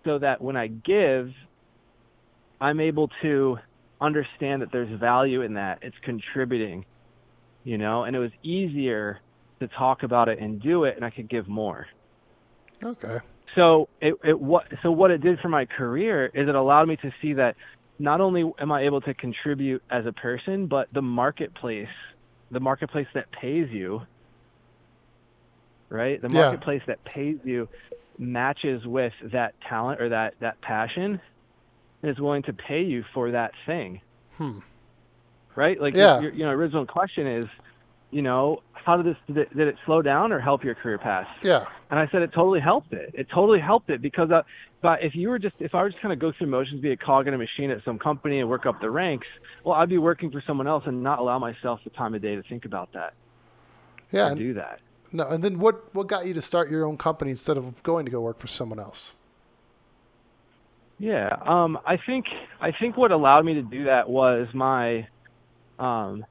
so 0.05 0.19
that 0.19 0.41
when 0.41 0.57
I 0.57 0.69
give, 0.69 1.33
I'm 2.61 2.79
able 2.79 3.11
to 3.23 3.59
understand 4.01 4.63
that 4.63 4.71
there's 4.71 5.01
value 5.01 5.43
in 5.43 5.55
that. 5.55 5.81
It's 5.83 5.97
contributing, 6.05 6.85
you 7.65 7.77
know, 7.77 8.05
and 8.05 8.15
it 8.15 8.21
was 8.21 8.31
easier 8.45 9.21
to 9.69 9.75
talk 9.77 10.03
about 10.03 10.29
it 10.29 10.39
and 10.39 10.61
do 10.61 10.85
it, 10.85 10.97
and 10.97 11.05
I 11.05 11.11
could 11.11 11.29
give 11.29 11.49
more. 11.49 11.87
Okay. 12.85 13.19
So 13.55 13.89
it, 14.01 14.15
it 14.25 14.39
what 14.41 14.65
so 14.83 14.91
what 14.91 15.11
it 15.11 15.21
did 15.23 15.39
for 15.41 15.49
my 15.49 15.65
career 15.67 16.27
is 16.27 16.49
it 16.49 16.55
allowed 16.55 16.89
me 16.89 16.97
to 16.97 17.11
see 17.23 17.35
that 17.35 17.57
not 17.99 18.21
only 18.21 18.51
am 18.59 18.73
I 18.73 18.83
able 18.83 19.01
to 19.03 19.15
contribute 19.15 19.83
as 19.91 20.07
a 20.07 20.13
person, 20.13 20.67
but 20.67 20.89
the 20.93 21.03
marketplace, 21.03 21.89
the 22.51 22.61
marketplace 22.61 23.07
that 23.15 23.27
pays 23.33 23.69
you, 23.71 24.03
right? 25.89 26.21
The 26.21 26.29
Yeah. 26.29 26.41
marketplace 26.41 26.83
that 26.87 27.05
pays 27.05 27.39
you 27.45 27.69
matches 28.19 28.85
with 28.87 29.13
that 29.33 29.55
talent 29.69 30.01
or 30.01 30.09
that 30.11 30.35
that 30.41 30.61
passion 30.63 31.21
and 32.03 32.11
is 32.11 32.21
willing 32.21 32.43
to 32.45 32.53
pay 32.53 32.83
you 32.83 33.05
for 33.15 33.31
that 33.31 33.53
thing. 33.67 34.01
Hmm. 34.37 34.59
Right? 35.57 35.81
Like 35.81 35.95
Yeah. 35.95 36.21
your, 36.21 36.33
you 36.33 36.45
know, 36.45 36.51
original 36.51 36.87
question 36.87 37.27
is, 37.27 37.49
you 38.15 38.23
know, 38.23 38.63
how 38.73 38.97
did 38.97 39.07
this 39.07 39.17
did 39.27 39.37
it, 39.39 39.57
did 39.57 39.67
it 39.69 39.77
slow 39.87 40.01
down 40.03 40.31
or 40.33 40.39
help 40.39 40.63
your 40.63 40.75
career 40.75 40.99
path? 40.99 41.27
Yeah. 41.43 41.67
And 41.91 41.99
I 41.99 42.07
said 42.13 42.23
it 42.23 42.31
totally 42.33 42.61
helped 42.61 42.93
it. 42.93 43.11
It 43.13 43.27
totally 43.35 43.61
helped 43.61 43.91
it 43.91 44.01
because, 44.01 44.31
uh, 44.31 44.43
but 44.83 45.03
if 45.03 45.15
you 45.15 45.29
were 45.31 45.39
just, 45.39 45.57
if 45.59 45.75
I 45.75 45.83
were 45.83 45.91
just 45.91 46.01
kind 46.01 46.13
of 46.13 46.19
go 46.19 46.33
through 46.37 46.47
motions, 46.49 46.81
be 46.81 46.93
a 46.93 46.97
cog 46.97 47.27
in 47.27 47.35
a 47.35 47.39
machine 47.39 47.71
at 47.71 47.83
some 47.85 47.99
company 47.99 48.41
and 48.41 48.49
work 48.49 48.67
up 48.67 48.81
the 48.81 48.91
ranks, 48.91 49.27
well, 49.65 49.75
I'd 49.75 49.89
be 49.89 49.99
working 49.99 50.31
for 50.31 50.43
someone 50.47 50.67
else 50.69 50.85
and 50.87 51.03
not 51.03 51.19
allow 51.19 51.39
myself 51.39 51.81
the 51.85 51.91
time 51.91 52.15
of 52.15 52.23
day 52.23 52.37
to 52.37 52.43
think 52.43 52.65
about 52.67 52.93
that 52.93 53.15
Yeah. 54.13 54.29
And, 54.29 54.39
do 54.39 54.55
that. 54.55 54.81
no, 55.13 55.29
and 55.29 55.43
then 55.43 55.59
what 55.59 55.95
what 55.95 56.07
got 56.07 56.27
you 56.27 56.35
to 56.35 56.43
start 56.43 56.71
your 56.71 56.85
own 56.85 56.97
company 56.97 57.31
instead 57.33 57.57
of 57.57 57.83
going 57.83 58.05
to 58.05 58.11
go 58.13 58.21
work 58.21 58.39
for 58.39 58.47
someone 58.47 58.79
else? 58.79 59.15
Yeah. 60.99 61.31
Um, 61.43 61.79
I 61.87 61.97
think, 61.97 62.27
I 62.61 62.71
think 62.71 62.97
what 62.97 63.11
allowed 63.11 63.45
me 63.45 63.55
to 63.55 63.63
do 63.63 63.85
that 63.85 64.09
was 64.09 64.47
my, 64.55 65.09
um, 65.79 66.25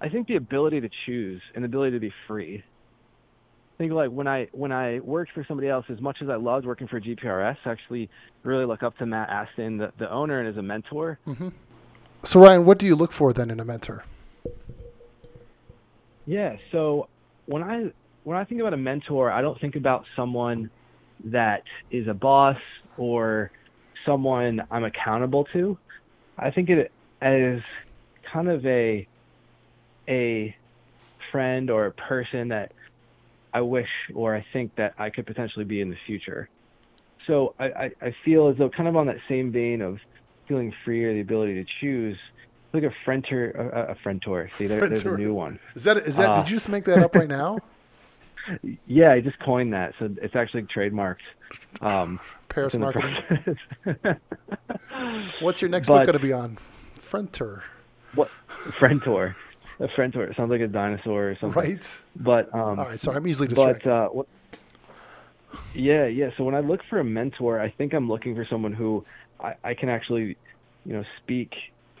I 0.00 0.08
think 0.08 0.28
the 0.28 0.36
ability 0.36 0.80
to 0.80 0.90
choose 1.06 1.40
and 1.54 1.64
the 1.64 1.66
ability 1.66 1.92
to 1.92 2.00
be 2.00 2.12
free. 2.26 2.62
I 2.62 3.78
think 3.78 3.92
like 3.92 4.10
when 4.10 4.26
I 4.26 4.48
when 4.52 4.72
I 4.72 5.00
worked 5.00 5.32
for 5.32 5.44
somebody 5.46 5.68
else, 5.68 5.84
as 5.90 6.00
much 6.00 6.18
as 6.22 6.28
I 6.28 6.36
loved 6.36 6.66
working 6.66 6.88
for 6.88 7.00
GPRS, 7.00 7.56
I 7.64 7.70
actually 7.70 8.08
really 8.42 8.64
look 8.64 8.82
up 8.82 8.96
to 8.98 9.06
Matt 9.06 9.28
Aston, 9.28 9.78
the, 9.78 9.92
the 9.98 10.10
owner, 10.10 10.40
and 10.40 10.48
as 10.48 10.56
a 10.56 10.62
mentor. 10.62 11.18
Mm-hmm. 11.26 11.48
So 12.22 12.40
Ryan, 12.40 12.64
what 12.64 12.78
do 12.78 12.86
you 12.86 12.94
look 12.94 13.12
for 13.12 13.32
then 13.32 13.50
in 13.50 13.60
a 13.60 13.64
mentor? 13.64 14.04
Yeah. 16.26 16.56
So 16.72 17.08
when 17.46 17.62
I 17.62 17.92
when 18.24 18.36
I 18.36 18.44
think 18.44 18.60
about 18.60 18.72
a 18.72 18.78
mentor, 18.78 19.30
I 19.30 19.42
don't 19.42 19.60
think 19.60 19.76
about 19.76 20.04
someone 20.16 20.70
that 21.24 21.62
is 21.90 22.08
a 22.08 22.14
boss 22.14 22.58
or 22.96 23.50
someone 24.04 24.62
I'm 24.70 24.84
accountable 24.84 25.44
to. 25.52 25.78
I 26.38 26.50
think 26.50 26.70
it 26.70 26.90
as 27.20 27.60
kind 28.32 28.48
of 28.48 28.64
a 28.66 29.06
a 30.08 30.54
friend 31.32 31.70
or 31.70 31.86
a 31.86 31.92
person 31.92 32.48
that 32.48 32.72
I 33.52 33.60
wish 33.60 33.88
or 34.14 34.34
I 34.34 34.44
think 34.52 34.74
that 34.76 34.94
I 34.98 35.10
could 35.10 35.26
potentially 35.26 35.64
be 35.64 35.80
in 35.80 35.90
the 35.90 35.96
future. 36.06 36.48
So 37.26 37.54
I, 37.58 37.64
I, 37.64 37.90
I 38.02 38.16
feel 38.24 38.48
as 38.48 38.56
though 38.58 38.68
kind 38.68 38.88
of 38.88 38.96
on 38.96 39.06
that 39.06 39.16
same 39.28 39.50
vein 39.50 39.82
of 39.82 39.98
feeling 40.46 40.72
free 40.84 41.04
or 41.04 41.12
the 41.12 41.20
ability 41.20 41.54
to 41.54 41.64
choose, 41.80 42.16
like 42.72 42.84
a 42.84 42.92
frientor, 43.04 43.54
a, 43.56 43.92
a 43.92 43.94
frientor. 43.96 44.48
See, 44.58 44.66
there, 44.66 44.80
there's 44.86 45.04
a 45.04 45.16
new 45.16 45.34
one. 45.34 45.58
Is 45.74 45.84
that 45.84 45.96
is 45.98 46.16
that? 46.18 46.30
Uh, 46.30 46.42
did 46.42 46.50
you 46.50 46.56
just 46.56 46.68
make 46.68 46.84
that 46.84 46.98
up 46.98 47.14
right 47.14 47.28
now? 47.28 47.58
Yeah, 48.86 49.10
I 49.10 49.20
just 49.20 49.40
coined 49.40 49.72
that, 49.72 49.94
so 49.98 50.08
it's 50.22 50.36
actually 50.36 50.62
trademarked. 50.62 51.16
Um, 51.80 52.20
Paris 52.48 52.74
it's 52.74 52.76
in 52.76 52.80
the 52.80 54.16
marketing. 54.86 55.30
What's 55.40 55.60
your 55.60 55.68
next 55.68 55.88
book 55.88 56.06
going 56.06 56.12
to 56.12 56.20
be 56.20 56.32
on? 56.32 56.56
Frientor, 56.96 57.62
what 58.14 58.30
Frentor? 58.48 59.34
A 59.78 59.88
Frentor. 59.88 60.28
It 60.30 60.36
sounds 60.36 60.50
like 60.50 60.60
a 60.60 60.66
dinosaur 60.68 61.30
or 61.30 61.36
something. 61.40 61.60
right? 61.62 61.98
But 62.16 62.52
um, 62.54 62.78
All 62.80 62.86
right. 62.86 62.98
Sorry, 62.98 63.16
I'm 63.16 63.26
easily 63.26 63.48
but 63.48 63.54
distracted. 63.54 63.90
uh, 63.90 64.08
what? 64.08 64.26
Yeah, 65.74 66.06
yeah. 66.06 66.30
So 66.36 66.44
when 66.44 66.54
I 66.54 66.60
look 66.60 66.80
for 66.88 66.98
a 67.00 67.04
mentor, 67.04 67.60
I 67.60 67.70
think 67.70 67.92
I'm 67.94 68.08
looking 68.08 68.34
for 68.34 68.46
someone 68.48 68.72
who 68.72 69.04
I, 69.40 69.54
I 69.62 69.74
can 69.74 69.88
actually, 69.88 70.36
you 70.84 70.92
know, 70.92 71.04
speak 71.22 71.50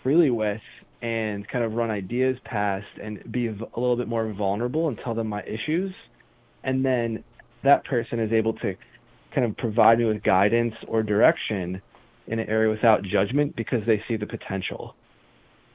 freely 0.02 0.30
with 0.30 0.60
and 1.02 1.46
kind 1.48 1.64
of 1.64 1.72
run 1.74 1.90
ideas 1.90 2.38
past 2.44 2.86
and 3.02 3.20
be 3.30 3.48
v- 3.48 3.64
a 3.74 3.80
little 3.80 3.96
bit 3.96 4.08
more 4.08 4.30
vulnerable 4.32 4.88
and 4.88 4.98
tell 5.04 5.14
them 5.14 5.26
my 5.28 5.42
issues, 5.42 5.92
and 6.64 6.84
then 6.84 7.22
that 7.62 7.84
person 7.84 8.18
is 8.20 8.32
able 8.32 8.54
to 8.54 8.74
kind 9.34 9.44
of 9.46 9.56
provide 9.58 9.98
me 9.98 10.06
with 10.06 10.22
guidance 10.22 10.74
or 10.88 11.02
direction 11.02 11.80
in 12.26 12.38
an 12.38 12.48
area 12.48 12.70
without 12.70 13.02
judgment 13.02 13.54
because 13.56 13.80
they 13.86 14.02
see 14.08 14.16
the 14.16 14.26
potential. 14.26 14.94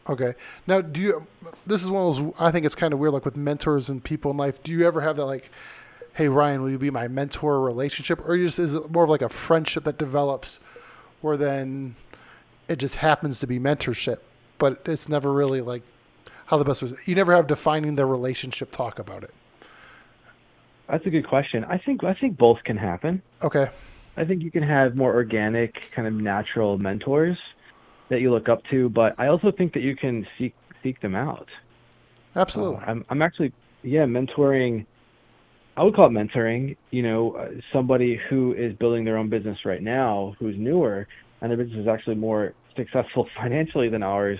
Okay. 0.10 0.34
Now, 0.68 0.82
do 0.82 1.02
you? 1.02 1.28
This 1.66 1.84
is 1.84 1.90
one 1.90 2.08
of 2.08 2.16
those. 2.16 2.34
I 2.40 2.52
think 2.52 2.66
it's 2.66 2.76
kind 2.76 2.94
of 2.94 3.00
weird, 3.00 3.14
like 3.14 3.26
with 3.26 3.38
mentors 3.38 3.90
and 3.90 4.04
people 4.04 4.32
in 4.32 4.38
life. 4.38 4.62
Do 4.64 4.72
you 4.72 4.86
ever 4.88 5.02
have 5.02 5.16
that, 5.18 5.26
like, 5.26 5.52
"Hey, 6.14 6.28
Ryan, 6.28 6.62
will 6.62 6.72
you 6.72 6.80
be 6.80 6.90
my 6.90 7.08
mentor?" 7.08 7.62
Relationship, 7.62 8.28
or 8.28 8.38
just 8.38 8.60
is 8.60 8.74
it 8.74 8.92
more 8.92 9.04
of 9.04 9.10
like 9.10 9.22
a 9.22 9.30
friendship 9.30 9.84
that 9.84 9.98
develops, 9.98 10.60
where 11.22 11.38
then 11.38 11.96
it 12.68 12.80
just 12.80 12.96
happens 12.96 13.40
to 13.40 13.48
be 13.48 13.60
mentorship, 13.60 14.20
but 14.58 14.82
it's 14.86 15.08
never 15.08 15.32
really 15.32 15.62
like 15.62 15.84
how 16.48 16.58
the 16.58 16.66
best 16.66 16.82
was. 16.82 16.96
You 17.08 17.16
never 17.16 17.36
have 17.36 17.48
defining 17.48 17.96
the 17.96 18.06
relationship 18.06 18.72
talk 18.72 18.98
about 18.98 19.24
it. 19.24 19.34
That's 20.90 21.06
a 21.06 21.10
good 21.10 21.28
question. 21.28 21.64
I 21.66 21.78
think 21.78 22.04
I 22.04 22.14
think 22.14 22.38
both 22.38 22.64
can 22.64 22.78
happen. 22.78 23.22
Okay. 23.44 23.70
I 24.18 24.26
think 24.26 24.42
you 24.42 24.52
can 24.52 24.64
have 24.64 24.96
more 24.96 25.14
organic, 25.14 25.90
kind 25.96 26.08
of 26.08 26.14
natural 26.14 26.78
mentors 26.78 27.38
that 28.12 28.20
you 28.20 28.30
look 28.30 28.50
up 28.50 28.62
to, 28.66 28.90
but 28.90 29.16
I 29.18 29.28
also 29.28 29.52
think 29.52 29.74
that 29.74 29.82
you 29.82 29.96
can 29.96 30.28
seek 30.38 30.54
seek 30.84 31.00
them 31.00 31.16
out. 31.16 31.48
Absolutely. 32.36 32.78
Uh, 32.78 32.92
I'm 32.92 33.06
I'm 33.10 33.22
actually 33.22 33.54
yeah 33.84 34.04
mentoring. 34.04 34.86
I 35.78 35.84
would 35.84 35.96
call 35.96 36.08
it 36.08 36.12
mentoring. 36.12 36.76
You 36.92 37.04
know, 37.04 37.32
uh, 37.32 37.50
somebody 37.72 38.18
who 38.18 38.54
is 38.54 38.76
building 38.76 39.06
their 39.06 39.18
own 39.18 39.30
business 39.30 39.66
right 39.66 39.82
now, 39.82 40.36
who's 40.40 40.58
newer, 40.58 41.08
and 41.40 41.50
their 41.50 41.58
business 41.58 41.80
is 41.80 41.88
actually 41.88 42.16
more 42.16 42.54
successful 42.76 43.30
financially 43.36 43.88
than 43.88 44.04
ours 44.04 44.40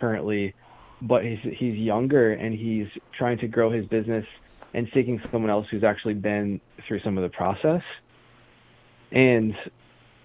currently, 0.00 0.52
but 1.00 1.24
he's 1.24 1.38
he's 1.56 1.76
younger 1.76 2.32
and 2.32 2.52
he's 2.52 2.88
trying 3.16 3.38
to 3.38 3.46
grow 3.46 3.70
his 3.70 3.86
business 3.86 4.26
and 4.74 4.90
seeking 4.92 5.22
someone 5.30 5.52
else 5.52 5.68
who's 5.70 5.84
actually 5.84 6.14
been 6.14 6.60
through 6.88 6.98
some 6.98 7.16
of 7.16 7.22
the 7.22 7.30
process. 7.30 7.82
And 9.12 9.54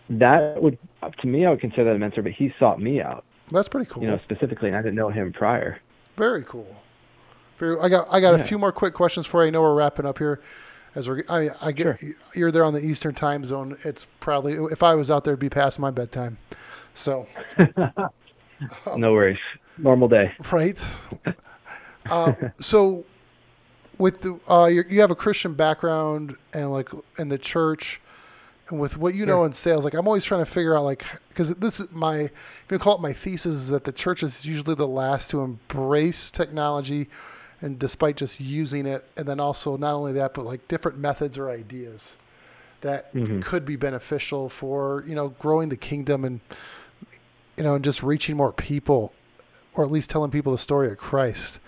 that 0.09 0.61
would, 0.61 0.77
to 1.21 1.27
me, 1.27 1.45
I 1.45 1.49
would 1.51 1.61
consider 1.61 1.85
that 1.85 1.95
a 1.95 1.99
mentor, 1.99 2.21
but 2.21 2.31
he 2.31 2.53
sought 2.59 2.81
me 2.81 3.01
out, 3.01 3.23
That's 3.51 3.67
pretty 3.69 3.89
cool. 3.89 4.03
you 4.03 4.09
know, 4.09 4.19
specifically, 4.23 4.69
and 4.69 4.77
I 4.77 4.81
didn't 4.81 4.95
know 4.95 5.09
him 5.09 5.31
prior. 5.33 5.79
Very 6.17 6.43
cool. 6.43 6.75
Very. 7.57 7.79
I 7.79 7.89
got. 7.89 8.07
I 8.11 8.19
got 8.19 8.35
a 8.35 8.39
few 8.43 8.57
more 8.57 8.71
quick 8.71 8.93
questions 8.93 9.25
for 9.25 9.41
you. 9.43 9.47
I 9.47 9.51
know 9.51 9.61
we're 9.61 9.73
wrapping 9.75 10.05
up 10.05 10.17
here. 10.17 10.39
As 10.95 11.07
we're, 11.07 11.23
I, 11.29 11.49
I 11.61 11.71
get 11.71 12.01
you're 12.33 12.51
there 12.51 12.63
on 12.63 12.73
the 12.73 12.83
Eastern 12.83 13.13
time 13.13 13.45
zone. 13.45 13.77
It's 13.85 14.05
probably 14.19 14.53
if 14.71 14.81
I 14.81 14.95
was 14.95 15.11
out 15.11 15.23
there, 15.23 15.33
it'd 15.33 15.39
be 15.39 15.49
past 15.49 15.77
my 15.79 15.91
bedtime. 15.91 16.37
So 16.93 17.27
No 18.97 19.13
worries. 19.13 19.37
Normal 19.77 20.07
day. 20.07 20.33
right. 20.51 20.81
Uh, 22.09 22.33
so, 22.59 23.05
with 23.97 24.21
the 24.21 24.39
uh, 24.51 24.65
you 24.65 24.83
you 24.89 24.99
have 25.01 25.11
a 25.11 25.15
Christian 25.15 25.53
background 25.53 26.35
and 26.53 26.71
like 26.71 26.89
in 27.17 27.29
the 27.29 27.37
church, 27.37 28.01
and 28.69 28.79
with 28.79 28.97
what 28.97 29.15
you 29.15 29.25
know 29.25 29.43
in 29.45 29.53
sales, 29.53 29.83
like 29.83 29.93
I'm 29.93 30.07
always 30.07 30.23
trying 30.23 30.41
to 30.45 30.49
figure 30.51 30.75
out 30.77 30.83
like 30.83 31.03
because 31.29 31.53
this 31.55 31.79
is 31.79 31.91
my 31.91 32.15
if 32.19 32.31
you 32.71 32.79
call 32.79 32.95
it 32.95 33.01
my 33.01 33.13
thesis 33.13 33.53
is 33.55 33.67
that 33.69 33.83
the 33.83 33.91
church 33.91 34.23
is 34.23 34.45
usually 34.45 34.75
the 34.75 34.87
last 34.87 35.29
to 35.31 35.41
embrace 35.41 36.29
technology, 36.31 37.07
and 37.61 37.79
despite 37.79 38.17
just 38.17 38.39
using 38.39 38.85
it, 38.85 39.05
and 39.17 39.27
then 39.27 39.39
also 39.39 39.75
not 39.77 39.93
only 39.93 40.13
that 40.13 40.33
but 40.33 40.45
like 40.45 40.67
different 40.67 40.97
methods 40.97 41.37
or 41.37 41.49
ideas 41.49 42.15
that 42.81 43.13
Mhm. 43.13 43.41
could 43.41 43.65
be 43.65 43.75
beneficial 43.75 44.47
for 44.49 45.03
you 45.07 45.15
know 45.15 45.29
growing 45.39 45.69
the 45.69 45.75
kingdom 45.77 46.23
and 46.23 46.39
you 47.57 47.63
know 47.63 47.75
and 47.75 47.83
just 47.83 48.01
reaching 48.03 48.37
more 48.37 48.51
people, 48.53 49.13
or 49.73 49.83
at 49.83 49.91
least 49.91 50.09
telling 50.09 50.31
people 50.31 50.51
the 50.51 50.57
story 50.57 50.91
of 50.91 50.97
Christ, 50.97 51.59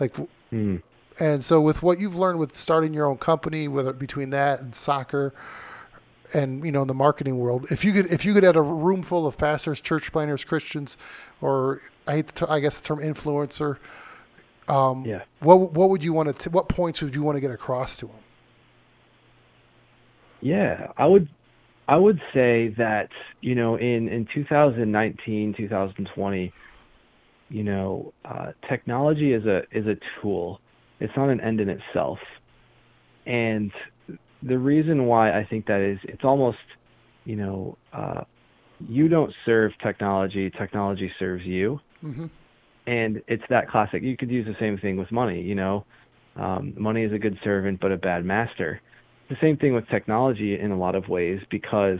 like 0.00 0.14
Mm. 0.52 0.82
and 1.18 1.42
so, 1.44 1.60
with 1.60 1.82
what 1.82 1.98
you've 1.98 2.14
learned 2.16 2.38
with 2.38 2.54
starting 2.54 2.94
your 2.94 3.06
own 3.06 3.18
company, 3.18 3.66
whether 3.66 3.92
between 3.92 4.30
that 4.30 4.60
and 4.60 4.74
soccer, 4.74 5.32
and 6.32 6.64
you 6.64 6.72
know, 6.72 6.82
in 6.82 6.88
the 6.88 6.94
marketing 6.94 7.38
world, 7.38 7.66
if 7.70 7.84
you 7.84 7.92
could, 7.92 8.06
if 8.12 8.24
you 8.24 8.32
could 8.34 8.44
add 8.44 8.56
a 8.56 8.62
room 8.62 9.02
full 9.02 9.26
of 9.26 9.36
pastors, 9.36 9.80
church 9.80 10.12
planners, 10.12 10.44
Christians, 10.44 10.96
or 11.40 11.82
I 12.06 12.16
hate, 12.16 12.34
ter- 12.34 12.46
I 12.48 12.60
guess 12.60 12.78
the 12.80 12.86
term 12.86 12.98
influencer, 13.00 13.78
um, 14.68 15.04
Yeah. 15.04 15.22
what 15.40 15.72
what 15.72 15.90
would 15.90 16.02
you 16.02 16.12
want 16.12 16.38
to? 16.38 16.50
What 16.50 16.68
points 16.68 17.02
would 17.02 17.14
you 17.14 17.22
want 17.22 17.36
to 17.36 17.40
get 17.40 17.50
across 17.50 17.96
to 17.98 18.06
them? 18.06 18.16
Yeah, 20.40 20.92
I 20.96 21.06
would 21.06 21.28
I 21.88 21.96
would 21.96 22.20
say 22.32 22.68
that, 22.78 23.10
you 23.40 23.54
know, 23.54 23.76
in 23.76 24.08
in 24.08 24.26
2019, 24.34 25.54
2020, 25.56 26.52
you 27.50 27.62
know, 27.64 28.12
uh, 28.24 28.52
technology 28.68 29.32
is 29.32 29.44
a 29.46 29.62
is 29.70 29.86
a 29.86 29.96
tool. 30.20 30.60
It's 31.00 31.12
not 31.16 31.28
an 31.30 31.40
end 31.40 31.60
in 31.60 31.68
itself. 31.68 32.18
And 33.26 33.72
the 34.46 34.58
reason 34.58 35.06
why 35.06 35.30
I 35.30 35.46
think 35.48 35.66
that 35.66 35.80
is 35.80 35.98
it's 36.04 36.24
almost, 36.24 36.58
you 37.24 37.36
know, 37.36 37.76
uh, 37.92 38.22
you 38.88 39.08
don't 39.08 39.32
serve 39.46 39.72
technology, 39.82 40.50
technology 40.50 41.10
serves 41.18 41.44
you. 41.44 41.80
Mm-hmm. 42.04 42.26
and 42.86 43.22
it's 43.28 43.42
that 43.48 43.70
classic. 43.70 44.02
You 44.02 44.14
could 44.14 44.30
use 44.30 44.46
the 44.46 44.56
same 44.60 44.76
thing 44.76 44.98
with 44.98 45.10
money. 45.10 45.40
You 45.40 45.54
know, 45.54 45.86
um, 46.36 46.74
money 46.76 47.02
is 47.02 47.12
a 47.14 47.18
good 47.18 47.38
servant 47.42 47.80
but 47.80 47.92
a 47.92 47.96
bad 47.96 48.26
master. 48.26 48.80
The 49.30 49.36
same 49.40 49.56
thing 49.56 49.74
with 49.74 49.88
technology 49.88 50.60
in 50.60 50.70
a 50.70 50.78
lot 50.78 50.94
of 50.94 51.08
ways 51.08 51.40
because 51.50 51.98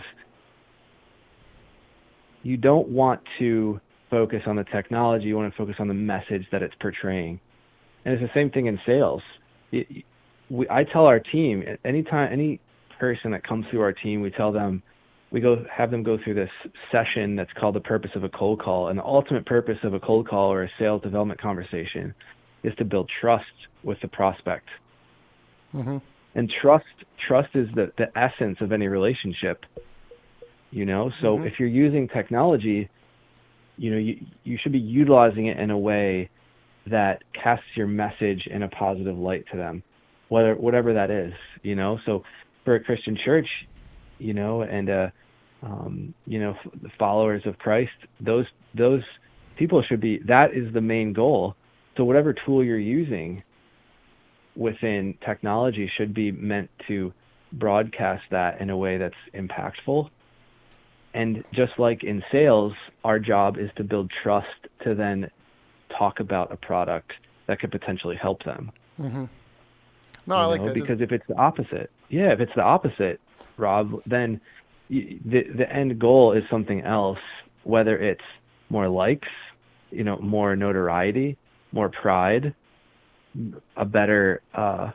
you 2.42 2.59
don't 2.59 2.88
want 2.88 3.22
to 3.38 3.80
focus 4.11 4.42
on 4.47 4.57
the 4.57 4.64
technology. 4.64 5.24
You 5.24 5.36
want 5.36 5.51
to 5.51 5.57
focus 5.57 5.76
on 5.78 5.88
the 5.88 5.95
message 5.95 6.45
that 6.53 6.62
it's 6.62 6.74
portraying. 6.80 7.40
And 8.05 8.12
it's 8.12 8.22
the 8.22 8.38
same 8.38 8.51
thing 8.51 8.66
in 8.66 8.78
sales. 8.84 9.22
It, 9.72 10.05
we, 10.51 10.68
I 10.68 10.84
tell 10.84 11.07
our 11.07 11.20
team 11.20 11.64
anytime 11.84 12.32
any 12.32 12.61
person 12.99 13.30
that 13.32 13.47
comes 13.47 13.66
through 13.70 13.80
our 13.82 13.92
team, 13.92 14.20
we 14.20 14.30
tell 14.30 14.53
them 14.53 14.82
we 15.30 15.40
go 15.40 15.64
have 15.74 15.90
them 15.90 16.05
go 16.05 16.16
through 16.22 16.34
this 16.34 16.51
session 16.92 17.34
that's 17.34 17.51
called 17.59 17.74
the 17.74 17.80
purpose 17.80 18.12
of 18.14 18.22
a 18.22 18.28
cold 18.28 18.61
call 18.62 18.88
and 18.88 18.99
the 18.99 19.05
ultimate 19.05 19.45
purpose 19.47 19.78
of 19.82 19.92
a 19.92 19.99
cold 19.99 20.28
call 20.28 20.53
or 20.53 20.62
a 20.62 20.70
sales 20.78 21.03
development 21.03 21.40
conversation 21.40 22.14
is 22.62 22.72
to 22.76 22.84
build 22.84 23.11
trust 23.20 23.45
with 23.82 23.99
the 24.01 24.09
prospect 24.09 24.68
Mm-hmm. 25.74 25.97
and 26.36 26.53
trust 26.62 26.84
trust 27.26 27.49
is 27.55 27.66
the, 27.74 27.90
the 27.99 28.16
essence 28.16 28.59
of 28.61 28.70
any 28.70 28.86
relationship 28.86 29.64
you 30.70 30.84
know 30.84 31.11
so 31.20 31.38
Mhm. 31.38 31.47
if 31.49 31.59
you're 31.59 31.68
using 31.68 32.07
technology 32.07 32.88
you 33.76 33.90
know 33.90 33.97
you, 33.99 34.24
you 34.45 34.57
should 34.62 34.70
be 34.70 34.78
utilizing 34.78 35.47
it 35.47 35.59
in 35.59 35.72
a 35.72 35.78
way 35.78 36.30
that 36.86 37.24
casts 37.32 37.66
your 37.74 37.88
message 37.88 38.47
in 38.47 38.62
a 38.62 38.68
positive 38.68 39.18
light 39.18 39.45
to 39.51 39.57
them 39.57 39.82
whatever 40.35 40.95
that 40.95 41.11
is 41.11 41.32
you 41.62 41.74
know 41.74 41.99
so 42.05 42.24
for 42.64 42.74
a 42.74 42.80
christian 42.80 43.16
church 43.16 43.49
you 44.18 44.35
know 44.35 44.62
and 44.62 44.91
uh 44.91 45.09
um 45.62 46.14
you 46.26 46.39
know 46.39 46.57
the 46.82 46.91
followers 46.99 47.43
of 47.47 47.59
christ 47.59 47.93
those 48.20 48.47
those 48.74 49.03
people 49.57 49.82
should 49.82 50.01
be 50.01 50.18
that 50.18 50.55
is 50.55 50.72
the 50.72 50.80
main 50.80 51.12
goal 51.12 51.55
so 51.97 52.05
whatever 52.05 52.32
tool 52.32 52.64
you're 52.64 52.78
using 52.78 53.43
within 54.57 55.16
technology 55.24 55.91
should 55.97 56.14
be 56.14 56.32
meant 56.32 56.70
to 56.87 57.12
broadcast 57.53 58.24
that 58.30 58.61
in 58.61 58.70
a 58.70 58.76
way 58.76 58.99
that's 58.99 59.14
impactful. 59.35 60.09
And 61.12 61.45
just 61.53 61.78
like 61.78 62.03
in 62.03 62.22
sales, 62.32 62.72
our 63.05 63.18
job 63.18 63.57
is 63.59 63.70
to 63.76 63.85
build 63.85 64.11
trust 64.22 64.49
to 64.82 64.95
then 64.95 65.30
talk 65.97 66.18
about 66.18 66.53
a 66.53 66.57
product 66.57 67.12
that 67.47 67.61
could 67.61 67.70
potentially 67.70 68.16
help 68.16 68.43
them. 68.45 68.72
Mm-hmm. 69.01 69.24
No, 70.26 70.36
I 70.36 70.44
like 70.46 70.60
know, 70.60 70.68
that. 70.68 70.74
because 70.74 71.00
if 71.00 71.12
it's 71.12 71.26
the 71.26 71.36
opposite, 71.36 71.90
yeah, 72.08 72.32
if 72.32 72.40
it's 72.40 72.54
the 72.54 72.62
opposite, 72.62 73.20
Rob, 73.56 74.02
then 74.06 74.40
the 74.88 75.46
the 75.54 75.70
end 75.70 75.98
goal 75.98 76.32
is 76.32 76.44
something 76.50 76.82
else. 76.82 77.18
Whether 77.64 77.98
it's 77.98 78.24
more 78.68 78.88
likes, 78.88 79.28
you 79.90 80.04
know, 80.04 80.18
more 80.18 80.56
notoriety, 80.56 81.36
more 81.72 81.88
pride, 81.88 82.54
a 83.76 83.84
better 83.84 84.42
uh, 84.54 84.90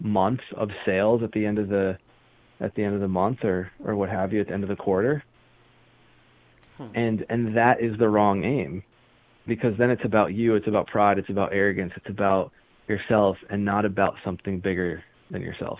month 0.00 0.40
of 0.56 0.70
sales 0.84 1.22
at 1.22 1.32
the 1.32 1.46
end 1.46 1.58
of 1.58 1.68
the 1.68 1.98
at 2.60 2.74
the 2.74 2.84
end 2.84 2.94
of 2.94 3.00
the 3.00 3.08
month 3.08 3.44
or 3.44 3.70
or 3.84 3.96
what 3.96 4.08
have 4.08 4.32
you 4.32 4.40
at 4.40 4.48
the 4.48 4.54
end 4.54 4.62
of 4.62 4.68
the 4.68 4.76
quarter. 4.76 5.24
Hmm. 6.78 6.86
And 6.94 7.26
and 7.28 7.56
that 7.56 7.80
is 7.80 7.98
the 7.98 8.08
wrong 8.08 8.44
aim, 8.44 8.82
because 9.46 9.76
then 9.76 9.90
it's 9.90 10.04
about 10.04 10.32
you, 10.32 10.54
it's 10.54 10.68
about 10.68 10.86
pride, 10.86 11.18
it's 11.18 11.30
about 11.30 11.52
arrogance, 11.52 11.92
it's 11.96 12.08
about 12.08 12.52
yourself, 12.88 13.36
and 13.50 13.64
not 13.64 13.84
about 13.84 14.16
something 14.24 14.58
bigger 14.58 15.02
than 15.30 15.42
yourself. 15.42 15.78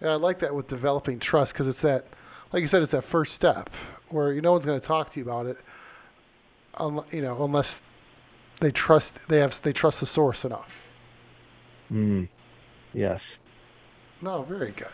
Yeah, 0.00 0.10
I 0.10 0.14
like 0.14 0.38
that 0.38 0.54
with 0.54 0.68
developing 0.68 1.18
trust 1.18 1.52
because 1.52 1.66
it's 1.66 1.80
that, 1.80 2.06
like 2.52 2.60
you 2.60 2.66
said, 2.68 2.82
it's 2.82 2.92
that 2.92 3.04
first 3.04 3.34
step 3.34 3.70
where 4.10 4.32
you 4.32 4.40
no 4.40 4.52
one's 4.52 4.66
going 4.66 4.78
to 4.78 4.86
talk 4.86 5.10
to 5.10 5.20
you 5.20 5.24
about 5.24 5.46
it, 5.46 5.58
un, 6.76 7.00
you 7.10 7.22
know, 7.22 7.44
unless 7.44 7.82
they 8.60 8.70
trust 8.70 9.28
they 9.28 9.38
have 9.38 9.60
they 9.62 9.72
trust 9.72 10.00
the 10.00 10.06
source 10.06 10.44
enough. 10.44 10.84
Mm. 11.92 12.28
Yes. 12.94 13.20
No, 14.20 14.42
very 14.42 14.72
good. 14.72 14.88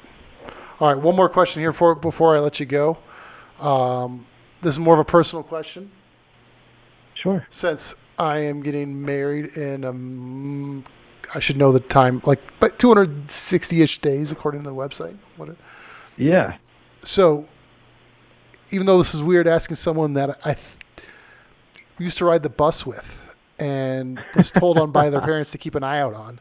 All 0.81 0.93
right, 0.93 1.01
one 1.01 1.17
more 1.17 1.29
question 1.29 1.61
here 1.61 1.73
for 1.73 1.95
before 1.95 2.37
I 2.37 2.41
let 2.41 2.59
you 2.61 2.67
go. 2.67 2.99
Um, 3.61 4.27
this 4.61 4.75
is 4.75 4.79
more 4.79 4.95
of 4.95 5.01
a 5.01 5.05
personal 5.05 5.43
question. 5.43 5.91
Sure. 7.15 7.47
Since 7.51 7.95
I 8.19 8.39
am 8.39 8.63
getting 8.63 9.05
married 9.05 9.57
in, 9.57 9.85
um, 9.85 10.85
I 11.35 11.41
should 11.41 11.57
know 11.57 11.73
the 11.73 11.81
time, 11.81 12.23
like 12.25 12.41
but 12.61 12.79
260-ish 12.79 14.01
days 14.01 14.31
according 14.33 14.63
to 14.63 14.69
the 14.71 14.75
website. 14.75 15.17
What? 15.37 15.49
It, 15.51 15.57
Yeah. 16.17 16.57
so, 17.03 17.47
even 18.71 18.87
though 18.87 18.99
this 18.99 19.15
is 19.15 19.23
weird, 19.23 19.47
asking 19.49 19.77
someone 19.77 20.13
that 20.15 20.39
I 20.45 20.55
th- 20.55 20.67
used 21.99 22.19
to 22.19 22.25
ride 22.25 22.43
the 22.43 22.49
bus 22.51 22.87
with 22.87 23.21
and 23.59 24.21
was 24.37 24.51
told 24.51 24.79
on 24.79 24.91
by 24.91 25.11
their 25.11 25.21
parents 25.31 25.51
to 25.53 25.59
keep 25.59 25.75
an 25.75 25.83
eye 25.83 25.99
out 26.01 26.15
on, 26.15 26.39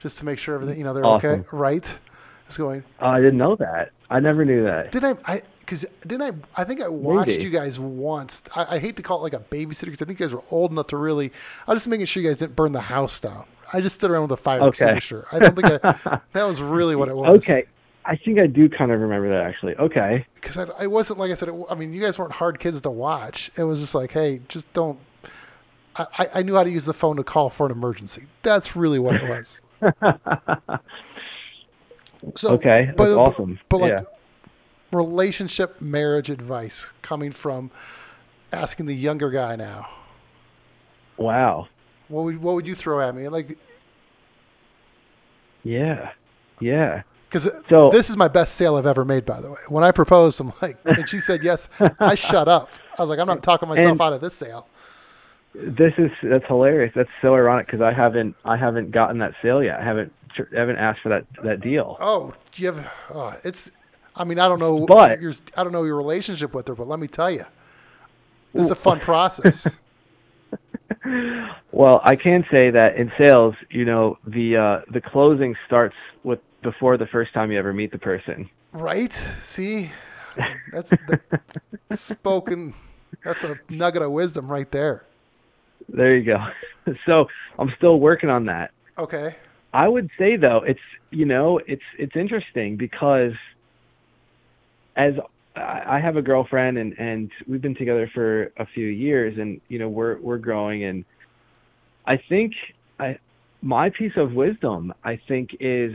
just 0.00 0.18
to 0.18 0.24
make 0.24 0.38
sure 0.38 0.54
everything, 0.54 0.78
you 0.78 0.84
know, 0.84 0.92
they're 0.94 1.04
okay, 1.04 1.28
Awesome. 1.40 1.44
right? 1.52 1.98
Just 2.46 2.58
going. 2.58 2.84
Oh, 3.00 3.08
I 3.08 3.18
didn't 3.20 3.36
know 3.38 3.56
that. 3.56 3.90
I 4.10 4.20
never 4.20 4.44
knew 4.44 4.64
that. 4.64 4.92
Did 4.92 5.04
I? 5.04 5.16
I 5.26 5.42
because 5.68 5.84
didn't 6.06 6.22
I? 6.56 6.62
I 6.62 6.64
think 6.64 6.80
I 6.80 6.88
watched 6.88 7.28
Maybe. 7.28 7.44
you 7.44 7.50
guys 7.50 7.78
once. 7.78 8.42
I, 8.56 8.76
I 8.76 8.78
hate 8.78 8.96
to 8.96 9.02
call 9.02 9.18
it 9.18 9.22
like 9.22 9.34
a 9.34 9.44
babysitter 9.54 9.84
because 9.86 10.00
I 10.00 10.06
think 10.06 10.18
you 10.18 10.24
guys 10.26 10.32
were 10.32 10.42
old 10.50 10.72
enough 10.72 10.86
to 10.88 10.96
really. 10.96 11.30
I 11.66 11.72
was 11.72 11.80
just 11.82 11.88
making 11.88 12.06
sure 12.06 12.22
you 12.22 12.28
guys 12.30 12.38
didn't 12.38 12.56
burn 12.56 12.72
the 12.72 12.80
house 12.80 13.20
down. 13.20 13.44
I 13.74 13.82
just 13.82 13.96
stood 13.96 14.10
around 14.10 14.22
with 14.22 14.32
a 14.32 14.36
fire 14.38 14.60
Okay. 14.60 14.68
extinguisher. 14.68 15.26
I 15.30 15.38
don't 15.38 15.54
think 15.54 15.84
I, 15.84 16.20
that 16.32 16.44
was 16.44 16.62
really 16.62 16.96
what 16.96 17.10
it 17.10 17.14
was. 17.16 17.44
Okay. 17.48 17.64
I 18.06 18.16
think 18.16 18.38
I 18.38 18.46
do 18.46 18.70
kind 18.70 18.90
of 18.90 19.00
remember 19.02 19.28
that 19.28 19.42
actually. 19.44 19.76
Okay. 19.76 20.24
Because 20.36 20.56
I, 20.56 20.64
I 20.80 20.86
wasn't 20.86 21.18
like 21.18 21.30
I 21.30 21.34
said. 21.34 21.50
It, 21.50 21.54
I 21.70 21.74
mean, 21.74 21.92
you 21.92 22.00
guys 22.00 22.18
weren't 22.18 22.32
hard 22.32 22.58
kids 22.58 22.80
to 22.80 22.90
watch. 22.90 23.50
It 23.58 23.64
was 23.64 23.80
just 23.80 23.94
like, 23.94 24.12
hey, 24.12 24.40
just 24.48 24.72
don't. 24.72 24.98
I, 25.94 26.28
I- 26.34 26.42
knew 26.42 26.54
how 26.54 26.62
to 26.62 26.70
use 26.70 26.84
the 26.86 26.94
phone 26.94 27.16
to 27.16 27.24
call 27.24 27.50
for 27.50 27.66
an 27.66 27.72
emergency. 27.72 28.22
That's 28.42 28.74
really 28.76 28.98
what 28.98 29.16
it 29.16 29.28
was. 29.28 29.60
So, 32.36 32.50
okay. 32.50 32.86
That's 32.86 32.96
but- 32.96 33.16
awesome. 33.16 33.60
But 33.68 33.80
like 33.80 33.90
yeah. 33.90 34.02
Relationship, 34.92 35.80
marriage 35.80 36.30
advice 36.30 36.92
coming 37.02 37.30
from 37.30 37.70
asking 38.52 38.86
the 38.86 38.94
younger 38.94 39.30
guy 39.30 39.56
now. 39.56 39.88
Wow. 41.16 41.68
What 42.08 42.24
would 42.24 42.42
what 42.42 42.54
would 42.54 42.66
you 42.66 42.74
throw 42.74 43.00
at 43.06 43.14
me? 43.14 43.28
Like, 43.28 43.58
Yeah. 45.62 46.10
Yeah. 46.60 47.02
because 47.28 47.50
So 47.70 47.90
this 47.90 48.10
is 48.10 48.16
my 48.16 48.28
best 48.28 48.54
sale 48.56 48.76
I've 48.76 48.86
ever 48.86 49.04
made. 49.04 49.26
By 49.26 49.40
the 49.40 49.50
way, 49.50 49.58
when 49.68 49.84
I 49.84 49.90
proposed, 49.92 50.40
I'm 50.40 50.52
like, 50.62 50.78
and 50.84 51.08
she 51.08 51.18
said 51.18 51.42
yes. 51.44 51.68
I 52.00 52.14
shut 52.16 52.48
up. 52.48 52.70
I 52.98 53.02
was 53.02 53.10
like, 53.10 53.18
I'm 53.18 53.26
not 53.26 53.42
talking 53.42 53.68
myself 53.68 54.00
out 54.00 54.12
of 54.12 54.20
this 54.20 54.34
sale. 54.34 54.66
this 55.54 55.92
is 55.98 56.10
that's 56.22 56.46
hilarious. 56.46 56.92
That's 56.94 57.10
so 57.20 57.34
ironic 57.34 57.66
because 57.66 57.80
I 57.80 57.92
haven't 57.92 58.34
I 58.44 58.56
haven't 58.56 58.90
gotten 58.90 59.18
that 59.18 59.34
sale 59.42 59.62
yet. 59.62 59.80
I 59.80 59.84
haven't 59.84 60.12
tr- 60.34 60.54
haven't 60.54 60.76
asked 60.78 61.00
for 61.02 61.10
that 61.10 61.26
that 61.44 61.60
deal. 61.60 61.96
Oh, 62.00 62.32
do 62.52 62.62
you 62.62 62.72
have? 62.72 62.90
Oh, 63.12 63.34
it's. 63.44 63.70
I 64.18 64.24
mean, 64.24 64.38
I 64.38 64.48
don't 64.48 64.58
know. 64.58 64.84
But- 64.86 65.20
your, 65.20 65.32
I 65.56 65.62
don't 65.62 65.72
know 65.72 65.84
your 65.84 65.96
relationship 65.96 66.54
with 66.54 66.68
her, 66.68 66.74
but 66.74 66.88
let 66.88 66.98
me 66.98 67.06
tell 67.06 67.30
you, 67.30 67.46
this 68.52 68.66
is 68.66 68.70
a 68.70 68.76
fun 68.76 69.00
process. 69.00 69.68
well, 71.72 72.00
I 72.04 72.16
can 72.16 72.44
say 72.50 72.70
that 72.70 72.96
in 72.96 73.12
sales, 73.18 73.54
you 73.70 73.84
know, 73.84 74.18
the 74.26 74.56
uh, 74.56 74.92
the 74.92 75.00
closing 75.00 75.54
starts 75.66 75.94
with 76.24 76.40
before 76.62 76.96
the 76.96 77.06
first 77.06 77.32
time 77.34 77.52
you 77.52 77.58
ever 77.58 77.72
meet 77.72 77.92
the 77.92 77.98
person. 77.98 78.48
Right? 78.72 79.12
See, 79.12 79.90
that's 80.72 80.90
the, 80.90 81.20
spoken. 81.92 82.74
That's 83.24 83.44
a 83.44 83.58
nugget 83.68 84.02
of 84.02 84.12
wisdom 84.12 84.50
right 84.50 84.70
there. 84.70 85.04
There 85.88 86.16
you 86.16 86.24
go. 86.24 86.94
So 87.06 87.26
I'm 87.58 87.72
still 87.76 87.98
working 88.00 88.30
on 88.30 88.46
that. 88.46 88.70
Okay. 88.96 89.36
I 89.72 89.88
would 89.88 90.10
say 90.18 90.36
though, 90.36 90.62
it's 90.66 90.80
you 91.10 91.24
know, 91.24 91.60
it's 91.66 91.82
it's 91.98 92.16
interesting 92.16 92.76
because 92.76 93.32
as 94.98 95.14
I 95.56 96.00
have 96.00 96.16
a 96.16 96.22
girlfriend 96.22 96.76
and 96.76 96.92
and 96.98 97.30
we've 97.46 97.62
been 97.62 97.74
together 97.74 98.10
for 98.12 98.52
a 98.58 98.66
few 98.74 98.86
years 98.86 99.38
and 99.38 99.60
you 99.68 99.78
know 99.78 99.88
we're 99.88 100.20
we're 100.20 100.38
growing 100.38 100.84
and 100.84 101.04
I 102.06 102.20
think 102.28 102.52
I 102.98 103.18
my 103.62 103.90
piece 103.90 104.12
of 104.16 104.32
wisdom 104.32 104.92
I 105.04 105.20
think 105.28 105.50
is 105.60 105.94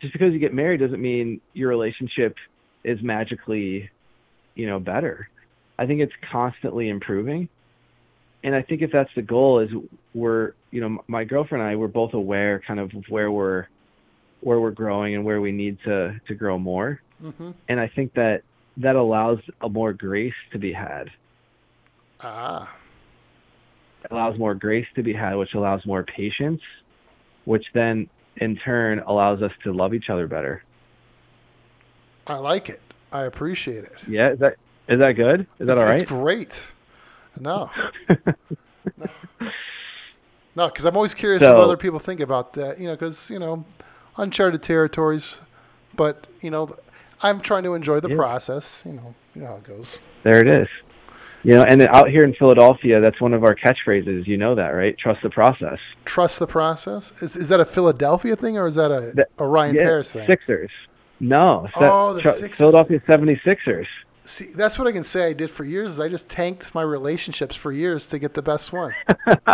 just 0.00 0.12
because 0.12 0.32
you 0.32 0.38
get 0.38 0.54
married 0.54 0.80
doesn't 0.80 1.02
mean 1.02 1.40
your 1.52 1.68
relationship 1.68 2.36
is 2.84 2.98
magically 3.02 3.90
you 4.54 4.66
know 4.66 4.78
better. 4.78 5.28
I 5.76 5.86
think 5.86 6.00
it's 6.00 6.12
constantly 6.30 6.88
improving. 6.88 7.48
And 8.44 8.54
I 8.54 8.62
think 8.62 8.82
if 8.82 8.92
that's 8.92 9.10
the 9.16 9.22
goal 9.22 9.60
is 9.60 9.70
we're 10.14 10.52
you 10.70 10.80
know 10.80 11.02
my 11.08 11.24
girlfriend 11.24 11.62
and 11.62 11.70
I 11.70 11.76
we're 11.76 11.88
both 11.88 12.14
aware 12.14 12.62
kind 12.66 12.78
of 12.78 12.92
where 13.08 13.30
we're 13.30 13.66
where 14.40 14.60
we're 14.60 14.70
growing 14.70 15.16
and 15.16 15.24
where 15.24 15.40
we 15.40 15.52
need 15.52 15.78
to 15.84 16.20
to 16.28 16.34
grow 16.34 16.58
more 16.58 17.00
Mm-hmm. 17.22 17.50
and 17.68 17.80
I 17.80 17.88
think 17.88 18.14
that 18.14 18.42
that 18.78 18.96
allows 18.96 19.38
a 19.60 19.68
more 19.68 19.92
grace 19.92 20.34
to 20.52 20.58
be 20.58 20.72
had. 20.72 21.10
Ah. 22.20 22.74
It 24.04 24.10
allows 24.10 24.38
more 24.38 24.54
grace 24.54 24.86
to 24.96 25.02
be 25.02 25.12
had, 25.12 25.34
which 25.36 25.54
allows 25.54 25.86
more 25.86 26.02
patience, 26.02 26.60
which 27.44 27.64
then 27.72 28.08
in 28.36 28.56
turn 28.56 28.98
allows 29.00 29.42
us 29.42 29.52
to 29.62 29.72
love 29.72 29.94
each 29.94 30.10
other 30.10 30.26
better. 30.26 30.62
I 32.26 32.36
like 32.36 32.68
it. 32.68 32.80
I 33.12 33.22
appreciate 33.22 33.84
it. 33.84 33.92
Yeah, 34.08 34.32
is 34.32 34.38
that 34.40 34.56
is 34.88 34.98
that 34.98 35.12
good? 35.12 35.46
Is 35.60 35.68
that 35.68 35.78
all 35.78 35.84
right? 35.84 36.02
It's 36.02 36.10
great. 36.10 36.72
No. 37.38 37.70
no, 40.56 40.68
because 40.68 40.84
I'm 40.84 40.96
always 40.96 41.14
curious 41.14 41.42
So- 41.42 41.54
what 41.54 41.64
other 41.64 41.76
people 41.76 41.98
think 41.98 42.20
about 42.20 42.54
that. 42.54 42.78
You 42.80 42.88
know, 42.88 42.94
because 42.94 43.30
you 43.30 43.38
know, 43.38 43.64
uncharted 44.16 44.62
territories. 44.62 45.38
But 45.96 46.26
you 46.40 46.50
know, 46.50 46.76
I'm 47.24 47.40
trying 47.40 47.62
to 47.64 47.74
enjoy 47.74 48.00
the 48.00 48.10
Yeah. 48.10 48.16
process. 48.16 48.82
You 48.84 48.92
know, 48.92 49.14
you 49.34 49.40
know 49.42 49.48
how 49.48 49.56
it 49.56 49.64
goes. 49.64 49.98
There 50.22 50.38
it 50.40 50.46
is. 50.46 50.68
You 51.42 51.52
know, 51.54 51.62
and 51.62 51.82
out 51.88 52.08
here 52.08 52.22
in 52.24 52.34
Philadelphia, 52.34 53.00
that's 53.00 53.20
one 53.20 53.34
of 53.34 53.44
our 53.44 53.54
catchphrases. 53.54 54.26
You 54.26 54.36
know 54.38 54.54
that, 54.54 54.68
right? 54.68 54.96
Trust 54.96 55.22
the 55.22 55.28
process. 55.30 55.78
Trust 56.04 56.38
the 56.38 56.46
process. 56.46 57.12
Is 57.22 57.36
is 57.36 57.48
that 57.48 57.60
a 57.60 57.64
Philadelphia 57.66 58.36
thing 58.36 58.56
or 58.56 58.66
is 58.66 58.76
that 58.76 58.90
a, 58.90 59.12
That- 59.14 59.28
a 59.38 59.46
Ryan 59.46 59.74
yeah, 59.74 59.82
Pereus 59.82 60.12
thing? 60.12 60.26
Sixers. 60.26 60.70
No. 61.20 61.68
Oh, 61.76 62.08
that- 62.12 62.14
the 62.16 62.22
Tru- 62.22 62.30
Sixers. 62.32 62.58
Philadelphia 62.58 63.00
76ers. 63.08 63.86
See, 64.26 64.46
that's 64.56 64.78
what 64.78 64.88
I 64.88 64.92
can 64.92 65.02
say 65.02 65.26
I 65.28 65.32
did 65.34 65.50
for 65.50 65.64
years. 65.64 65.92
Is 65.92 66.00
I 66.00 66.08
just 66.08 66.28
tanked 66.30 66.74
my 66.74 66.80
relationships 66.82 67.56
for 67.56 67.72
years 67.72 68.06
to 68.08 68.18
get 68.18 68.32
the 68.34 68.40
best 68.42 68.72
one. 68.72 68.94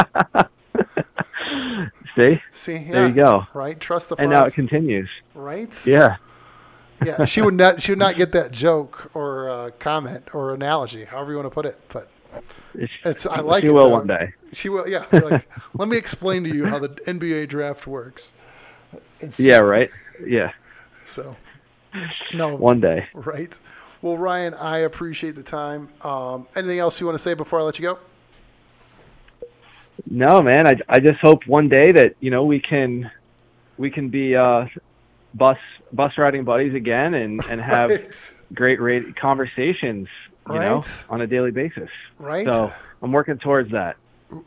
See? 2.17 2.41
See, 2.53 2.73
yeah, 2.77 2.93
There 2.93 3.07
you 3.09 3.15
go. 3.15 3.47
Right, 3.55 3.79
trust 3.81 4.09
the 4.11 4.17
And 4.17 4.31
now 4.31 4.45
it 4.45 4.55
continues. 4.55 5.09
right? 5.35 5.87
Yeah. 5.87 6.17
Yeah, 7.05 7.25
she 7.25 7.41
would 7.43 7.55
not 7.55 7.83
she 7.83 7.93
would 7.93 7.99
not 7.99 8.17
get 8.17 8.33
that 8.33 8.53
joke 8.53 9.11
or 9.15 9.49
uh, 9.49 9.71
comment 9.79 10.35
or 10.35 10.55
analogy, 10.55 11.05
however 11.05 11.31
you 11.33 11.37
want 11.39 11.47
to 11.47 11.55
put 11.55 11.67
it. 11.67 11.79
But 11.89 12.09
it's 13.05 13.27
I 13.27 13.41
like 13.41 13.63
she 13.63 13.69
it. 13.69 13.73
will 13.73 13.89
though. 13.89 13.89
one 13.91 14.07
day. 14.07 14.33
She 14.53 14.69
will. 14.69 14.89
Yeah. 14.89 15.05
Like, 15.13 15.49
let 15.75 15.89
me 15.89 15.97
explain 15.97 16.45
to 16.45 16.51
you 16.55 16.67
how 16.67 16.79
the 16.79 16.89
NBA 16.89 17.49
draft 17.49 17.87
works. 17.87 18.33
It's- 19.19 19.39
Yeah, 19.41 19.59
right? 19.59 19.91
Yeah. 20.25 20.53
So, 21.07 21.37
no, 22.35 22.55
One 22.57 22.81
day. 22.81 23.07
right. 23.15 23.59
Well, 24.03 24.17
Ryan, 24.17 24.55
I 24.55 24.79
appreciate 24.79 25.35
the 25.35 25.43
time. 25.43 25.89
Um, 26.03 26.47
anything 26.57 26.79
else 26.79 27.01
you 27.01 27.07
want 27.07 27.19
to 27.19 27.23
say 27.23 27.35
before 27.35 27.59
I 27.61 27.63
let 27.63 27.79
you 27.79 27.83
go? 27.83 27.99
No, 30.09 30.41
man. 30.41 30.67
I, 30.67 30.79
I 30.89 30.99
just 31.01 31.21
hope 31.21 31.47
one 31.47 31.69
day 31.69 31.93
that 31.93 32.15
you 32.21 32.31
know 32.31 32.45
we 32.45 32.61
can 32.61 33.11
we 33.77 33.91
can 33.91 34.09
be 34.09 34.35
uh, 34.35 34.67
bus 35.35 35.59
bus 35.93 36.13
riding 36.19 36.45
buddies 36.45 36.75
again 36.75 37.15
and 37.15 37.41
and 37.49 37.61
have 37.61 37.91
Right. 37.91 38.33
great 38.55 38.81
rate 38.81 39.17
conversations. 39.17 40.09
You 40.49 40.59
know, 40.59 40.83
on 41.09 41.21
a 41.21 41.29
daily 41.29 41.53
basis. 41.53 41.91
Right. 42.19 42.45
So 42.45 42.73
I'm 43.03 43.13
working 43.13 43.39
towards 43.39 43.71
that. 43.71 43.97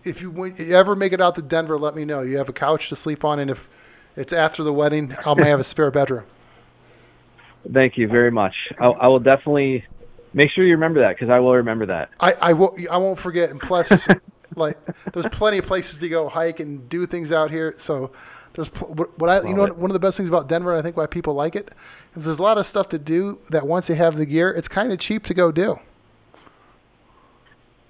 if 0.04 0.22
you, 0.22 0.32
when 0.32 0.54
you 0.58 0.76
ever 0.76 0.98
make 0.98 1.14
it 1.14 1.22
out 1.22 1.36
to 1.36 1.42
Denver, 1.42 1.78
let 1.78 1.96
me 1.96 2.04
know. 2.04 2.22
You 2.22 2.38
have 2.40 2.50
a 2.50 2.54
couch 2.54 2.90
to 2.90 2.96
sleep 2.98 3.24
on, 3.24 3.40
and 3.40 3.50
if 3.50 3.70
it's 4.18 4.34
after 4.34 4.64
the 4.64 4.74
wedding, 4.74 5.16
I 5.26 5.34
may 5.36 5.48
have 5.48 5.62
a 5.62 5.64
spare 5.64 5.92
bedroom. 5.92 6.26
Thank 7.74 7.98
you 7.98 8.10
very 8.10 8.32
much. 8.32 8.54
I, 8.82 8.88
I 8.88 9.08
will 9.08 9.20
definitely 9.20 9.86
make 10.34 10.50
sure 10.52 10.66
you 10.66 10.74
remember 10.74 11.00
that 11.02 11.16
because 11.18 11.34
I 11.34 11.40
will 11.40 11.56
remember 11.56 11.86
that. 11.86 12.10
I, 12.20 12.34
I 12.42 12.54
won't 12.54 12.80
I 12.92 12.98
won't 12.98 13.20
forget. 13.20 13.50
And 13.50 13.62
plus, 13.62 14.10
like 14.56 14.78
there's 15.14 15.28
plenty 15.28 15.60
of 15.60 15.66
places 15.66 16.00
to 16.00 16.10
go 16.10 16.28
hike 16.28 16.60
and 16.60 16.90
do 16.90 17.06
things 17.06 17.32
out 17.32 17.50
here. 17.50 17.76
So 17.78 18.12
there's 18.54 18.70
what, 18.70 19.30
I 19.30 19.42
you 19.48 19.54
know 19.56 19.68
one 19.68 19.90
of 19.90 19.94
the 19.94 20.00
best 20.00 20.18
things 20.18 20.30
about 20.30 20.48
Denver. 20.48 20.76
I 20.76 20.82
think 20.82 20.96
why 20.98 21.06
people 21.08 21.34
like 21.34 21.56
it 21.56 21.72
is 22.16 22.26
there's 22.26 22.40
a 22.40 22.44
lot 22.44 22.58
of 22.58 22.66
stuff 22.66 22.90
to 22.90 23.00
do 23.00 23.40
that 23.50 23.66
once 23.68 23.90
you 23.90 23.96
have 23.96 24.16
the 24.16 24.26
gear, 24.26 24.52
it's 24.52 24.68
kind 24.68 24.92
of 24.92 25.00
cheap 25.00 25.26
to 25.26 25.34
go 25.34 25.52
do. 25.52 25.78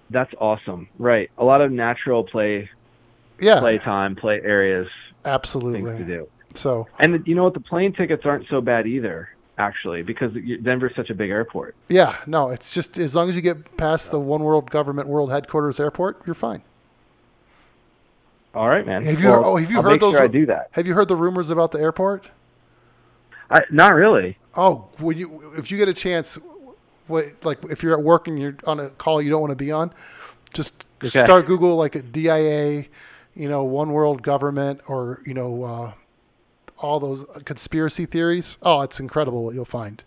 That's 0.10 0.34
awesome. 0.40 0.88
Right. 1.00 1.32
A 1.38 1.44
lot 1.44 1.62
of 1.62 1.72
natural 1.72 2.24
play 2.24 2.70
Yeah, 3.40 3.60
play 3.60 3.78
time, 3.80 4.16
play 4.16 4.40
areas, 4.44 4.88
things 4.88 5.24
to 5.24 5.30
absolutely. 5.30 6.04
do. 6.06 6.28
So 6.54 6.88
And 7.00 7.26
you 7.26 7.36
know 7.36 7.46
what? 7.46 7.54
The 7.56 7.60
plane 7.60 7.94
tickets 7.94 8.24
aren't 8.26 8.48
so 8.48 8.62
bad 8.62 8.86
either, 8.86 9.30
actually, 9.58 10.04
because 10.04 10.32
Denver's 10.62 10.96
such 10.96 11.10
a 11.10 11.16
big 11.16 11.32
airport. 11.32 11.76
yeah, 11.90 12.18
no, 12.28 12.50
it's 12.50 12.74
just 12.74 12.98
as 12.98 13.16
long 13.16 13.28
as 13.30 13.36
you 13.36 13.42
get 13.42 13.76
past 13.76 14.12
the 14.12 14.20
one 14.20 14.44
world 14.44 14.70
government 14.70 15.08
world 15.08 15.32
headquarters 15.32 15.80
airport, 15.80 16.22
you're 16.28 16.36
fine. 16.36 16.62
All 18.54 18.70
right, 18.70 18.86
man. 18.86 19.04
Have 19.04 19.20
you 19.22 19.30
Well, 19.30 19.46
oh 19.46 19.56
have 19.58 19.70
you 19.72 19.78
I'll 19.78 19.84
heard 19.84 19.92
make 19.94 20.02
those? 20.02 20.14
Sure 20.14 20.24
I 20.24 20.28
do 20.28 20.46
that. 20.46 20.70
Have 20.72 20.86
you 20.86 20.94
heard 20.94 21.08
the 21.08 21.16
rumors 21.16 21.50
about 21.50 21.72
the 21.72 21.80
airport? 21.80 22.30
I, 23.50 23.62
not 23.72 23.94
really. 23.94 24.38
Oh, 24.56 24.90
when 25.00 25.18
you 25.18 25.54
if 25.58 25.72
you 25.72 25.78
get 25.78 25.88
a 25.90 25.94
chance, 25.94 26.38
what 27.08 27.26
like 27.44 27.64
if 27.66 27.82
you're 27.82 27.94
at 27.98 28.04
work 28.04 28.28
and 28.28 28.40
you're 28.40 28.56
on 28.66 28.80
a 28.80 28.90
call 28.90 29.22
you 29.22 29.30
don't 29.30 29.42
want 29.42 29.52
to 29.52 29.56
be 29.56 29.72
on, 29.72 29.92
just 30.54 30.86
Okay. 31.04 31.20
start 31.20 31.46
Google 31.48 31.76
like 31.76 31.96
a 31.96 32.02
DIA, 32.02 32.86
you 33.36 33.50
know, 33.50 33.64
one 33.64 33.92
world 33.92 34.22
government 34.22 34.82
or 34.88 35.22
you 35.26 35.34
know 35.34 35.64
uh, 35.64 35.92
all 36.78 37.00
those 37.00 37.26
conspiracy 37.46 38.06
theories. 38.06 38.58
Oh, 38.62 38.82
it's 38.82 39.00
incredible 39.00 39.44
what 39.44 39.56
you'll 39.56 39.66
find. 39.66 40.04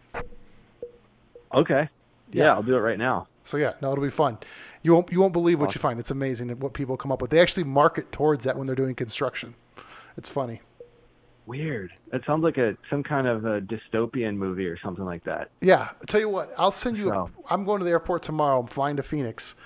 Okay. 1.53 1.89
Yeah, 2.33 2.45
Yeah. 2.45 2.55
I'll 2.55 2.63
do 2.63 2.77
it 2.77 2.81
right 2.81 2.99
now. 2.99 3.27
So 3.43 3.57
yeah, 3.57 3.75
no, 3.83 3.93
it'll 3.93 4.03
be 4.05 4.11
fun. 4.11 4.39
You 4.87 4.95
won't 4.95 5.11
you 5.11 5.21
won't 5.21 5.33
believe 5.33 5.59
what 5.61 5.75
you 5.75 5.81
find. 5.81 5.99
It's 5.99 6.13
amazing 6.13 6.49
what 6.61 6.73
people 6.73 6.97
come 6.97 7.11
up 7.11 7.21
with. 7.21 7.33
They 7.33 7.41
actually 7.41 7.65
market 7.65 8.13
towards 8.13 8.45
that 8.45 8.57
when 8.57 8.67
they're 8.69 8.77
doing 8.77 8.95
construction. 8.95 9.57
It's 10.17 10.29
funny. 10.29 10.61
Weird. 11.45 11.91
That 12.13 12.21
sounds 12.25 12.45
like 12.45 12.57
a 12.57 12.77
some 12.89 13.03
kind 13.03 13.27
of 13.27 13.45
a 13.45 13.61
dystopian 13.61 14.37
movie 14.37 14.67
or 14.67 14.79
something 14.79 15.05
like 15.05 15.25
that. 15.25 15.51
Yeah, 15.61 15.89
I'll 15.91 16.07
tell 16.07 16.21
you 16.21 16.29
what. 16.29 16.51
I'll 16.57 16.71
send 16.71 16.97
you. 16.97 17.09
So- 17.09 17.31
I'm 17.51 17.65
going 17.65 17.81
to 17.81 17.85
the 17.85 17.91
airport 17.91 18.23
tomorrow. 18.23 18.61
I'm 18.61 18.69
flying 18.69 18.95
to 18.97 19.03
Phoenix. 19.03 19.57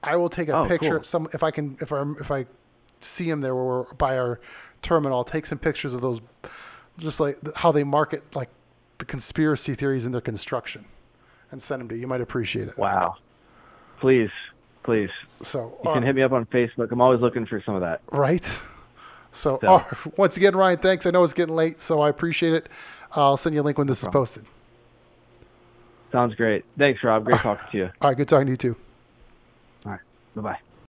I 0.00 0.14
will 0.14 0.28
take 0.28 0.48
a 0.48 0.56
Oh, 0.58 0.64
picture. 0.66 0.96
cool. 0.98 1.02
Some 1.02 1.28
if 1.34 1.42
I 1.42 1.50
can 1.50 1.76
if 1.80 1.92
I 1.92 2.04
if 2.20 2.30
I 2.30 2.46
see 3.00 3.28
him 3.28 3.40
there 3.40 3.56
where 3.56 3.64
we're 3.64 3.92
by 3.94 4.16
our 4.16 4.38
terminal. 4.80 5.18
I'll 5.18 5.24
take 5.24 5.46
some 5.46 5.58
pictures 5.58 5.92
of 5.92 6.02
those, 6.02 6.20
just 6.98 7.18
like 7.18 7.36
how 7.56 7.72
they 7.72 7.82
market 7.82 8.22
like 8.36 8.50
the 8.98 9.04
conspiracy 9.04 9.74
theories 9.74 10.06
in 10.06 10.12
their 10.12 10.20
construction, 10.20 10.84
and 11.50 11.60
send 11.60 11.80
them 11.80 11.88
to 11.88 11.96
you. 11.96 12.02
You 12.02 12.06
might 12.06 12.20
appreciate 12.20 12.68
it. 12.68 12.78
Wow. 12.78 13.16
Please, 14.00 14.30
please. 14.82 15.10
So 15.42 15.78
You 15.84 15.90
uh, 15.90 15.94
can 15.94 16.02
hit 16.02 16.14
me 16.14 16.22
up 16.22 16.32
on 16.32 16.46
Facebook. 16.46 16.90
I'm 16.92 17.00
always 17.00 17.20
looking 17.20 17.46
for 17.46 17.60
some 17.64 17.74
of 17.74 17.80
that. 17.82 18.00
right. 18.10 18.44
So, 19.30 19.58
So- 19.60 19.84
once 20.16 20.36
again, 20.36 20.56
Ryan, 20.56 20.78
thanks. 20.78 21.04
I 21.06 21.10
know 21.10 21.22
it's 21.22 21.34
getting 21.34 21.54
late, 21.54 21.78
so 21.80 22.00
I 22.00 22.08
appreciate 22.08 22.54
it. 22.54 22.68
I'll 23.12 23.36
send 23.36 23.54
you 23.54 23.60
a 23.60 23.62
link 23.62 23.78
when 23.78 23.86
this 23.86 24.02
is 24.02 24.08
posted. 24.08 24.44
Sounds 26.10 26.34
great. 26.34 26.64
Thanks, 26.78 27.04
Rob. 27.04 27.24
Great 27.24 27.40
talking 27.40 27.66
to 27.70 27.76
you. 27.76 27.90
All 28.00 28.08
right, 28.10 28.16
good 28.16 28.28
talking 28.28 28.46
to 28.46 28.52
you 28.52 28.56
too. 28.56 28.76
All 29.84 29.92
right. 29.92 30.00
Bye 30.34 30.42
bye. 30.42 30.58